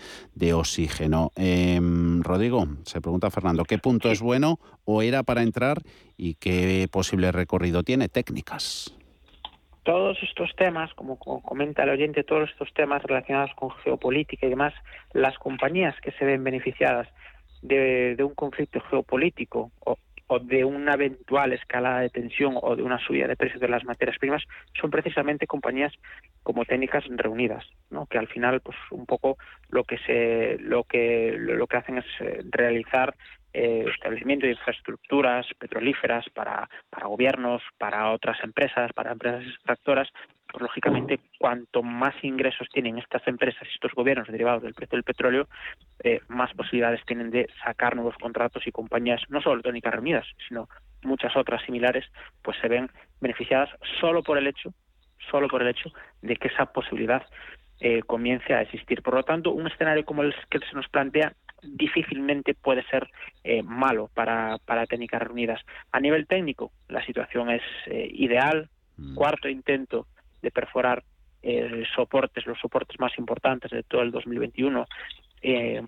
oxígeno. 0.53 1.31
Em, 1.35 2.23
Rodrigo, 2.23 2.67
se 2.83 3.01
pregunta 3.01 3.29
Fernando, 3.29 3.65
¿qué 3.65 3.77
punto 3.77 4.09
es 4.09 4.21
bueno 4.21 4.59
o 4.87 5.01
era 5.01 5.21
para 5.23 5.43
entrar 5.43 5.81
y 6.17 6.35
qué 6.35 6.87
posible 6.89 7.31
recorrido 7.31 7.83
tiene? 7.83 8.07
Técnicas 8.07 8.97
todos 9.87 10.21
estos 10.21 10.53
temas, 10.57 10.93
como 10.95 11.17
comenta 11.17 11.83
el 11.83 11.91
oyente, 11.91 12.25
todos 12.25 12.49
estos 12.49 12.73
temas 12.73 13.01
relacionados 13.03 13.51
con 13.55 13.71
geopolítica 13.71 14.45
y 14.45 14.49
demás, 14.49 14.73
las 15.13 15.37
compañías 15.37 15.95
que 16.01 16.11
se 16.11 16.25
ven 16.25 16.43
beneficiadas 16.43 17.07
de, 17.61 18.17
un 18.19 18.35
conflicto 18.35 18.81
geopolítico 18.81 19.71
o, 19.85 19.97
de 20.39 20.65
una 20.65 20.95
eventual 20.95 21.53
escalada 21.53 22.01
de 22.01 22.09
tensión 22.09 22.57
o 22.61 22.75
de 22.75 22.83
una 22.83 22.99
subida 22.99 23.27
de 23.27 23.37
precios 23.37 23.61
de 23.61 23.69
las 23.69 23.85
materias 23.85 24.17
primas 24.19 24.43
son 24.77 24.91
precisamente 24.91 25.47
compañías 25.47 25.93
como 26.43 26.65
técnicas 26.65 27.05
reunidas, 27.07 27.63
¿no? 27.89 28.07
que 28.07 28.17
al 28.17 28.27
final 28.27 28.59
pues 28.59 28.75
un 28.91 29.05
poco 29.05 29.37
lo 29.69 29.85
que 29.85 29.99
se 29.99 30.57
lo 30.59 30.83
que 30.83 31.33
lo 31.39 31.65
que 31.65 31.77
hacen 31.77 31.99
es 31.99 32.05
eh, 32.19 32.41
realizar 32.51 33.15
eh, 33.57 33.85
establecimiento 33.91 34.45
de 34.45 34.51
infraestructuras 34.51 35.47
petrolíferas 35.57 36.23
para, 36.29 36.69
para 36.91 37.07
gobiernos, 37.07 37.63
para 37.79 38.11
otras 38.11 38.37
empresas, 38.43 38.93
para 38.93 39.11
empresas 39.11 39.43
extractoras, 39.47 40.07
pues 40.51 40.61
lógicamente 40.61 41.19
cuanto 41.39 41.81
más 41.81 42.13
ingresos 42.23 42.67
tienen 42.71 42.99
estas 42.99 43.27
empresas 43.27 43.63
y 43.67 43.73
estos 43.73 43.93
gobiernos 43.93 44.27
derivados 44.27 44.61
del 44.61 44.75
precio 44.75 44.95
del 44.95 45.03
petróleo, 45.03 45.47
eh, 46.03 46.19
más 46.27 46.53
posibilidades 46.53 47.03
tienen 47.07 47.31
de 47.31 47.47
sacar 47.63 47.95
nuevos 47.95 48.15
contratos 48.21 48.67
y 48.67 48.71
compañías, 48.71 49.23
no 49.29 49.41
solo 49.41 49.63
tónicas 49.63 49.91
reunidas, 49.91 50.27
sino 50.47 50.69
muchas 51.01 51.35
otras 51.35 51.63
similares, 51.63 52.05
pues 52.43 52.57
se 52.61 52.67
ven 52.67 52.91
beneficiadas 53.21 53.71
solo 53.99 54.21
por 54.21 54.37
el 54.37 54.45
hecho, 54.45 54.71
solo 55.31 55.47
por 55.47 55.63
el 55.63 55.69
hecho 55.69 55.89
de 56.21 56.35
que 56.35 56.49
esa 56.49 56.67
posibilidad 56.67 57.25
eh, 57.79 58.01
comience 58.05 58.53
a 58.53 58.61
existir. 58.61 59.01
Por 59.01 59.15
lo 59.15 59.23
tanto, 59.23 59.51
un 59.51 59.65
escenario 59.65 60.05
como 60.05 60.21
el 60.21 60.35
que 60.51 60.59
se 60.59 60.75
nos 60.75 60.87
plantea 60.89 61.33
difícilmente 61.63 62.53
puede 62.53 62.83
ser 62.83 63.09
eh, 63.43 63.63
malo 63.63 64.09
para, 64.13 64.57
para 64.65 64.85
técnicas 64.85 65.21
reunidas. 65.21 65.61
A 65.91 65.99
nivel 65.99 66.27
técnico, 66.27 66.71
la 66.87 67.05
situación 67.05 67.49
es 67.49 67.61
eh, 67.87 68.09
ideal. 68.13 68.69
Mm. 68.97 69.15
Cuarto 69.15 69.47
intento 69.47 70.07
de 70.41 70.51
perforar 70.51 71.03
eh, 71.43 71.83
soportes, 71.95 72.45
los 72.45 72.59
soportes 72.59 72.99
más 72.99 73.17
importantes 73.17 73.71
de 73.71 73.83
todo 73.83 74.01
el 74.01 74.11
2021 74.11 74.85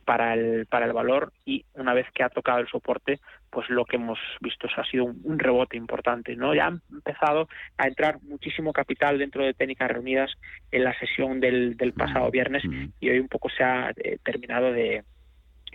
para 0.05 0.36
el 0.36 0.67
para 0.67 0.86
el 0.86 0.93
valor 0.93 1.34
y 1.43 1.65
una 1.74 1.95
vez 1.95 2.05
que 2.13 2.22
ha 2.22 2.30
tocado 2.30 2.59
el 2.59 2.67
soporte 2.67 3.20
pues 3.49 3.67
lo 3.72 3.84
que 3.84 3.95
hemos 3.95 4.20
visto 4.39 4.67
ha 4.78 4.86
sido 4.86 5.05
un, 5.05 5.39
rebote 5.39 5.76
importante 5.76 6.36
no 6.36 6.53
ya 6.53 6.67
ha 6.67 6.80
empezado 6.91 7.49
a 7.76 7.88
entrar 7.88 8.22
muchísimo 8.22 8.72
capital 8.72 9.17
dentro 9.17 9.43
de 9.43 9.55
técnicas 9.55 9.89
reunidas 9.89 10.32
en 10.72 10.84
la 10.84 10.97
sesión 10.99 11.39
del, 11.39 11.76
del 11.78 11.93
pasado 11.93 12.28
mm. 12.28 12.32
viernes 12.32 12.63
mm. 12.63 12.86
y 12.99 13.09
hoy 13.09 13.20
un 13.20 13.28
poco 13.28 13.49
se 13.49 13.63
ha 13.63 13.91
terminado 14.24 14.72
de, 14.72 15.03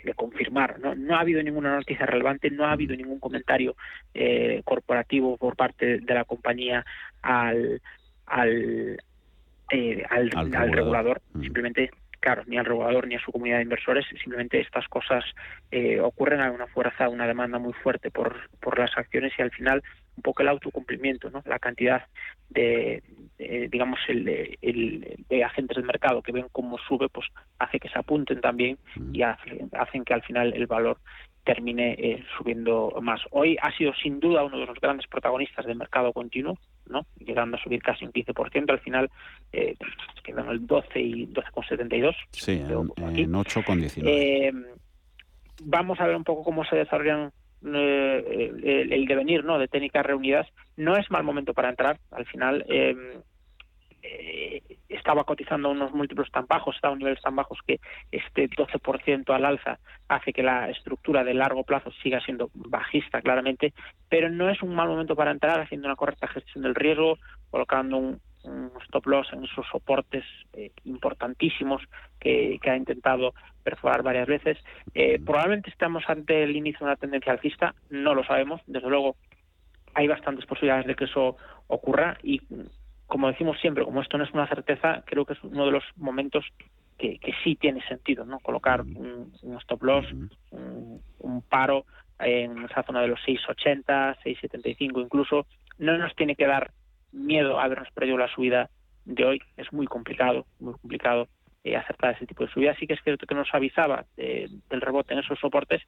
de 0.04 0.14
confirmar. 0.14 0.78
¿no? 0.78 0.94
no 0.94 1.16
ha 1.16 1.20
habido 1.20 1.42
ninguna 1.42 1.76
noticia 1.76 2.06
relevante, 2.06 2.50
no 2.50 2.64
ha 2.64 2.72
habido 2.72 2.94
ningún 2.96 3.20
comentario 3.20 3.76
eh, 4.12 4.62
corporativo 4.64 5.36
por 5.36 5.56
parte 5.56 5.98
de 6.00 6.14
la 6.14 6.24
compañía 6.24 6.84
al, 7.22 7.80
al, 8.26 8.98
eh, 9.70 10.02
al, 10.10 10.30
regulador. 10.72 11.22
Mm. 11.32 11.40
Simplemente 11.42 11.90
claro, 12.24 12.42
ni 12.46 12.56
al 12.56 12.64
regulador 12.64 13.06
ni 13.06 13.16
a 13.16 13.20
su 13.20 13.30
comunidad 13.30 13.58
de 13.58 13.64
inversores, 13.64 14.06
simplemente 14.08 14.58
estas 14.58 14.88
cosas 14.88 15.22
eh, 15.70 16.00
ocurren, 16.00 16.40
a 16.40 16.50
una 16.50 16.66
fuerza, 16.66 17.10
una 17.10 17.26
demanda 17.26 17.58
muy 17.58 17.74
fuerte 17.74 18.10
por, 18.10 18.48
por 18.60 18.78
las 18.78 18.96
acciones 18.96 19.34
y 19.38 19.42
al 19.42 19.50
final 19.50 19.82
un 20.16 20.22
poco 20.22 20.40
el 20.40 20.48
autocumplimiento, 20.48 21.28
¿no? 21.28 21.42
la 21.44 21.58
cantidad 21.58 22.06
de, 22.48 23.02
digamos, 23.70 24.00
el, 24.08 24.56
el, 24.62 25.16
de 25.28 25.44
agentes 25.44 25.76
del 25.76 25.84
mercado 25.84 26.22
que 26.22 26.32
ven 26.32 26.46
cómo 26.50 26.78
sube, 26.78 27.10
pues 27.10 27.26
hace 27.58 27.78
que 27.78 27.90
se 27.90 27.98
apunten 27.98 28.40
también 28.40 28.78
y 29.12 29.20
hacen 29.20 30.04
que 30.06 30.14
al 30.14 30.22
final 30.22 30.54
el 30.54 30.66
valor 30.66 30.96
termine 31.44 31.92
eh, 31.92 32.24
subiendo 32.36 32.92
más. 33.02 33.20
Hoy 33.30 33.56
ha 33.60 33.70
sido 33.76 33.92
sin 33.94 34.18
duda 34.18 34.44
uno 34.44 34.58
de 34.58 34.66
los 34.66 34.80
grandes 34.80 35.06
protagonistas 35.06 35.66
del 35.66 35.76
mercado 35.76 36.12
continuo, 36.12 36.58
¿no? 36.86 37.06
llegando 37.18 37.56
a 37.56 37.62
subir 37.62 37.82
casi 37.82 38.04
un 38.04 38.12
15%, 38.12 38.70
al 38.70 38.80
final 38.80 39.10
eh, 39.52 39.76
quedan 40.22 40.48
el 40.48 40.66
12 40.66 41.00
y 41.00 41.26
12,72. 41.28 42.14
Sí, 42.30 42.52
en, 42.52 42.70
en 43.18 43.32
8,19. 43.32 44.02
Eh, 44.06 44.52
vamos 45.62 46.00
a 46.00 46.06
ver 46.06 46.16
un 46.16 46.24
poco 46.24 46.44
cómo 46.44 46.64
se 46.64 46.76
desarrollan 46.76 47.30
eh, 47.66 48.88
el, 48.90 49.06
devenir 49.06 49.44
¿no? 49.44 49.58
de 49.58 49.68
técnicas 49.68 50.04
reunidas. 50.04 50.46
No 50.76 50.96
es 50.96 51.10
mal 51.10 51.24
momento 51.24 51.54
para 51.54 51.70
entrar, 51.70 51.98
al 52.10 52.26
final 52.26 52.64
eh, 52.68 52.94
estaba 54.94 55.24
cotizando 55.24 55.70
unos 55.70 55.92
múltiplos 55.92 56.30
tan 56.30 56.46
bajos, 56.46 56.74
está 56.76 56.88
a 56.88 56.96
niveles 56.96 57.20
tan 57.20 57.36
bajos 57.36 57.58
que 57.66 57.80
este 58.10 58.48
12% 58.48 59.34
al 59.34 59.44
alza 59.44 59.78
hace 60.08 60.32
que 60.32 60.42
la 60.42 60.70
estructura 60.70 61.24
de 61.24 61.34
largo 61.34 61.64
plazo 61.64 61.90
siga 62.02 62.20
siendo 62.20 62.50
bajista 62.54 63.20
claramente, 63.20 63.72
pero 64.08 64.30
no 64.30 64.48
es 64.50 64.62
un 64.62 64.74
mal 64.74 64.88
momento 64.88 65.16
para 65.16 65.30
entrar 65.30 65.60
haciendo 65.60 65.88
una 65.88 65.96
correcta 65.96 66.28
gestión 66.28 66.64
del 66.64 66.74
riesgo, 66.74 67.18
colocando 67.50 67.98
un, 67.98 68.20
stop 68.84 69.06
loss 69.06 69.32
en 69.32 69.42
esos 69.44 69.66
soportes 69.72 70.22
eh, 70.52 70.70
importantísimos 70.84 71.80
que, 72.20 72.60
ha 72.66 72.76
intentado 72.76 73.32
perforar 73.62 74.02
varias 74.02 74.28
veces. 74.28 74.58
Eh, 74.94 75.18
probablemente 75.24 75.70
estamos 75.70 76.04
ante 76.08 76.42
el 76.42 76.54
inicio 76.54 76.80
de 76.80 76.84
una 76.92 76.96
tendencia 76.96 77.32
alcista, 77.32 77.74
no 77.88 78.14
lo 78.14 78.22
sabemos, 78.22 78.60
desde 78.66 78.90
luego 78.90 79.16
hay 79.94 80.08
bastantes 80.08 80.44
posibilidades 80.44 80.86
de 80.86 80.94
que 80.94 81.04
eso 81.04 81.38
ocurra 81.68 82.18
y 82.22 82.42
como 83.06 83.28
decimos 83.28 83.58
siempre, 83.60 83.84
como 83.84 84.00
esto 84.00 84.18
no 84.18 84.24
es 84.24 84.32
una 84.32 84.48
certeza, 84.48 85.02
creo 85.06 85.24
que 85.24 85.34
es 85.34 85.44
uno 85.44 85.66
de 85.66 85.72
los 85.72 85.84
momentos 85.96 86.44
que, 86.98 87.18
sí 87.42 87.56
tiene 87.56 87.86
sentido, 87.86 88.24
¿no? 88.24 88.38
Colocar 88.40 88.80
un, 88.82 89.32
stop 89.60 89.82
loss, 89.82 90.06
un, 90.50 91.42
paro 91.48 91.84
en 92.18 92.64
esa 92.64 92.82
zona 92.82 93.02
de 93.02 93.08
los 93.08 93.20
6,80, 93.20 94.16
6,75 94.24 95.02
incluso, 95.02 95.46
no 95.78 95.98
nos 95.98 96.14
tiene 96.14 96.36
que 96.36 96.46
dar 96.46 96.70
miedo 97.12 97.58
a 97.58 97.64
habernos 97.64 97.90
perdido 97.92 98.16
la 98.16 98.32
subida 98.32 98.70
de 99.04 99.24
hoy. 99.24 99.42
Es 99.56 99.72
muy 99.72 99.86
complicado, 99.86 100.46
muy 100.60 100.74
complicado 100.74 101.28
eh, 101.64 101.76
acertar 101.76 102.14
ese 102.14 102.26
tipo 102.26 102.44
de 102.44 102.52
subida. 102.52 102.76
Sí 102.76 102.86
que 102.86 102.94
es 102.94 103.02
cierto 103.02 103.26
que 103.26 103.34
nos 103.34 103.52
avisaba 103.52 104.06
del 104.16 104.80
rebote 104.80 105.12
en 105.12 105.20
esos 105.20 105.38
soportes, 105.38 105.82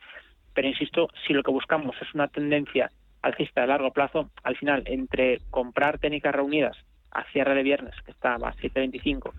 pero 0.55 0.69
insisto, 0.69 1.09
si 1.27 1.33
lo 1.33 1.43
que 1.43 1.51
buscamos 1.51 1.97
es 2.01 2.13
una 2.15 2.29
tendencia 2.29 2.91
alcista 3.23 3.63
de 3.63 3.69
largo 3.69 3.93
plazo, 3.93 4.31
al 4.43 4.57
final, 4.57 4.83
entre 4.87 5.41
comprar 5.51 5.99
técnicas 5.99 6.35
reunidas 6.35 6.77
a 7.17 7.25
cierre 7.33 7.55
de 7.55 7.63
viernes, 7.63 7.95
que 8.05 8.11
estaba 8.11 8.49
a 8.49 8.55
7,25, 8.55 9.33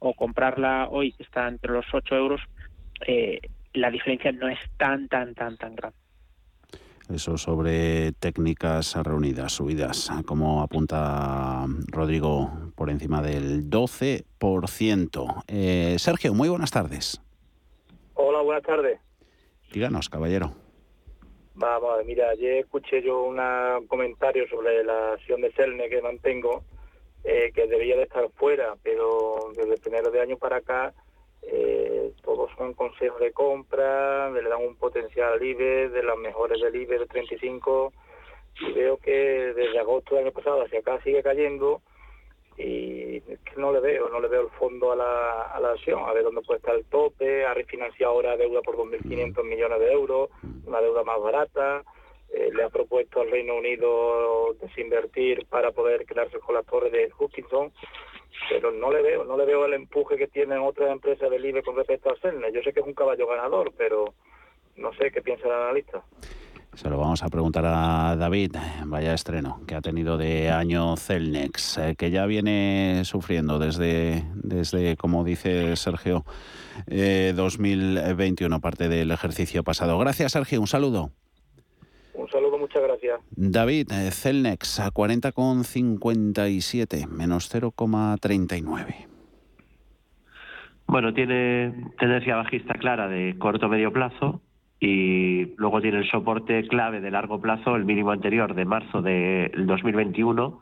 o 0.00 0.14
comprarla 0.14 0.88
hoy, 0.90 1.12
que 1.12 1.22
está 1.22 1.48
entre 1.48 1.72
los 1.72 1.86
8 1.92 2.14
euros, 2.14 2.40
eh, 3.06 3.40
la 3.72 3.90
diferencia 3.90 4.32
no 4.32 4.48
es 4.48 4.58
tan, 4.76 5.08
tan, 5.08 5.34
tan, 5.34 5.56
tan 5.56 5.74
grande. 5.74 5.96
Eso 7.12 7.36
sobre 7.36 8.12
técnicas 8.12 8.94
reunidas, 9.02 9.52
subidas, 9.52 10.10
como 10.24 10.62
apunta 10.62 11.66
Rodrigo, 11.88 12.50
por 12.76 12.90
encima 12.90 13.20
del 13.22 13.68
12%. 13.68 15.44
Eh, 15.48 15.96
Sergio, 15.98 16.32
muy 16.32 16.48
buenas 16.48 16.70
tardes. 16.70 17.20
Hola, 18.14 18.40
buenas 18.42 18.62
tardes. 18.62 19.00
Díganos, 19.72 20.08
caballero. 20.08 20.52
Vamos, 21.54 21.90
mira, 22.06 22.30
ayer 22.30 22.58
escuché 22.58 23.02
yo 23.02 23.24
un 23.24 23.38
comentario 23.88 24.48
sobre 24.48 24.84
la 24.84 25.14
acción 25.14 25.40
de 25.40 25.52
Celne 25.52 25.88
que 25.88 26.00
mantengo 26.00 26.64
eh, 27.24 27.52
que 27.54 27.66
debía 27.66 27.96
de 27.96 28.04
estar 28.04 28.28
fuera, 28.32 28.74
pero 28.82 29.50
desde 29.54 29.74
el 29.74 29.80
primero 29.80 30.10
de 30.10 30.20
año 30.20 30.36
para 30.36 30.56
acá 30.56 30.92
eh, 31.42 32.12
todos 32.22 32.50
son 32.56 32.74
consejos 32.74 33.20
de 33.20 33.32
compra, 33.32 34.30
le 34.30 34.48
dan 34.48 34.64
un 34.64 34.76
potencial 34.76 35.32
al 35.34 35.42
IBE, 35.42 35.88
de 35.88 36.02
las 36.02 36.16
mejores 36.18 36.60
del 36.60 36.74
IBE 36.74 36.98
de 36.98 37.06
35, 37.06 37.92
y 38.60 38.72
veo 38.72 38.96
que 38.98 39.10
desde 39.10 39.78
agosto 39.78 40.14
del 40.14 40.24
año 40.24 40.32
pasado 40.32 40.62
hacia 40.62 40.80
acá 40.80 41.00
sigue 41.02 41.22
cayendo 41.22 41.80
y 42.56 43.16
es 43.16 43.40
que 43.40 43.56
no 43.56 43.72
le 43.72 43.80
veo, 43.80 44.08
no 44.08 44.20
le 44.20 44.28
veo 44.28 44.42
el 44.42 44.50
fondo 44.50 44.92
a 44.92 44.96
la, 44.96 45.42
a 45.42 45.60
la 45.60 45.70
acción, 45.70 46.02
a 46.04 46.12
ver 46.12 46.24
dónde 46.24 46.42
puede 46.42 46.58
estar 46.58 46.74
el 46.74 46.84
tope, 46.84 47.44
ha 47.44 47.54
refinanciado 47.54 48.12
ahora 48.12 48.36
deuda 48.36 48.60
por 48.60 48.76
2.500 48.76 49.44
millones 49.44 49.80
de 49.80 49.92
euros, 49.92 50.30
una 50.66 50.80
deuda 50.80 51.02
más 51.02 51.20
barata, 51.20 51.82
eh, 52.32 52.50
le 52.54 52.64
ha 52.64 52.70
propuesto 52.70 53.20
al 53.20 53.30
Reino 53.30 53.56
Unido 53.56 54.54
desinvertir 54.60 55.46
para 55.46 55.72
poder 55.72 56.06
quedarse 56.06 56.38
con 56.38 56.54
la 56.54 56.62
torre 56.62 56.90
de 56.90 57.10
Hutchinson, 57.18 57.72
pero 58.48 58.72
no 58.72 58.90
le 58.90 59.02
veo, 59.02 59.24
no 59.24 59.36
le 59.36 59.44
veo 59.44 59.66
el 59.66 59.74
empuje 59.74 60.16
que 60.16 60.28
tienen 60.28 60.58
otras 60.58 60.90
empresas 60.90 61.30
del 61.30 61.44
IBE 61.44 61.62
con 61.62 61.76
respecto 61.76 62.10
a 62.10 62.16
Celne. 62.16 62.52
Yo 62.52 62.62
sé 62.62 62.72
que 62.72 62.80
es 62.80 62.86
un 62.86 62.94
caballo 62.94 63.26
ganador, 63.26 63.72
pero 63.76 64.14
no 64.76 64.92
sé 64.94 65.10
qué 65.10 65.20
piensa 65.20 65.46
el 65.46 65.52
analista. 65.52 66.02
Se 66.74 66.88
lo 66.88 66.96
vamos 66.96 67.22
a 67.22 67.28
preguntar 67.28 67.66
a 67.66 68.16
David, 68.16 68.56
vaya 68.86 69.12
estreno 69.12 69.60
que 69.66 69.74
ha 69.74 69.82
tenido 69.82 70.16
de 70.16 70.48
año 70.48 70.96
Celnex, 70.96 71.76
eh, 71.76 71.94
que 71.98 72.10
ya 72.10 72.24
viene 72.24 73.02
sufriendo 73.04 73.58
desde, 73.58 74.24
desde 74.34 74.96
como 74.96 75.22
dice 75.22 75.76
Sergio, 75.76 76.24
2021, 76.86 78.56
eh, 78.56 78.60
parte 78.60 78.88
del 78.88 79.10
ejercicio 79.10 79.62
pasado. 79.62 79.98
Gracias, 79.98 80.32
Sergio, 80.32 80.62
un 80.62 80.66
saludo. 80.66 81.10
Un 82.14 82.28
saludo, 82.28 82.58
muchas 82.58 82.82
gracias. 82.82 83.20
David, 83.30 83.90
eh, 83.92 84.10
Celnex 84.10 84.80
a 84.80 84.90
40,57, 84.90 87.06
menos 87.08 87.48
0,39. 87.48 89.06
Bueno, 90.86 91.14
tiene 91.14 91.72
tendencia 91.98 92.36
bajista 92.36 92.74
clara 92.74 93.08
de 93.08 93.36
corto 93.38 93.68
medio 93.68 93.92
plazo 93.92 94.42
y 94.78 95.54
luego 95.56 95.80
tiene 95.80 95.98
el 95.98 96.10
soporte 96.10 96.66
clave 96.66 97.00
de 97.00 97.10
largo 97.10 97.40
plazo, 97.40 97.76
el 97.76 97.84
mínimo 97.84 98.10
anterior 98.10 98.54
de 98.54 98.64
marzo 98.64 99.00
del 99.00 99.66
2021 99.66 100.60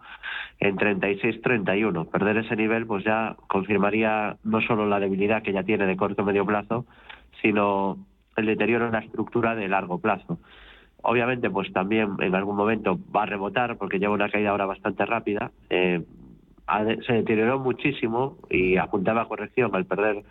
en 0.61 0.77
36-31. 0.77 2.11
Perder 2.11 2.37
ese 2.37 2.55
nivel 2.55 2.87
pues 2.87 3.03
ya 3.03 3.37
confirmaría 3.49 4.37
no 4.45 4.61
solo 4.61 4.87
la 4.87 5.01
debilidad 5.01 5.43
que 5.43 5.53
ya 5.53 5.63
tiene 5.63 5.87
de 5.87 5.97
corto 5.97 6.23
medio 6.23 6.45
plazo, 6.45 6.85
sino 7.43 7.99
el 8.37 8.47
deterioro 8.47 8.87
en 8.87 8.93
la 8.93 9.01
estructura 9.01 9.55
de 9.55 9.69
largo 9.69 10.01
plazo. 10.01 10.39
Obviamente, 11.03 11.51
pues 11.51 11.73
también 11.73 12.17
en 12.21 12.35
algún 12.35 12.57
momento 12.57 12.99
va 13.15 13.23
a 13.23 13.27
rebotar 13.27 13.77
porque 13.77 13.99
lleva 13.99 14.15
una 14.15 14.29
caída 14.29 14.51
ahora 14.51 14.67
bastante 14.67 15.07
rápida. 15.07 15.51
Eh, 15.71 16.03
se 17.07 17.13
deterioró 17.13 17.59
muchísimo 17.59 18.39
y 18.49 18.77
apuntaba 18.77 19.23
a 19.23 19.29
corrección 19.29 19.75
al 19.75 19.87
perder 19.87 20.23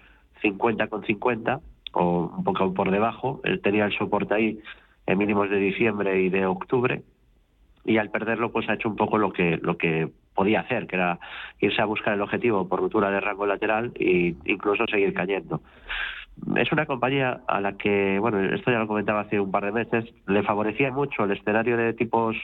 50 0.42 0.88
con 0.88 1.04
50 1.04 1.60
o 1.94 2.32
un 2.38 2.44
poco 2.44 2.74
por 2.74 2.92
debajo. 2.92 3.42
Él 3.44 3.62
tenía 3.62 3.86
el 3.86 3.98
soporte 3.98 4.34
ahí 4.34 4.60
en 5.06 5.18
mínimos 5.18 5.50
de 5.50 5.58
diciembre 5.58 6.22
y 6.22 6.30
de 6.30 6.46
octubre 6.46 7.02
y 7.84 7.98
al 7.98 8.12
perderlo 8.12 8.52
pues 8.52 8.70
ha 8.70 8.76
hecho 8.76 8.90
un 8.90 8.96
poco 8.96 9.18
lo 9.18 9.34
que 9.34 9.58
lo 9.62 9.78
que 9.78 10.10
podía 10.36 10.62
hacer, 10.62 10.88
que 10.88 10.96
era 10.96 11.20
irse 11.60 11.82
a 11.82 11.86
buscar 11.86 12.14
el 12.14 12.22
objetivo 12.22 12.68
por 12.68 12.80
ruptura 12.80 13.10
de 13.10 13.20
rango 13.20 13.46
lateral 13.46 13.92
e 13.96 14.36
incluso 14.46 14.86
seguir 14.88 15.14
cayendo 15.14 15.62
es 16.56 16.72
una 16.72 16.86
compañía 16.86 17.42
a 17.48 17.62
la 17.62 17.74
que, 17.74 18.20
bueno, 18.20 18.40
esto 18.40 18.72
ya 18.72 18.80
lo 18.80 18.88
comentaba 18.88 19.22
hace 19.22 19.40
un 19.40 19.52
par 19.52 19.66
de 19.66 19.72
meses, 19.72 20.06
le 20.28 20.44
favorecía 20.44 20.92
mucho 20.92 21.24
el 21.24 21.32
escenario 21.32 21.78
de 21.78 21.94
tipos 21.94 22.36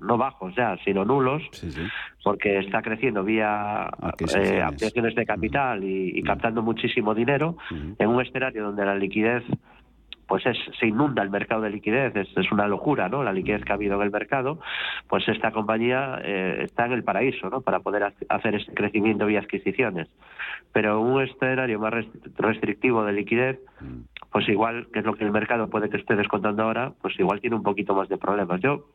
no 0.00 0.18
bajos 0.18 0.54
ya, 0.54 0.76
sino 0.84 1.04
nulos, 1.04 1.42
porque 2.22 2.58
está 2.58 2.82
creciendo 2.82 3.24
vía 3.24 3.88
eh, 4.36 4.60
ampliaciones 4.62 5.14
de 5.14 5.24
capital 5.24 5.82
y, 5.82 6.22
captando 6.22 6.62
muchísimo 6.62 7.14
dinero 7.14 7.56
en 7.70 8.08
un 8.08 8.20
escenario 8.20 8.64
donde 8.64 8.84
la 8.84 8.94
liquidez 8.94 9.42
pues 10.26 10.46
es, 10.46 10.56
se 10.78 10.86
inunda 10.86 11.22
el 11.22 11.30
mercado 11.30 11.62
de 11.62 11.70
liquidez, 11.70 12.14
es, 12.16 12.28
es, 12.36 12.52
una 12.52 12.66
locura, 12.66 13.08
¿no? 13.08 13.22
La 13.22 13.32
liquidez 13.32 13.64
que 13.64 13.72
ha 13.72 13.76
habido 13.76 13.96
en 13.96 14.02
el 14.02 14.10
mercado, 14.10 14.58
pues 15.08 15.26
esta 15.28 15.52
compañía 15.52 16.20
eh, 16.22 16.62
está 16.62 16.86
en 16.86 16.92
el 16.92 17.04
paraíso, 17.04 17.50
¿no? 17.50 17.60
Para 17.60 17.80
poder 17.80 18.12
hacer 18.28 18.54
este 18.54 18.74
crecimiento 18.74 19.26
vía 19.26 19.40
adquisiciones. 19.40 20.08
Pero 20.72 21.00
un 21.00 21.22
escenario 21.22 21.78
más 21.78 21.94
restrictivo 22.36 23.04
de 23.04 23.12
liquidez, 23.12 23.60
pues 24.32 24.48
igual, 24.48 24.88
que 24.92 25.00
es 25.00 25.04
lo 25.04 25.14
que 25.14 25.24
el 25.24 25.30
mercado 25.30 25.68
puede 25.68 25.88
que 25.88 25.96
esté 25.96 26.16
descontando 26.16 26.64
ahora, 26.64 26.92
pues 27.00 27.18
igual 27.20 27.40
tiene 27.40 27.56
un 27.56 27.62
poquito 27.62 27.94
más 27.94 28.08
de 28.08 28.18
problemas. 28.18 28.60
Yo, 28.60 28.86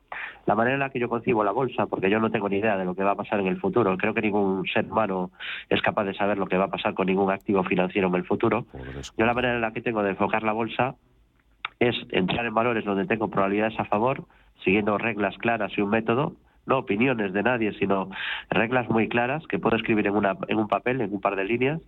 la 0.45 0.55
manera 0.55 0.73
en 0.73 0.81
la 0.81 0.89
que 0.89 0.99
yo 0.99 1.07
concibo 1.07 1.43
la 1.43 1.51
bolsa, 1.51 1.85
porque 1.85 2.09
yo 2.09 2.19
no 2.19 2.31
tengo 2.31 2.49
ni 2.49 2.57
idea 2.57 2.77
de 2.77 2.85
lo 2.85 2.95
que 2.95 3.03
va 3.03 3.11
a 3.11 3.15
pasar 3.15 3.39
en 3.39 3.47
el 3.47 3.59
futuro, 3.59 3.95
creo 3.97 4.13
que 4.13 4.21
ningún 4.21 4.65
ser 4.67 4.85
humano 4.85 5.31
es 5.69 5.81
capaz 5.81 6.03
de 6.03 6.13
saber 6.13 6.37
lo 6.37 6.47
que 6.47 6.57
va 6.57 6.65
a 6.65 6.69
pasar 6.69 6.93
con 6.93 7.07
ningún 7.07 7.31
activo 7.31 7.63
financiero 7.63 8.09
en 8.09 8.15
el 8.15 8.25
futuro. 8.25 8.65
Yo 9.17 9.25
la 9.25 9.33
manera 9.33 9.55
en 9.55 9.61
la 9.61 9.71
que 9.71 9.81
tengo 9.81 10.03
de 10.03 10.09
enfocar 10.09 10.43
la 10.43 10.51
bolsa 10.51 10.95
es 11.79 11.95
entrar 12.11 12.45
en 12.45 12.53
valores 12.53 12.85
donde 12.85 13.05
tengo 13.05 13.29
probabilidades 13.29 13.79
a 13.79 13.85
favor, 13.85 14.25
siguiendo 14.63 14.97
reglas 14.97 15.37
claras 15.37 15.71
y 15.77 15.81
un 15.81 15.89
método, 15.89 16.33
no 16.65 16.79
opiniones 16.79 17.33
de 17.33 17.43
nadie, 17.43 17.73
sino 17.73 18.09
reglas 18.49 18.89
muy 18.89 19.07
claras 19.07 19.45
que 19.47 19.59
puedo 19.59 19.75
escribir 19.75 20.07
en, 20.07 20.15
una, 20.15 20.37
en 20.47 20.57
un 20.57 20.67
papel, 20.67 21.01
en 21.01 21.13
un 21.13 21.21
par 21.21 21.35
de 21.35 21.45
líneas, 21.45 21.81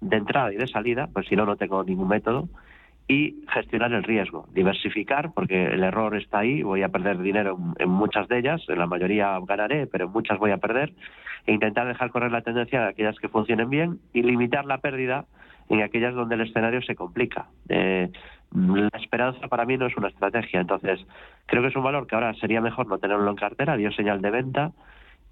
de 0.00 0.16
entrada 0.16 0.52
y 0.52 0.56
de 0.56 0.66
salida, 0.66 1.08
pues 1.12 1.26
si 1.26 1.36
no, 1.36 1.46
no 1.46 1.56
tengo 1.56 1.82
ningún 1.84 2.08
método, 2.08 2.48
y 3.08 3.44
gestionar 3.52 3.92
el 3.92 4.02
riesgo, 4.02 4.48
diversificar, 4.52 5.32
porque 5.32 5.66
el 5.66 5.84
error 5.84 6.16
está 6.16 6.40
ahí, 6.40 6.62
voy 6.62 6.82
a 6.82 6.88
perder 6.88 7.18
dinero 7.18 7.56
en 7.78 7.88
muchas 7.88 8.26
de 8.28 8.38
ellas, 8.38 8.62
en 8.68 8.78
la 8.78 8.86
mayoría 8.86 9.38
ganaré, 9.46 9.86
pero 9.86 10.06
en 10.06 10.12
muchas 10.12 10.38
voy 10.38 10.50
a 10.50 10.58
perder, 10.58 10.92
e 11.46 11.52
intentar 11.52 11.86
dejar 11.86 12.10
correr 12.10 12.32
la 12.32 12.42
tendencia 12.42 12.80
de 12.80 12.88
aquellas 12.88 13.16
que 13.18 13.28
funcionen 13.28 13.70
bien 13.70 14.00
y 14.12 14.22
limitar 14.22 14.64
la 14.64 14.78
pérdida 14.78 15.24
en 15.68 15.82
aquellas 15.82 16.14
donde 16.14 16.34
el 16.34 16.42
escenario 16.42 16.82
se 16.82 16.94
complica. 16.94 17.46
Eh, 17.68 18.10
la 18.52 18.98
esperanza 18.98 19.48
para 19.48 19.64
mí 19.64 19.76
no 19.76 19.86
es 19.86 19.96
una 19.96 20.08
estrategia, 20.08 20.60
entonces 20.60 21.04
creo 21.46 21.62
que 21.62 21.68
es 21.68 21.76
un 21.76 21.84
valor 21.84 22.06
que 22.06 22.14
ahora 22.14 22.34
sería 22.34 22.60
mejor 22.60 22.86
no 22.86 22.98
tenerlo 22.98 23.28
en 23.28 23.36
cartera, 23.36 23.76
dio 23.76 23.90
señal 23.92 24.22
de 24.22 24.30
venta 24.30 24.72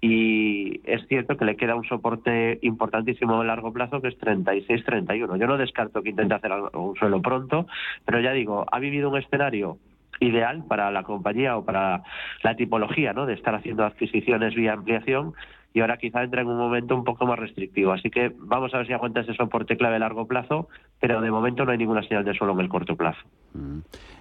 y 0.01 0.81
es 0.83 1.07
cierto 1.07 1.37
que 1.37 1.45
le 1.45 1.55
queda 1.55 1.75
un 1.75 1.85
soporte 1.85 2.59
importantísimo 2.61 3.39
a 3.39 3.45
largo 3.45 3.71
plazo 3.73 4.01
que 4.01 4.09
es 4.09 4.19
36-31. 4.19 5.39
Yo 5.39 5.47
no 5.47 5.57
descarto 5.57 6.03
que 6.03 6.09
intente 6.09 6.35
hacer 6.35 6.51
un 6.73 6.95
suelo 6.95 7.21
pronto, 7.21 7.65
pero 8.05 8.19
ya 8.19 8.31
digo, 8.31 8.65
ha 8.71 8.79
vivido 8.79 9.09
un 9.09 9.17
escenario 9.17 9.77
ideal 10.19 10.63
para 10.67 10.91
la 10.91 11.03
compañía 11.03 11.57
o 11.57 11.65
para 11.65 12.03
la 12.43 12.55
tipología 12.55 13.13
¿no? 13.13 13.25
de 13.25 13.33
estar 13.33 13.55
haciendo 13.55 13.83
adquisiciones 13.83 14.55
vía 14.55 14.73
ampliación 14.73 15.33
y 15.75 15.81
ahora 15.81 15.97
quizá 15.97 16.23
entra 16.23 16.41
en 16.41 16.47
un 16.47 16.57
momento 16.57 16.95
un 16.95 17.03
poco 17.03 17.25
más 17.25 17.37
restrictivo. 17.37 17.91
Así 17.91 18.09
que 18.09 18.31
vamos 18.37 18.73
a 18.73 18.77
ver 18.77 18.87
si 18.87 18.93
aguanta 18.93 19.19
ese 19.19 19.33
soporte 19.33 19.75
clave 19.75 19.97
a 19.97 19.99
largo 19.99 20.25
plazo, 20.25 20.69
pero 21.01 21.19
de 21.19 21.29
momento 21.29 21.65
no 21.65 21.73
hay 21.73 21.77
ninguna 21.77 22.01
señal 22.01 22.23
de 22.23 22.33
suelo 22.33 22.53
en 22.53 22.61
el 22.61 22.69
corto 22.69 22.95
plazo. 22.95 23.19
Mm. 23.53 23.79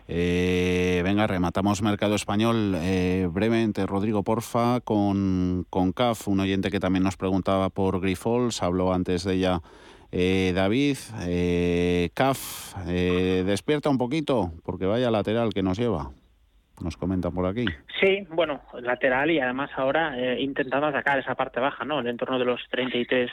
Eh, 0.09 1.01
venga, 1.05 1.29
rematamos 1.29 1.81
mercado 1.81 2.17
español 2.17 2.75
eh, 2.79 3.29
brevemente. 3.31 3.87
Rodrigo, 3.87 4.25
porfa, 4.25 4.81
con, 4.81 5.65
con 5.71 5.93
CAF, 5.93 6.27
un 6.27 6.41
oyente 6.41 6.73
que 6.73 6.81
también 6.81 7.05
nos 7.05 7.17
preguntaba 7.17 7.71
por 7.71 8.01
Grifols, 8.01 8.61
habló 8.61 8.93
antes 8.93 9.23
de 9.23 9.35
ella. 9.35 9.61
Eh, 10.11 10.53
David, 10.57 10.97
CAF, 12.15 12.75
despierta 12.85 13.91
un 13.91 13.99
poquito, 13.99 14.51
porque 14.65 14.87
vaya 14.87 15.09
lateral 15.13 15.55
que 15.55 15.63
nos 15.63 15.79
lleva 15.79 16.11
nos 16.83 16.97
comentan 16.97 17.33
por 17.33 17.47
aquí. 17.47 17.65
Sí, 18.01 18.27
bueno, 18.31 18.63
lateral 18.81 19.31
y 19.31 19.39
además 19.39 19.71
ahora 19.77 20.19
eh, 20.19 20.41
intentando 20.41 20.87
atacar 20.87 21.19
esa 21.19 21.35
parte 21.35 21.61
baja, 21.61 21.85
¿no? 21.85 22.01
En 22.01 22.09
entorno 22.09 22.39
de 22.39 22.45
los 22.45 22.61
33 22.71 23.31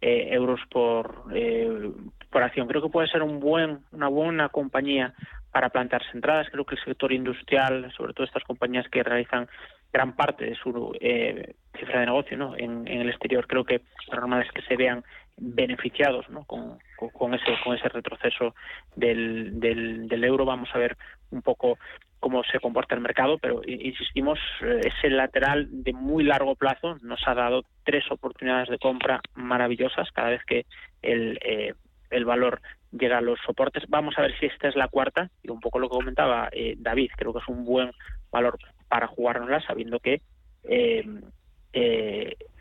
eh, 0.00 0.28
euros 0.32 0.60
por, 0.70 1.24
eh, 1.32 1.90
por 2.30 2.42
acción. 2.42 2.68
Creo 2.68 2.82
que 2.82 2.90
puede 2.90 3.08
ser 3.08 3.22
un 3.22 3.40
buen, 3.40 3.80
una 3.92 4.08
buena 4.08 4.48
compañía 4.50 5.14
para 5.50 5.70
plantarse 5.70 6.10
entradas. 6.12 6.48
Creo 6.50 6.64
que 6.64 6.74
el 6.74 6.84
sector 6.84 7.12
industrial, 7.12 7.90
sobre 7.96 8.12
todo 8.12 8.26
estas 8.26 8.44
compañías 8.44 8.86
que 8.90 9.02
realizan 9.02 9.48
gran 9.92 10.14
parte 10.14 10.44
de 10.44 10.56
su 10.56 10.92
eh, 11.00 11.54
cifra 11.78 12.00
de 12.00 12.06
negocio 12.06 12.36
¿no? 12.36 12.56
en, 12.56 12.86
el 12.86 13.08
exterior, 13.08 13.46
creo 13.46 13.64
que 13.64 13.80
lo 14.10 14.16
normal 14.16 14.42
es 14.42 14.52
que 14.52 14.62
se 14.62 14.76
vean 14.76 15.04
beneficiados 15.36 16.28
¿no? 16.28 16.44
con, 16.44 16.78
con, 16.96 17.32
ese, 17.32 17.54
con 17.64 17.76
ese 17.76 17.88
retroceso 17.88 18.54
del, 18.96 19.58
del 19.58 20.24
euro. 20.24 20.44
Vamos 20.44 20.68
a 20.74 20.78
ver 20.78 20.96
un 21.30 21.40
poco 21.40 21.78
cómo 22.24 22.42
se 22.44 22.58
comporta 22.58 22.94
el 22.94 23.02
mercado, 23.02 23.36
pero 23.36 23.60
insistimos, 23.66 24.38
eh, 24.62 24.80
ese 24.82 25.10
lateral 25.10 25.68
de 25.70 25.92
muy 25.92 26.24
largo 26.24 26.54
plazo 26.54 26.96
nos 27.02 27.20
ha 27.28 27.34
dado 27.34 27.64
tres 27.84 28.10
oportunidades 28.10 28.70
de 28.70 28.78
compra 28.78 29.20
maravillosas 29.34 30.10
cada 30.10 30.30
vez 30.30 30.42
que 30.46 30.64
el, 31.02 31.38
eh, 31.44 31.74
el 32.08 32.24
valor 32.24 32.62
llega 32.92 33.18
a 33.18 33.20
los 33.20 33.38
soportes. 33.44 33.84
Vamos 33.88 34.14
a 34.16 34.22
ver 34.22 34.34
si 34.40 34.46
esta 34.46 34.68
es 34.68 34.74
la 34.74 34.88
cuarta, 34.88 35.28
y 35.42 35.50
un 35.50 35.60
poco 35.60 35.78
lo 35.78 35.90
que 35.90 35.96
comentaba 35.96 36.48
eh, 36.50 36.76
David, 36.78 37.10
creo 37.14 37.34
que 37.34 37.40
es 37.40 37.48
un 37.48 37.66
buen 37.66 37.90
valor 38.32 38.56
para 38.88 39.06
jugárnosla, 39.06 39.60
sabiendo 39.60 40.00
que 40.00 40.22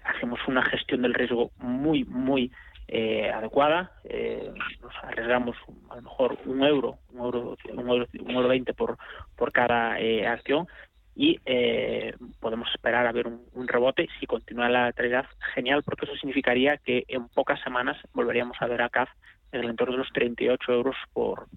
hacemos 0.03 0.41
una 0.45 0.65
gestión 0.65 1.03
del 1.03 1.13
riesgo 1.13 1.51
muy, 1.59 2.03
muy 2.03 2.51
eh, 2.95 3.31
adecuada. 3.31 3.91
Eh, 4.03 4.53
nos 4.79 4.93
arriesgamos 5.01 5.57
a 5.89 5.95
lo 5.95 6.01
mejor 6.03 6.37
un 6.45 6.63
euro, 6.63 6.99
un 7.11 7.19
euro, 7.21 7.57
un 7.71 7.89
euro, 7.89 8.07
un 8.19 8.31
euro 8.31 8.47
20 8.47 8.73
por, 8.75 8.97
por 9.35 9.51
cada 9.51 9.99
eh, 9.99 10.27
acción 10.27 10.67
y 11.15 11.39
eh, 11.45 12.13
podemos 12.39 12.69
esperar 12.71 13.07
a 13.07 13.11
ver 13.11 13.25
un, 13.27 13.67
rebote. 13.67 14.07
Si 14.19 14.27
continúa 14.27 14.69
la 14.69 14.85
lateralidad, 14.85 15.25
genial, 15.55 15.81
porque 15.83 16.05
eso 16.05 16.15
significaría 16.17 16.77
que 16.77 17.03
en 17.07 17.29
pocas 17.29 17.59
semanas 17.61 17.97
volveríamos 18.13 18.57
a 18.59 18.67
ver 18.67 18.83
a 18.83 18.89
CAF 18.89 19.09
en 19.51 19.61
el 19.61 19.69
entorno 19.71 19.93
de 19.93 19.99
los 19.99 20.13
38 20.13 20.71
euros 20.71 20.95
por, 21.13 21.47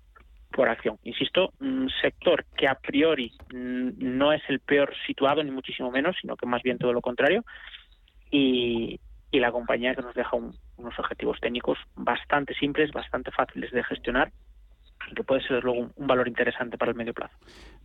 por 0.53 0.71
acción. 0.71 0.99
Insisto, 1.03 1.53
un 1.61 1.91
sector 2.01 2.47
que 2.57 2.67
a 2.67 2.77
priori 2.77 3.31
no 3.53 4.33
es 4.33 4.43
el 4.49 4.61
peor 4.61 4.95
situado, 5.07 5.45
ni 5.45 5.51
muchísimo 5.51 5.91
menos, 5.91 6.17
sino 6.19 6.35
que 6.35 6.47
más 6.47 6.63
bien 6.63 6.79
todo 6.79 6.95
lo 6.95 7.03
contrario. 7.03 7.45
Y, 8.31 9.01
y 9.37 9.41
la 9.41 9.53
compañía 9.53 9.95
que 9.95 10.01
nos 10.01 10.15
deja 10.15 10.35
unos 10.35 10.99
objetivos 10.99 11.39
técnicos 11.41 11.77
bastante 11.95 12.55
simples, 12.55 12.91
bastante 12.93 13.31
fáciles 13.31 13.71
de 13.71 13.85
gestionar 13.85 14.33
y 15.11 15.15
que 15.15 15.23
puede 15.23 15.43
ser 15.43 15.63
luego 15.63 15.91
un, 15.95 16.07
valor 16.07 16.27
interesante 16.27 16.79
para 16.79 16.93
el 16.93 16.97
medio 16.97 17.13
plazo. 17.13 17.37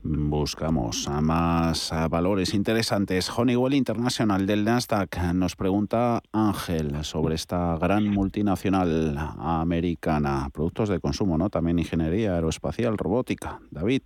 Buscamos 0.02 1.10
a 1.10 1.20
más 1.20 1.92
valores 2.10 2.54
interesantes. 2.54 3.30
Honeywell 3.30 3.74
International 3.74 4.48
del 4.48 4.64
Nasdaq 4.64 5.18
nos 5.34 5.58
pregunta 5.58 6.22
Ángel 6.32 7.04
sobre 7.04 7.36
esta 7.36 7.78
gran 7.78 8.08
multinacional 8.08 9.18
americana, 9.38 10.48
productos 10.54 10.88
de 10.88 11.02
consumo, 11.02 11.38
¿no? 11.38 11.50
También 11.50 11.80
ingeniería 11.80 12.36
aeroespacial, 12.36 12.98
robótica. 12.98 13.60
David, 13.72 14.04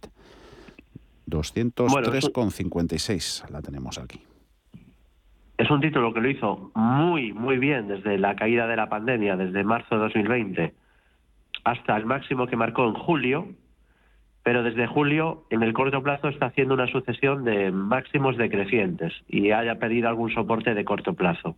203,56 1.28 3.52
la 3.52 3.62
tenemos 3.62 4.00
aquí. 4.00 4.24
Es 5.58 5.70
un 5.70 5.82
título 5.82 6.14
que 6.14 6.22
lo 6.22 6.30
hizo 6.30 6.72
muy, 6.76 7.32
muy 7.34 7.58
bien 7.58 7.88
desde 7.88 8.18
la 8.18 8.36
caída 8.36 8.68
de 8.68 8.76
la 8.76 8.90
pandemia, 8.90 9.38
desde 9.38 9.64
marzo 9.64 9.96
de 9.96 10.02
2020 10.02 10.74
hasta 11.66 11.98
el 11.98 12.06
máximo 12.06 12.48
que 12.48 12.56
marcó 12.56 12.86
en 12.86 12.94
julio, 12.94 13.48
pero 14.44 14.62
desde 14.62 14.86
julio, 14.86 15.46
en 15.50 15.64
el 15.64 15.74
corto 15.74 16.02
plazo, 16.04 16.30
está 16.30 16.46
haciendo 16.46 16.76
una 16.76 16.88
sucesión 16.88 17.44
de 17.44 17.72
máximos 17.72 18.38
decrecientes 18.38 19.12
y 19.28 19.52
haya 19.52 19.80
pedido 19.80 20.08
algún 20.08 20.32
soporte 20.32 20.76
de 20.76 20.86
corto 20.86 21.16
plazo. 21.16 21.58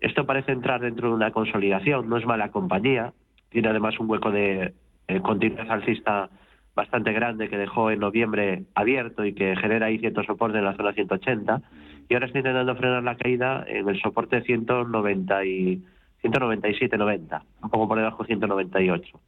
Esto 0.00 0.26
parece 0.26 0.50
entrar 0.50 0.80
dentro 0.80 1.08
de 1.08 1.14
una 1.14 1.30
consolidación, 1.30 2.08
no 2.08 2.16
es 2.16 2.26
mala 2.26 2.50
compañía, 2.50 3.12
tiene 3.50 3.68
además 3.68 3.98
un 4.00 4.10
hueco 4.10 4.32
de 4.32 4.74
eh, 5.06 5.20
continuidad 5.20 5.70
alcista 5.70 6.28
bastante 6.74 7.12
grande 7.12 7.48
que 7.48 7.56
dejó 7.56 7.90
en 7.92 8.00
noviembre 8.00 8.64
abierto 8.74 9.24
y 9.24 9.32
que 9.32 9.54
genera 9.56 9.86
ahí 9.86 9.98
cierto 9.98 10.24
soporte 10.24 10.58
en 10.58 10.64
la 10.64 10.76
zona 10.76 10.92
180 10.92 11.62
y 12.08 12.14
ahora 12.14 12.26
está 12.26 12.38
intentando 12.38 12.74
frenar 12.76 13.02
la 13.02 13.16
caída 13.16 13.64
en 13.66 13.88
el 13.88 14.00
soporte 14.00 14.42
190 14.42 15.44
y 15.44 15.82
197.90, 16.22 17.42
un 17.62 17.70
poco 17.70 17.88
por 17.88 17.98
debajo 17.98 18.22
de 18.22 18.28
198. 18.28 19.20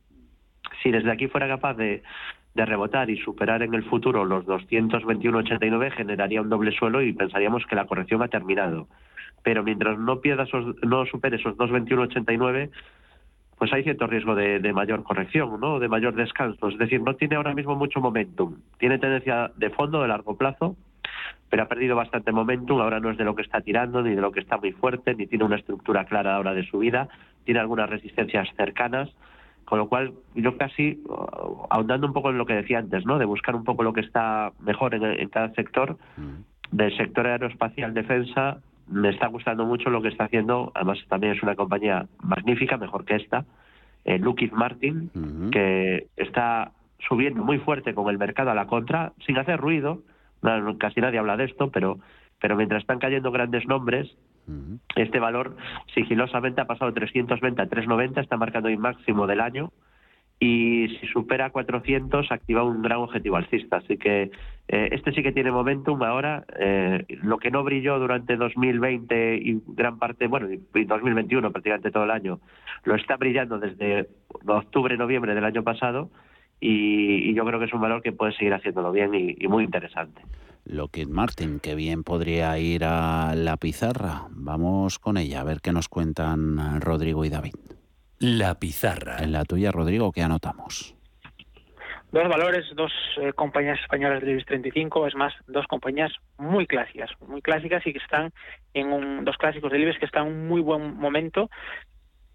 Si 0.83 0.91
desde 0.91 1.11
aquí 1.11 1.27
fuera 1.29 1.49
capaz 1.49 1.75
de, 1.75 2.03
de 2.55 2.65
rebotar 2.65 3.11
y 3.11 3.19
superar 3.19 3.63
en 3.63 3.75
el 3.75 3.85
futuro 3.85 4.25
los 4.25 4.45
221.89 4.47 5.93
generaría 5.93 6.41
un 6.41 6.49
doble 6.49 6.73
suelo 6.73 7.03
y 7.03 7.13
pensaríamos 7.13 7.65
que 7.67 7.77
la 7.77 7.87
corrección 7.87 8.23
ha 8.23 8.29
terminado. 8.29 8.89
Pero 9.43 9.63
mientras 9.63 9.99
no 9.99 10.21
pierda 10.21 10.45
esos, 10.45 10.77
no 10.83 11.07
supere 11.07 11.37
esos 11.37 11.57
221.89 11.57 12.71
pues 13.57 13.73
hay 13.73 13.83
cierto 13.83 14.07
riesgo 14.07 14.37
de, 14.37 14.61
de, 14.61 14.73
mayor 14.73 15.03
corrección, 15.03 15.59
¿no? 15.61 15.81
de 15.81 15.89
mayor 15.89 16.15
descanso. 16.15 16.69
Es 16.69 16.79
decir, 16.79 17.03
no 17.03 17.17
tiene 17.17 17.35
ahora 17.35 17.55
mismo 17.55 17.75
mucho 17.75 18.01
momentum. 18.01 18.55
Tiene 18.79 19.01
tendencia 19.01 19.51
de 19.57 19.71
fondo, 19.71 20.01
de 20.01 20.07
largo 20.07 20.37
plazo, 20.37 20.77
pero 21.51 21.63
ha 21.63 21.69
perdido 21.69 21.97
bastante 21.97 22.33
momentum. 22.33 22.81
Ahora 22.81 23.01
no 23.01 23.11
es 23.11 23.19
de 23.19 23.25
lo 23.25 23.35
que 23.35 23.43
está 23.43 23.61
tirando, 23.61 24.03
ni 24.03 24.15
de 24.15 24.21
lo 24.21 24.33
que 24.33 24.41
está 24.41 24.57
muy 24.57 24.73
fuerte, 24.73 25.15
ni 25.15 25.27
tiene 25.27 25.45
una 25.45 25.57
estructura 25.57 26.05
clara 26.05 26.37
ahora 26.37 26.55
de 26.55 26.67
su 26.67 26.79
vida. 26.79 27.09
Tiene 27.45 27.61
algunas 27.61 27.89
resistencias 27.89 28.49
cercanas. 28.57 29.09
Con 29.65 29.79
lo 29.79 29.89
cual, 29.89 30.15
yo 30.35 30.57
casi, 30.57 31.03
uh, 31.07 31.67
ahondando 31.69 32.07
un 32.07 32.15
poco 32.15 32.31
en 32.31 32.39
lo 32.39 32.47
que 32.47 32.55
decía 32.55 32.79
antes, 32.79 33.05
¿no? 33.05 33.19
de 33.19 33.27
buscar 33.27 33.55
un 33.55 33.65
poco 33.65 33.83
lo 33.83 33.93
que 33.93 34.01
está 34.01 34.53
mejor 34.61 34.95
en, 34.95 35.05
en 35.05 35.29
cada 35.29 35.51
sector, 35.51 35.99
mm. 36.17 36.75
del 36.75 36.97
sector 36.97 37.27
aeroespacial 37.27 37.93
defensa, 37.93 38.61
me 38.91 39.11
está 39.11 39.27
gustando 39.27 39.67
mucho 39.67 39.91
lo 39.91 40.01
que 40.01 40.09
está 40.09 40.25
haciendo. 40.25 40.73
Además, 40.75 40.99
también 41.09 41.35
es 41.35 41.43
una 41.43 41.55
compañía 41.55 42.07
magnífica, 42.23 42.77
mejor 42.77 43.05
que 43.05 43.17
esta, 43.17 43.45
eh, 44.05 44.19
Lockheed 44.19 44.53
Martin, 44.53 45.11
que 45.53 46.07
está 46.17 46.73
subiendo 47.07 47.45
muy 47.45 47.59
fuerte 47.59 47.95
con 47.95 48.09
el 48.09 48.19
mercado 48.19 48.51
a 48.51 48.55
la 48.55 48.67
contra, 48.67 49.13
sin 49.27 49.39
hacer 49.39 49.61
ruido. 49.61 50.01
Casi 50.79 51.01
nadie 51.01 51.19
habla 51.19 51.37
de 51.37 51.45
esto, 51.45 51.71
pero, 51.71 51.99
pero 52.41 52.57
mientras 52.57 52.83
están 52.83 52.99
cayendo 52.99 53.31
grandes 53.31 53.67
nombres, 53.67 54.17
este 54.97 55.19
valor 55.19 55.57
sigilosamente 55.95 56.61
ha 56.61 56.67
pasado 56.67 56.91
de 56.91 57.01
320 57.01 57.61
a 57.61 57.67
390, 57.67 58.21
está 58.21 58.37
marcando 58.37 58.69
el 58.69 58.79
máximo 58.79 59.27
del 59.27 59.41
año 59.41 59.71
y 60.41 60.97
si 61.01 61.07
supera 61.09 61.51
400 61.51 62.31
activa 62.31 62.63
un 62.63 62.81
gran 62.83 62.99
objetivo 62.99 63.37
alcista. 63.37 63.79
Así 63.79 63.97
que 63.99 64.31
eh, 64.69 64.89
este 64.93 65.13
sí 65.13 65.23
que 65.23 65.33
tiene 65.33 65.51
momentum 65.51 66.03
ahora. 66.03 66.45
Eh, 66.59 67.05
lo 67.23 67.39
que 67.39 67.51
no 67.51 67.65
brilló 67.65 67.99
durante 67.99 68.37
2020 68.37 69.37
y 69.37 69.61
gran 69.67 69.99
parte, 69.99 70.29
bueno, 70.29 70.49
y 70.51 70.85
2021 70.85 71.51
prácticamente 71.51 71.91
todo 71.91 72.05
el 72.05 72.13
año, 72.13 72.41
lo 72.85 72.95
está 72.95 73.17
brillando 73.17 73.59
desde 73.59 74.09
octubre, 74.47 74.97
noviembre 74.97 75.35
del 75.35 75.45
año 75.45 75.65
pasado 75.65 76.11
y, 76.61 77.35
yo 77.35 77.45
creo 77.45 77.59
que 77.59 77.67
es 77.67 77.73
un 77.73 77.81
valor 77.81 78.03
que 78.03 78.13
puede 78.13 78.33
seguir 78.33 78.55
haciéndolo 78.55 78.93
bien 78.93 79.15
y, 79.15 79.37
y 79.39 79.49
muy 79.49 79.65
interesante. 79.65 80.23
Lockheed 80.65 81.09
Martin, 81.09 81.61
que 81.61 81.75
bien 81.75 82.05
podría 82.05 82.59
ir 82.59 82.85
a 82.85 83.35
la 83.35 83.57
pizarra. 83.57 84.27
Vamos 84.31 84.99
con 84.99 85.17
ella 85.17 85.41
a 85.41 85.45
ver 85.45 85.61
qué 85.63 85.73
nos 85.73 85.89
cuentan 85.89 86.81
Rodrigo 86.81 87.25
y 87.25 87.31
David. 87.31 87.55
La 88.19 88.57
pizarra. 88.57 89.19
En 89.23 89.33
la 89.33 89.45
tuya, 89.45 89.71
Rodrigo, 89.71 90.13
¿qué 90.13 90.23
anotamos? 90.23 90.95
Dos 92.11 92.27
valores, 92.27 92.65
dos 92.75 92.91
eh, 93.21 93.35
compañías 93.35 93.79
españolas 93.81 94.21
del 94.21 94.31
IBEX 94.31 94.47
35, 94.47 95.07
es 95.07 95.15
más, 95.15 95.35
dos 95.47 95.67
compañías 95.67 96.11
muy 96.39 96.67
clásicas, 96.67 97.11
muy 97.27 97.43
clásicas 97.43 97.87
y 97.87 97.93
que 97.93 97.99
están 97.99 98.33
en 98.73 98.91
un, 98.91 99.27
dos 99.27 99.37
clásicos 99.37 99.71
del 99.71 99.83
IBEX 99.83 99.99
que 99.99 100.07
están 100.07 100.27
en 100.27 100.33
un 100.33 100.49
muy 100.49 100.63
buen 100.63 100.97
momento, 100.97 101.51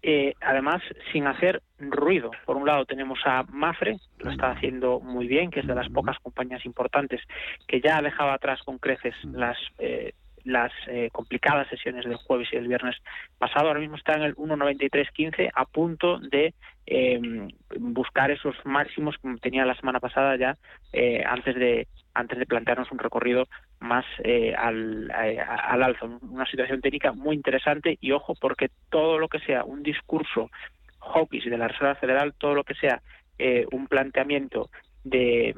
eh, 0.06 0.34
además 0.42 0.82
sin 1.12 1.26
hacer 1.26 1.62
ruido. 1.78 2.30
Por 2.44 2.58
un 2.58 2.66
lado 2.66 2.84
tenemos 2.84 3.18
a 3.24 3.42
Mafre, 3.44 3.96
lo 4.18 4.30
está 4.30 4.50
haciendo 4.50 5.00
muy 5.00 5.26
bien, 5.26 5.50
que 5.50 5.60
es 5.60 5.66
de 5.66 5.74
las 5.74 5.88
pocas 5.88 6.18
compañías 6.18 6.66
importantes 6.66 7.22
que 7.66 7.80
ya 7.80 7.96
ha 7.96 8.02
dejado 8.02 8.30
atrás 8.30 8.60
con 8.62 8.78
creces 8.78 9.14
las 9.24 9.56
eh, 9.78 10.12
las 10.44 10.72
eh, 10.88 11.08
complicadas 11.10 11.68
sesiones 11.68 12.04
del 12.04 12.16
jueves 12.16 12.48
y 12.52 12.56
del 12.56 12.68
viernes 12.68 12.96
pasado. 13.38 13.68
Ahora 13.68 13.80
mismo 13.80 13.96
está 13.96 14.12
en 14.12 14.22
el 14.22 14.36
1.9315 14.36 15.50
a 15.54 15.64
punto 15.64 16.18
de 16.18 16.54
eh, 16.86 17.48
buscar 17.78 18.30
esos 18.30 18.54
máximos 18.64 19.16
que 19.22 19.34
tenía 19.40 19.64
la 19.64 19.74
semana 19.74 20.00
pasada 20.00 20.36
ya 20.36 20.56
eh, 20.92 21.24
antes 21.26 21.54
de 21.54 21.88
antes 22.12 22.38
de 22.38 22.46
plantearnos 22.46 22.92
un 22.92 22.98
recorrido 22.98 23.48
más 23.84 24.04
eh, 24.24 24.54
al, 24.56 25.10
al 25.10 25.82
alza. 25.82 26.06
Una 26.06 26.46
situación 26.46 26.80
técnica 26.80 27.12
muy 27.12 27.36
interesante 27.36 27.98
y 28.00 28.10
ojo 28.12 28.34
porque 28.34 28.70
todo 28.90 29.18
lo 29.18 29.28
que 29.28 29.38
sea 29.40 29.64
un 29.64 29.82
discurso 29.82 30.50
hawkish 31.00 31.44
de 31.44 31.58
la 31.58 31.68
Reserva 31.68 31.94
Federal, 31.94 32.34
todo 32.36 32.54
lo 32.54 32.64
que 32.64 32.74
sea 32.74 33.00
eh, 33.38 33.66
un 33.72 33.86
planteamiento 33.86 34.70
de, 35.02 35.54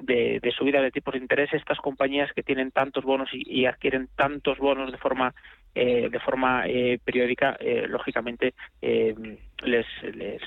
de, 0.00 0.52
subida 0.56 0.82
de 0.82 0.90
tipos 0.90 1.14
de 1.14 1.20
interés, 1.20 1.52
estas 1.52 1.78
compañías 1.78 2.32
que 2.32 2.42
tienen 2.42 2.70
tantos 2.72 3.04
bonos 3.04 3.30
y, 3.32 3.64
adquieren 3.64 4.08
tantos 4.16 4.58
bonos 4.58 4.92
de 4.92 4.98
forma 4.98 5.34
eh, 5.74 6.10
de 6.10 6.20
forma 6.20 6.66
eh, 6.66 6.98
periódica, 7.02 7.56
lógicamente 7.88 8.52
les, 8.82 9.86
les 10.02 10.42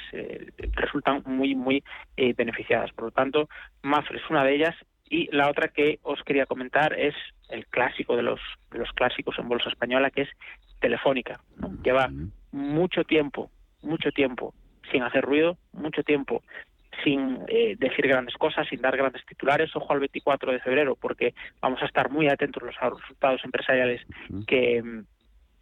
resultan 0.73 1.23
muy 1.25 1.55
muy 1.55 1.83
beneficiadas. 2.37 2.91
Por 2.91 3.05
lo 3.05 3.11
tanto, 3.11 3.49
Mafre 3.81 4.17
es 4.17 4.29
una 4.29 4.43
de 4.43 4.55
ellas 4.55 4.75
y 5.09 5.29
la 5.35 5.49
otra 5.49 5.67
que 5.67 5.99
os 6.03 6.21
quería 6.23 6.45
comentar 6.45 6.97
es 6.99 7.15
el 7.49 7.65
clásico 7.67 8.15
de 8.15 8.23
los 8.23 8.39
de 8.71 8.79
los 8.79 8.91
clásicos 8.93 9.37
en 9.39 9.47
bolsa 9.47 9.69
española, 9.69 10.09
que 10.09 10.23
es 10.23 10.29
Telefónica. 10.79 11.39
Lleva 11.83 12.09
mucho 12.51 13.03
tiempo 13.03 13.49
mucho 13.85 14.11
tiempo 14.11 14.53
sin 14.91 15.03
hacer 15.03 15.23
ruido, 15.23 15.57
mucho 15.71 16.03
tiempo 16.03 16.43
sin 17.03 17.39
eh, 17.47 17.75
decir 17.77 18.07
grandes 18.07 18.35
cosas, 18.35 18.67
sin 18.67 18.81
dar 18.81 18.95
grandes 18.97 19.25
titulares. 19.25 19.75
Ojo 19.75 19.93
al 19.93 19.99
24 19.99 20.51
de 20.51 20.59
febrero, 20.59 20.95
porque 20.95 21.33
vamos 21.61 21.81
a 21.81 21.85
estar 21.85 22.09
muy 22.09 22.27
atentos 22.27 22.63
a 22.79 22.89
los 22.89 23.01
resultados 23.01 23.43
empresariales 23.43 24.01
que, 24.47 24.81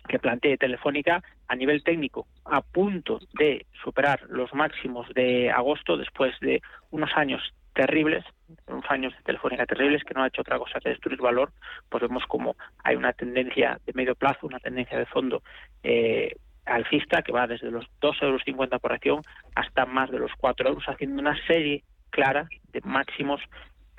que 0.08 0.20
plantee 0.20 0.58
Telefónica 0.58 1.24
a 1.47 1.56
nivel 1.56 1.84
técnico, 1.84 2.28
a 2.45 2.62
punto 2.62 3.20
de 3.34 3.66
superar 3.84 4.22
los 4.30 4.54
máximos 4.54 5.08
de 5.14 5.49
agosto 5.51 5.97
después 5.97 6.38
de 6.41 6.62
unos 6.91 7.10
años 7.16 7.41
terribles, 7.74 8.24
unos 8.68 8.86
años 8.89 9.16
de 9.16 9.24
Telefónica 9.24 9.66
terribles 9.66 10.04
que 10.04 10.14
no 10.14 10.24
ha 10.24 10.28
hecho 10.28 10.41
otra 10.41 10.60
cosa 10.60 10.80
que 10.80 10.89
destruir 10.89 11.20
valor, 11.20 11.51
pues 11.89 12.01
vemos 12.01 12.24
como 12.28 12.56
hay 12.84 12.95
una 12.95 13.14
tendencia 13.14 13.80
de 13.86 13.93
medio 13.93 14.16
plazo, 14.16 14.47
una 14.47 14.60
tendencia 14.60 14.97
de 14.97 15.06
fondo 15.06 15.41
eh, 15.84 16.36
alcista 16.66 17.22
que 17.22 17.32
va 17.32 17.47
desde 17.47 17.72
los 17.72 17.86
2,50 18.01 18.24
euros 18.24 18.82
por 18.82 18.93
acción 18.93 19.22
hasta 19.56 19.86
más 19.86 20.12
de 20.12 20.20
los 20.20 20.32
4 20.38 20.70
euros, 20.70 20.84
haciendo 20.88 21.22
una 21.22 21.38
serie 21.45 21.84
clara 22.10 22.47
de 22.72 22.82
máximos, 22.82 23.41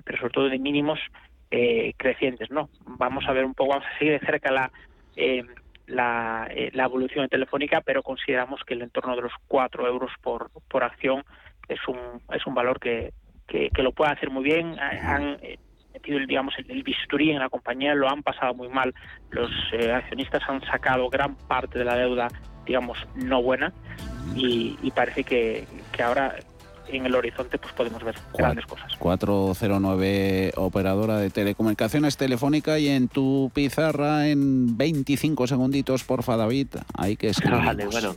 pero 0.05 0.19
sobre 0.19 0.33
todo 0.33 0.49
de 0.49 0.59
mínimos 0.59 1.01
eh, 1.51 1.95
crecientes. 1.97 2.51
No, 2.51 2.69
vamos 2.87 3.25
a 3.27 3.33
ver 3.33 3.45
un 3.45 3.55
poco, 3.55 3.71
vamos 3.71 3.87
a 3.87 3.99
seguir 3.99 4.19
de 4.19 4.27
cerca 4.27 4.51
la 4.51 4.71
eh, 5.17 5.45
la, 5.87 6.49
eh, 6.51 6.71
la, 6.73 6.85
evolución 6.85 7.25
de 7.25 7.29
Telefónica, 7.29 7.81
pero 7.81 8.03
consideramos 8.03 8.63
que 8.65 8.75
el 8.75 8.83
entorno 8.83 9.17
de 9.17 9.23
los 9.23 9.33
4 9.49 9.87
euros 9.87 10.11
por, 10.23 10.51
por 10.69 10.85
acción 10.85 11.25
es 11.69 11.81
un, 11.89 11.99
es 12.33 12.47
un 12.47 12.55
valor 12.55 12.81
que, 12.81 13.13
que, 13.47 13.71
lo 13.83 13.93
puede 13.93 14.13
hacer 14.13 14.31
muy 14.31 14.45
bien. 14.45 14.79
Han 14.79 15.39
metido 15.93 16.19
el, 16.19 16.27
digamos, 16.27 16.55
el, 16.59 16.83
bisturí 16.83 17.31
en 17.31 17.39
la 17.39 17.49
compañía, 17.49 17.95
lo 17.95 18.09
han 18.09 18.23
pasado 18.23 18.55
muy 18.55 18.69
mal. 18.69 18.95
Los 19.31 19.51
accionistas 19.93 20.43
han 20.49 20.61
sacado 20.67 21.09
gran 21.09 21.37
parte 21.37 21.79
de 21.79 21.85
la 21.85 21.97
deuda 21.97 22.29
digamos, 22.65 22.99
no 23.15 23.43
buena 23.43 23.73
y, 24.35 24.91
parece 24.93 25.25
que, 25.25 25.67
ahora 26.03 26.37
en 26.89 27.07
el 27.07 27.15
horizonte 27.15 27.59
pues 27.59 27.73
podemos 27.73 28.03
ver 28.03 28.15
grandes 28.37 28.67
cosas. 28.67 28.95
409 28.97 30.53
operadora 30.57 31.19
de 31.19 31.31
telecomunicaciones 31.31 32.17
telefónica 32.17 32.79
y 32.79 32.89
en 32.89 33.09
tu 33.09 33.51
pizarra 33.55 34.29
en 34.29 34.77
25 34.77 35.47
segunditos, 35.47 36.05
porfa 36.05 36.37
David, 36.37 36.69
hay 36.97 37.17
que 37.17 37.29
escribir. 37.29 37.65
Vale, 37.65 37.87
bueno. 37.87 38.15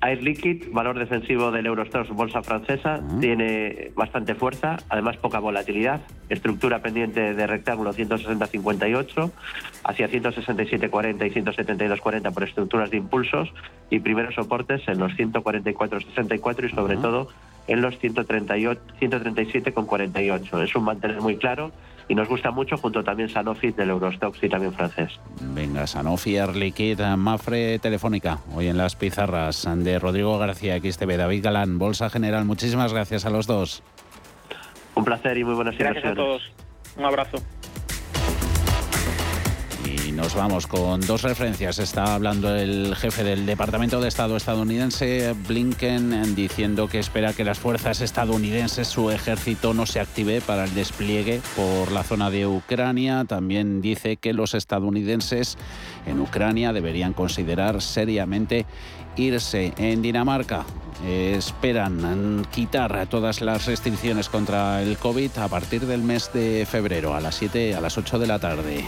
Air 0.00 0.22
Liquid, 0.22 0.66
valor 0.70 0.96
defensivo 0.96 1.50
del 1.50 1.66
Eurostox 1.66 2.10
bolsa 2.10 2.40
francesa, 2.42 3.00
tiene 3.20 3.90
bastante 3.96 4.36
fuerza, 4.36 4.76
además 4.88 5.16
poca 5.16 5.40
volatilidad, 5.40 6.00
estructura 6.28 6.80
pendiente 6.80 7.34
de 7.34 7.46
rectángulo 7.48 7.92
160-58 7.92 9.30
hacia 9.82 10.08
167-40 10.08 11.26
y 11.26 11.30
172-40 11.40 12.32
por 12.32 12.44
estructuras 12.44 12.90
de 12.92 12.98
impulsos 12.98 13.52
y 13.90 13.98
primeros 13.98 14.36
soportes 14.36 14.86
en 14.86 14.98
los 14.98 15.10
144-64 15.14 16.70
y 16.70 16.74
sobre 16.74 16.96
todo 16.96 17.28
en 17.68 17.82
los 17.82 17.98
137 17.98 19.72
con 19.72 19.86
48. 19.86 20.62
Es 20.62 20.74
un 20.74 20.84
mantener 20.84 21.20
muy 21.20 21.36
claro 21.36 21.70
y 22.08 22.14
nos 22.14 22.28
gusta 22.28 22.50
mucho 22.50 22.76
junto 22.78 23.04
también 23.04 23.28
Sanofi 23.28 23.70
del 23.70 23.90
Eurostox 23.90 24.42
y 24.42 24.48
también 24.48 24.72
francés. 24.72 25.20
Venga, 25.54 25.86
Sanofi, 25.86 26.38
Arliquid, 26.38 26.98
Mafre, 27.16 27.78
Telefónica, 27.78 28.38
hoy 28.54 28.68
en 28.68 28.78
las 28.78 28.96
pizarras 28.96 29.68
de 29.76 29.98
Rodrigo 29.98 30.38
García, 30.38 30.78
XTV, 30.78 31.16
David 31.16 31.44
Galán, 31.44 31.78
Bolsa 31.78 32.08
General. 32.08 32.44
Muchísimas 32.44 32.92
gracias 32.92 33.26
a 33.26 33.30
los 33.30 33.46
dos. 33.46 33.82
Un 34.94 35.04
placer 35.04 35.36
y 35.36 35.44
muy 35.44 35.54
buenas 35.54 35.76
Gracias 35.76 36.04
a 36.04 36.14
todos. 36.14 36.50
Un 36.96 37.04
abrazo. 37.04 37.38
Nos 40.18 40.34
vamos 40.34 40.66
con 40.66 41.00
dos 41.00 41.22
referencias. 41.22 41.78
Está 41.78 42.16
hablando 42.16 42.52
el 42.52 42.96
jefe 42.96 43.22
del 43.22 43.46
Departamento 43.46 44.00
de 44.00 44.08
Estado 44.08 44.36
estadounidense, 44.36 45.32
Blinken, 45.46 46.34
diciendo 46.34 46.88
que 46.88 46.98
espera 46.98 47.32
que 47.34 47.44
las 47.44 47.60
fuerzas 47.60 48.00
estadounidenses, 48.00 48.88
su 48.88 49.12
ejército, 49.12 49.74
no 49.74 49.86
se 49.86 50.00
active 50.00 50.40
para 50.40 50.64
el 50.64 50.74
despliegue 50.74 51.40
por 51.54 51.92
la 51.92 52.02
zona 52.02 52.30
de 52.30 52.48
Ucrania. 52.48 53.26
También 53.26 53.80
dice 53.80 54.16
que 54.16 54.32
los 54.32 54.54
estadounidenses 54.54 55.56
en 56.04 56.18
Ucrania 56.18 56.72
deberían 56.72 57.12
considerar 57.12 57.80
seriamente 57.80 58.66
irse. 59.14 59.72
En 59.76 60.02
Dinamarca 60.02 60.64
esperan 61.06 62.44
quitar 62.50 63.06
todas 63.06 63.40
las 63.40 63.66
restricciones 63.66 64.28
contra 64.28 64.82
el 64.82 64.98
COVID 64.98 65.38
a 65.38 65.46
partir 65.46 65.86
del 65.86 66.02
mes 66.02 66.32
de 66.34 66.66
febrero, 66.68 67.14
a 67.14 67.20
las 67.20 67.36
7, 67.36 67.76
a 67.76 67.80
las 67.80 67.96
8 67.96 68.18
de 68.18 68.26
la 68.26 68.40
tarde. 68.40 68.84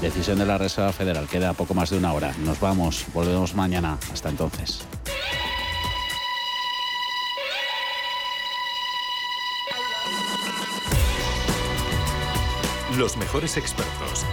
Decisión 0.00 0.38
de 0.38 0.46
la 0.46 0.58
Reserva 0.58 0.92
Federal. 0.92 1.26
Queda 1.28 1.52
poco 1.52 1.74
más 1.74 1.90
de 1.90 1.98
una 1.98 2.12
hora. 2.12 2.32
Nos 2.38 2.60
vamos. 2.60 3.04
Volvemos 3.12 3.54
mañana. 3.54 3.98
Hasta 4.12 4.28
entonces. 4.28 4.86
Los 12.96 13.16
mejores 13.16 13.56
expertos. 13.56 14.24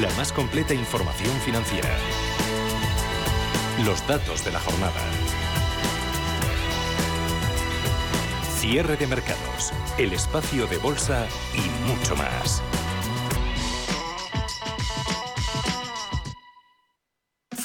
La 0.00 0.10
más 0.14 0.32
completa 0.32 0.72
información 0.72 1.34
financiera. 1.40 1.90
Los 3.84 4.06
datos 4.06 4.44
de 4.44 4.52
la 4.52 4.60
jornada. 4.60 4.92
Cierre 8.58 8.96
de 8.96 9.06
mercados. 9.06 9.72
El 9.98 10.12
espacio 10.12 10.66
de 10.66 10.78
bolsa 10.78 11.26
y 11.54 11.88
mucho 11.88 12.16
más. 12.16 12.62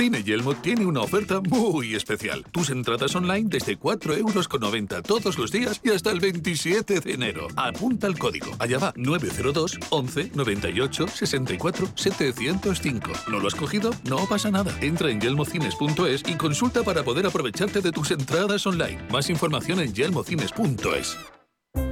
Cine 0.01 0.23
Yelmo 0.23 0.55
tiene 0.55 0.83
una 0.83 1.01
oferta 1.01 1.41
muy 1.41 1.93
especial. 1.93 2.43
Tus 2.51 2.71
entradas 2.71 3.15
online 3.15 3.47
desde 3.47 3.77
4,90 3.77 4.17
euros 4.17 5.03
todos 5.03 5.37
los 5.37 5.51
días 5.51 5.79
y 5.83 5.91
hasta 5.91 6.09
el 6.09 6.19
27 6.19 7.01
de 7.01 7.13
enero. 7.13 7.47
Apunta 7.55 8.07
el 8.07 8.17
código. 8.17 8.51
Allá 8.57 8.79
va 8.79 8.93
902 8.95 9.77
11 9.91 10.31
98 10.33 11.07
64 11.07 11.87
705. 11.93 13.11
¿No 13.29 13.39
lo 13.39 13.47
has 13.47 13.53
cogido? 13.53 13.91
No 14.09 14.25
pasa 14.25 14.49
nada. 14.49 14.75
Entra 14.81 15.11
en 15.11 15.21
yelmocines.es 15.21 16.23
y 16.27 16.33
consulta 16.33 16.81
para 16.81 17.03
poder 17.03 17.27
aprovecharte 17.27 17.81
de 17.81 17.91
tus 17.91 18.09
entradas 18.09 18.65
online. 18.65 19.03
Más 19.11 19.29
información 19.29 19.81
en 19.81 19.93
yelmocines.es. 19.93 21.40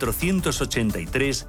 483 0.00 1.46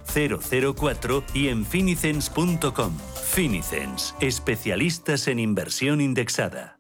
004 0.76 1.24
y 1.34 1.48
en 1.48 1.66
finicens.com. 1.66 2.98
Finicens, 3.32 4.16
especialistas 4.20 5.28
en 5.28 5.40
inversión 5.40 6.02
indexada. 6.02 6.80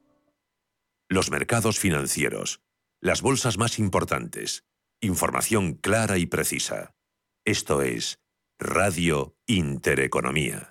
Los 1.09 1.29
mercados 1.29 1.79
financieros, 1.79 2.61
las 3.01 3.21
bolsas 3.21 3.57
más 3.57 3.79
importantes, 3.79 4.63
información 5.01 5.73
clara 5.73 6.17
y 6.17 6.25
precisa. 6.25 6.93
Esto 7.45 7.81
es 7.81 8.19
Radio 8.59 9.35
Intereconomía. 9.47 10.70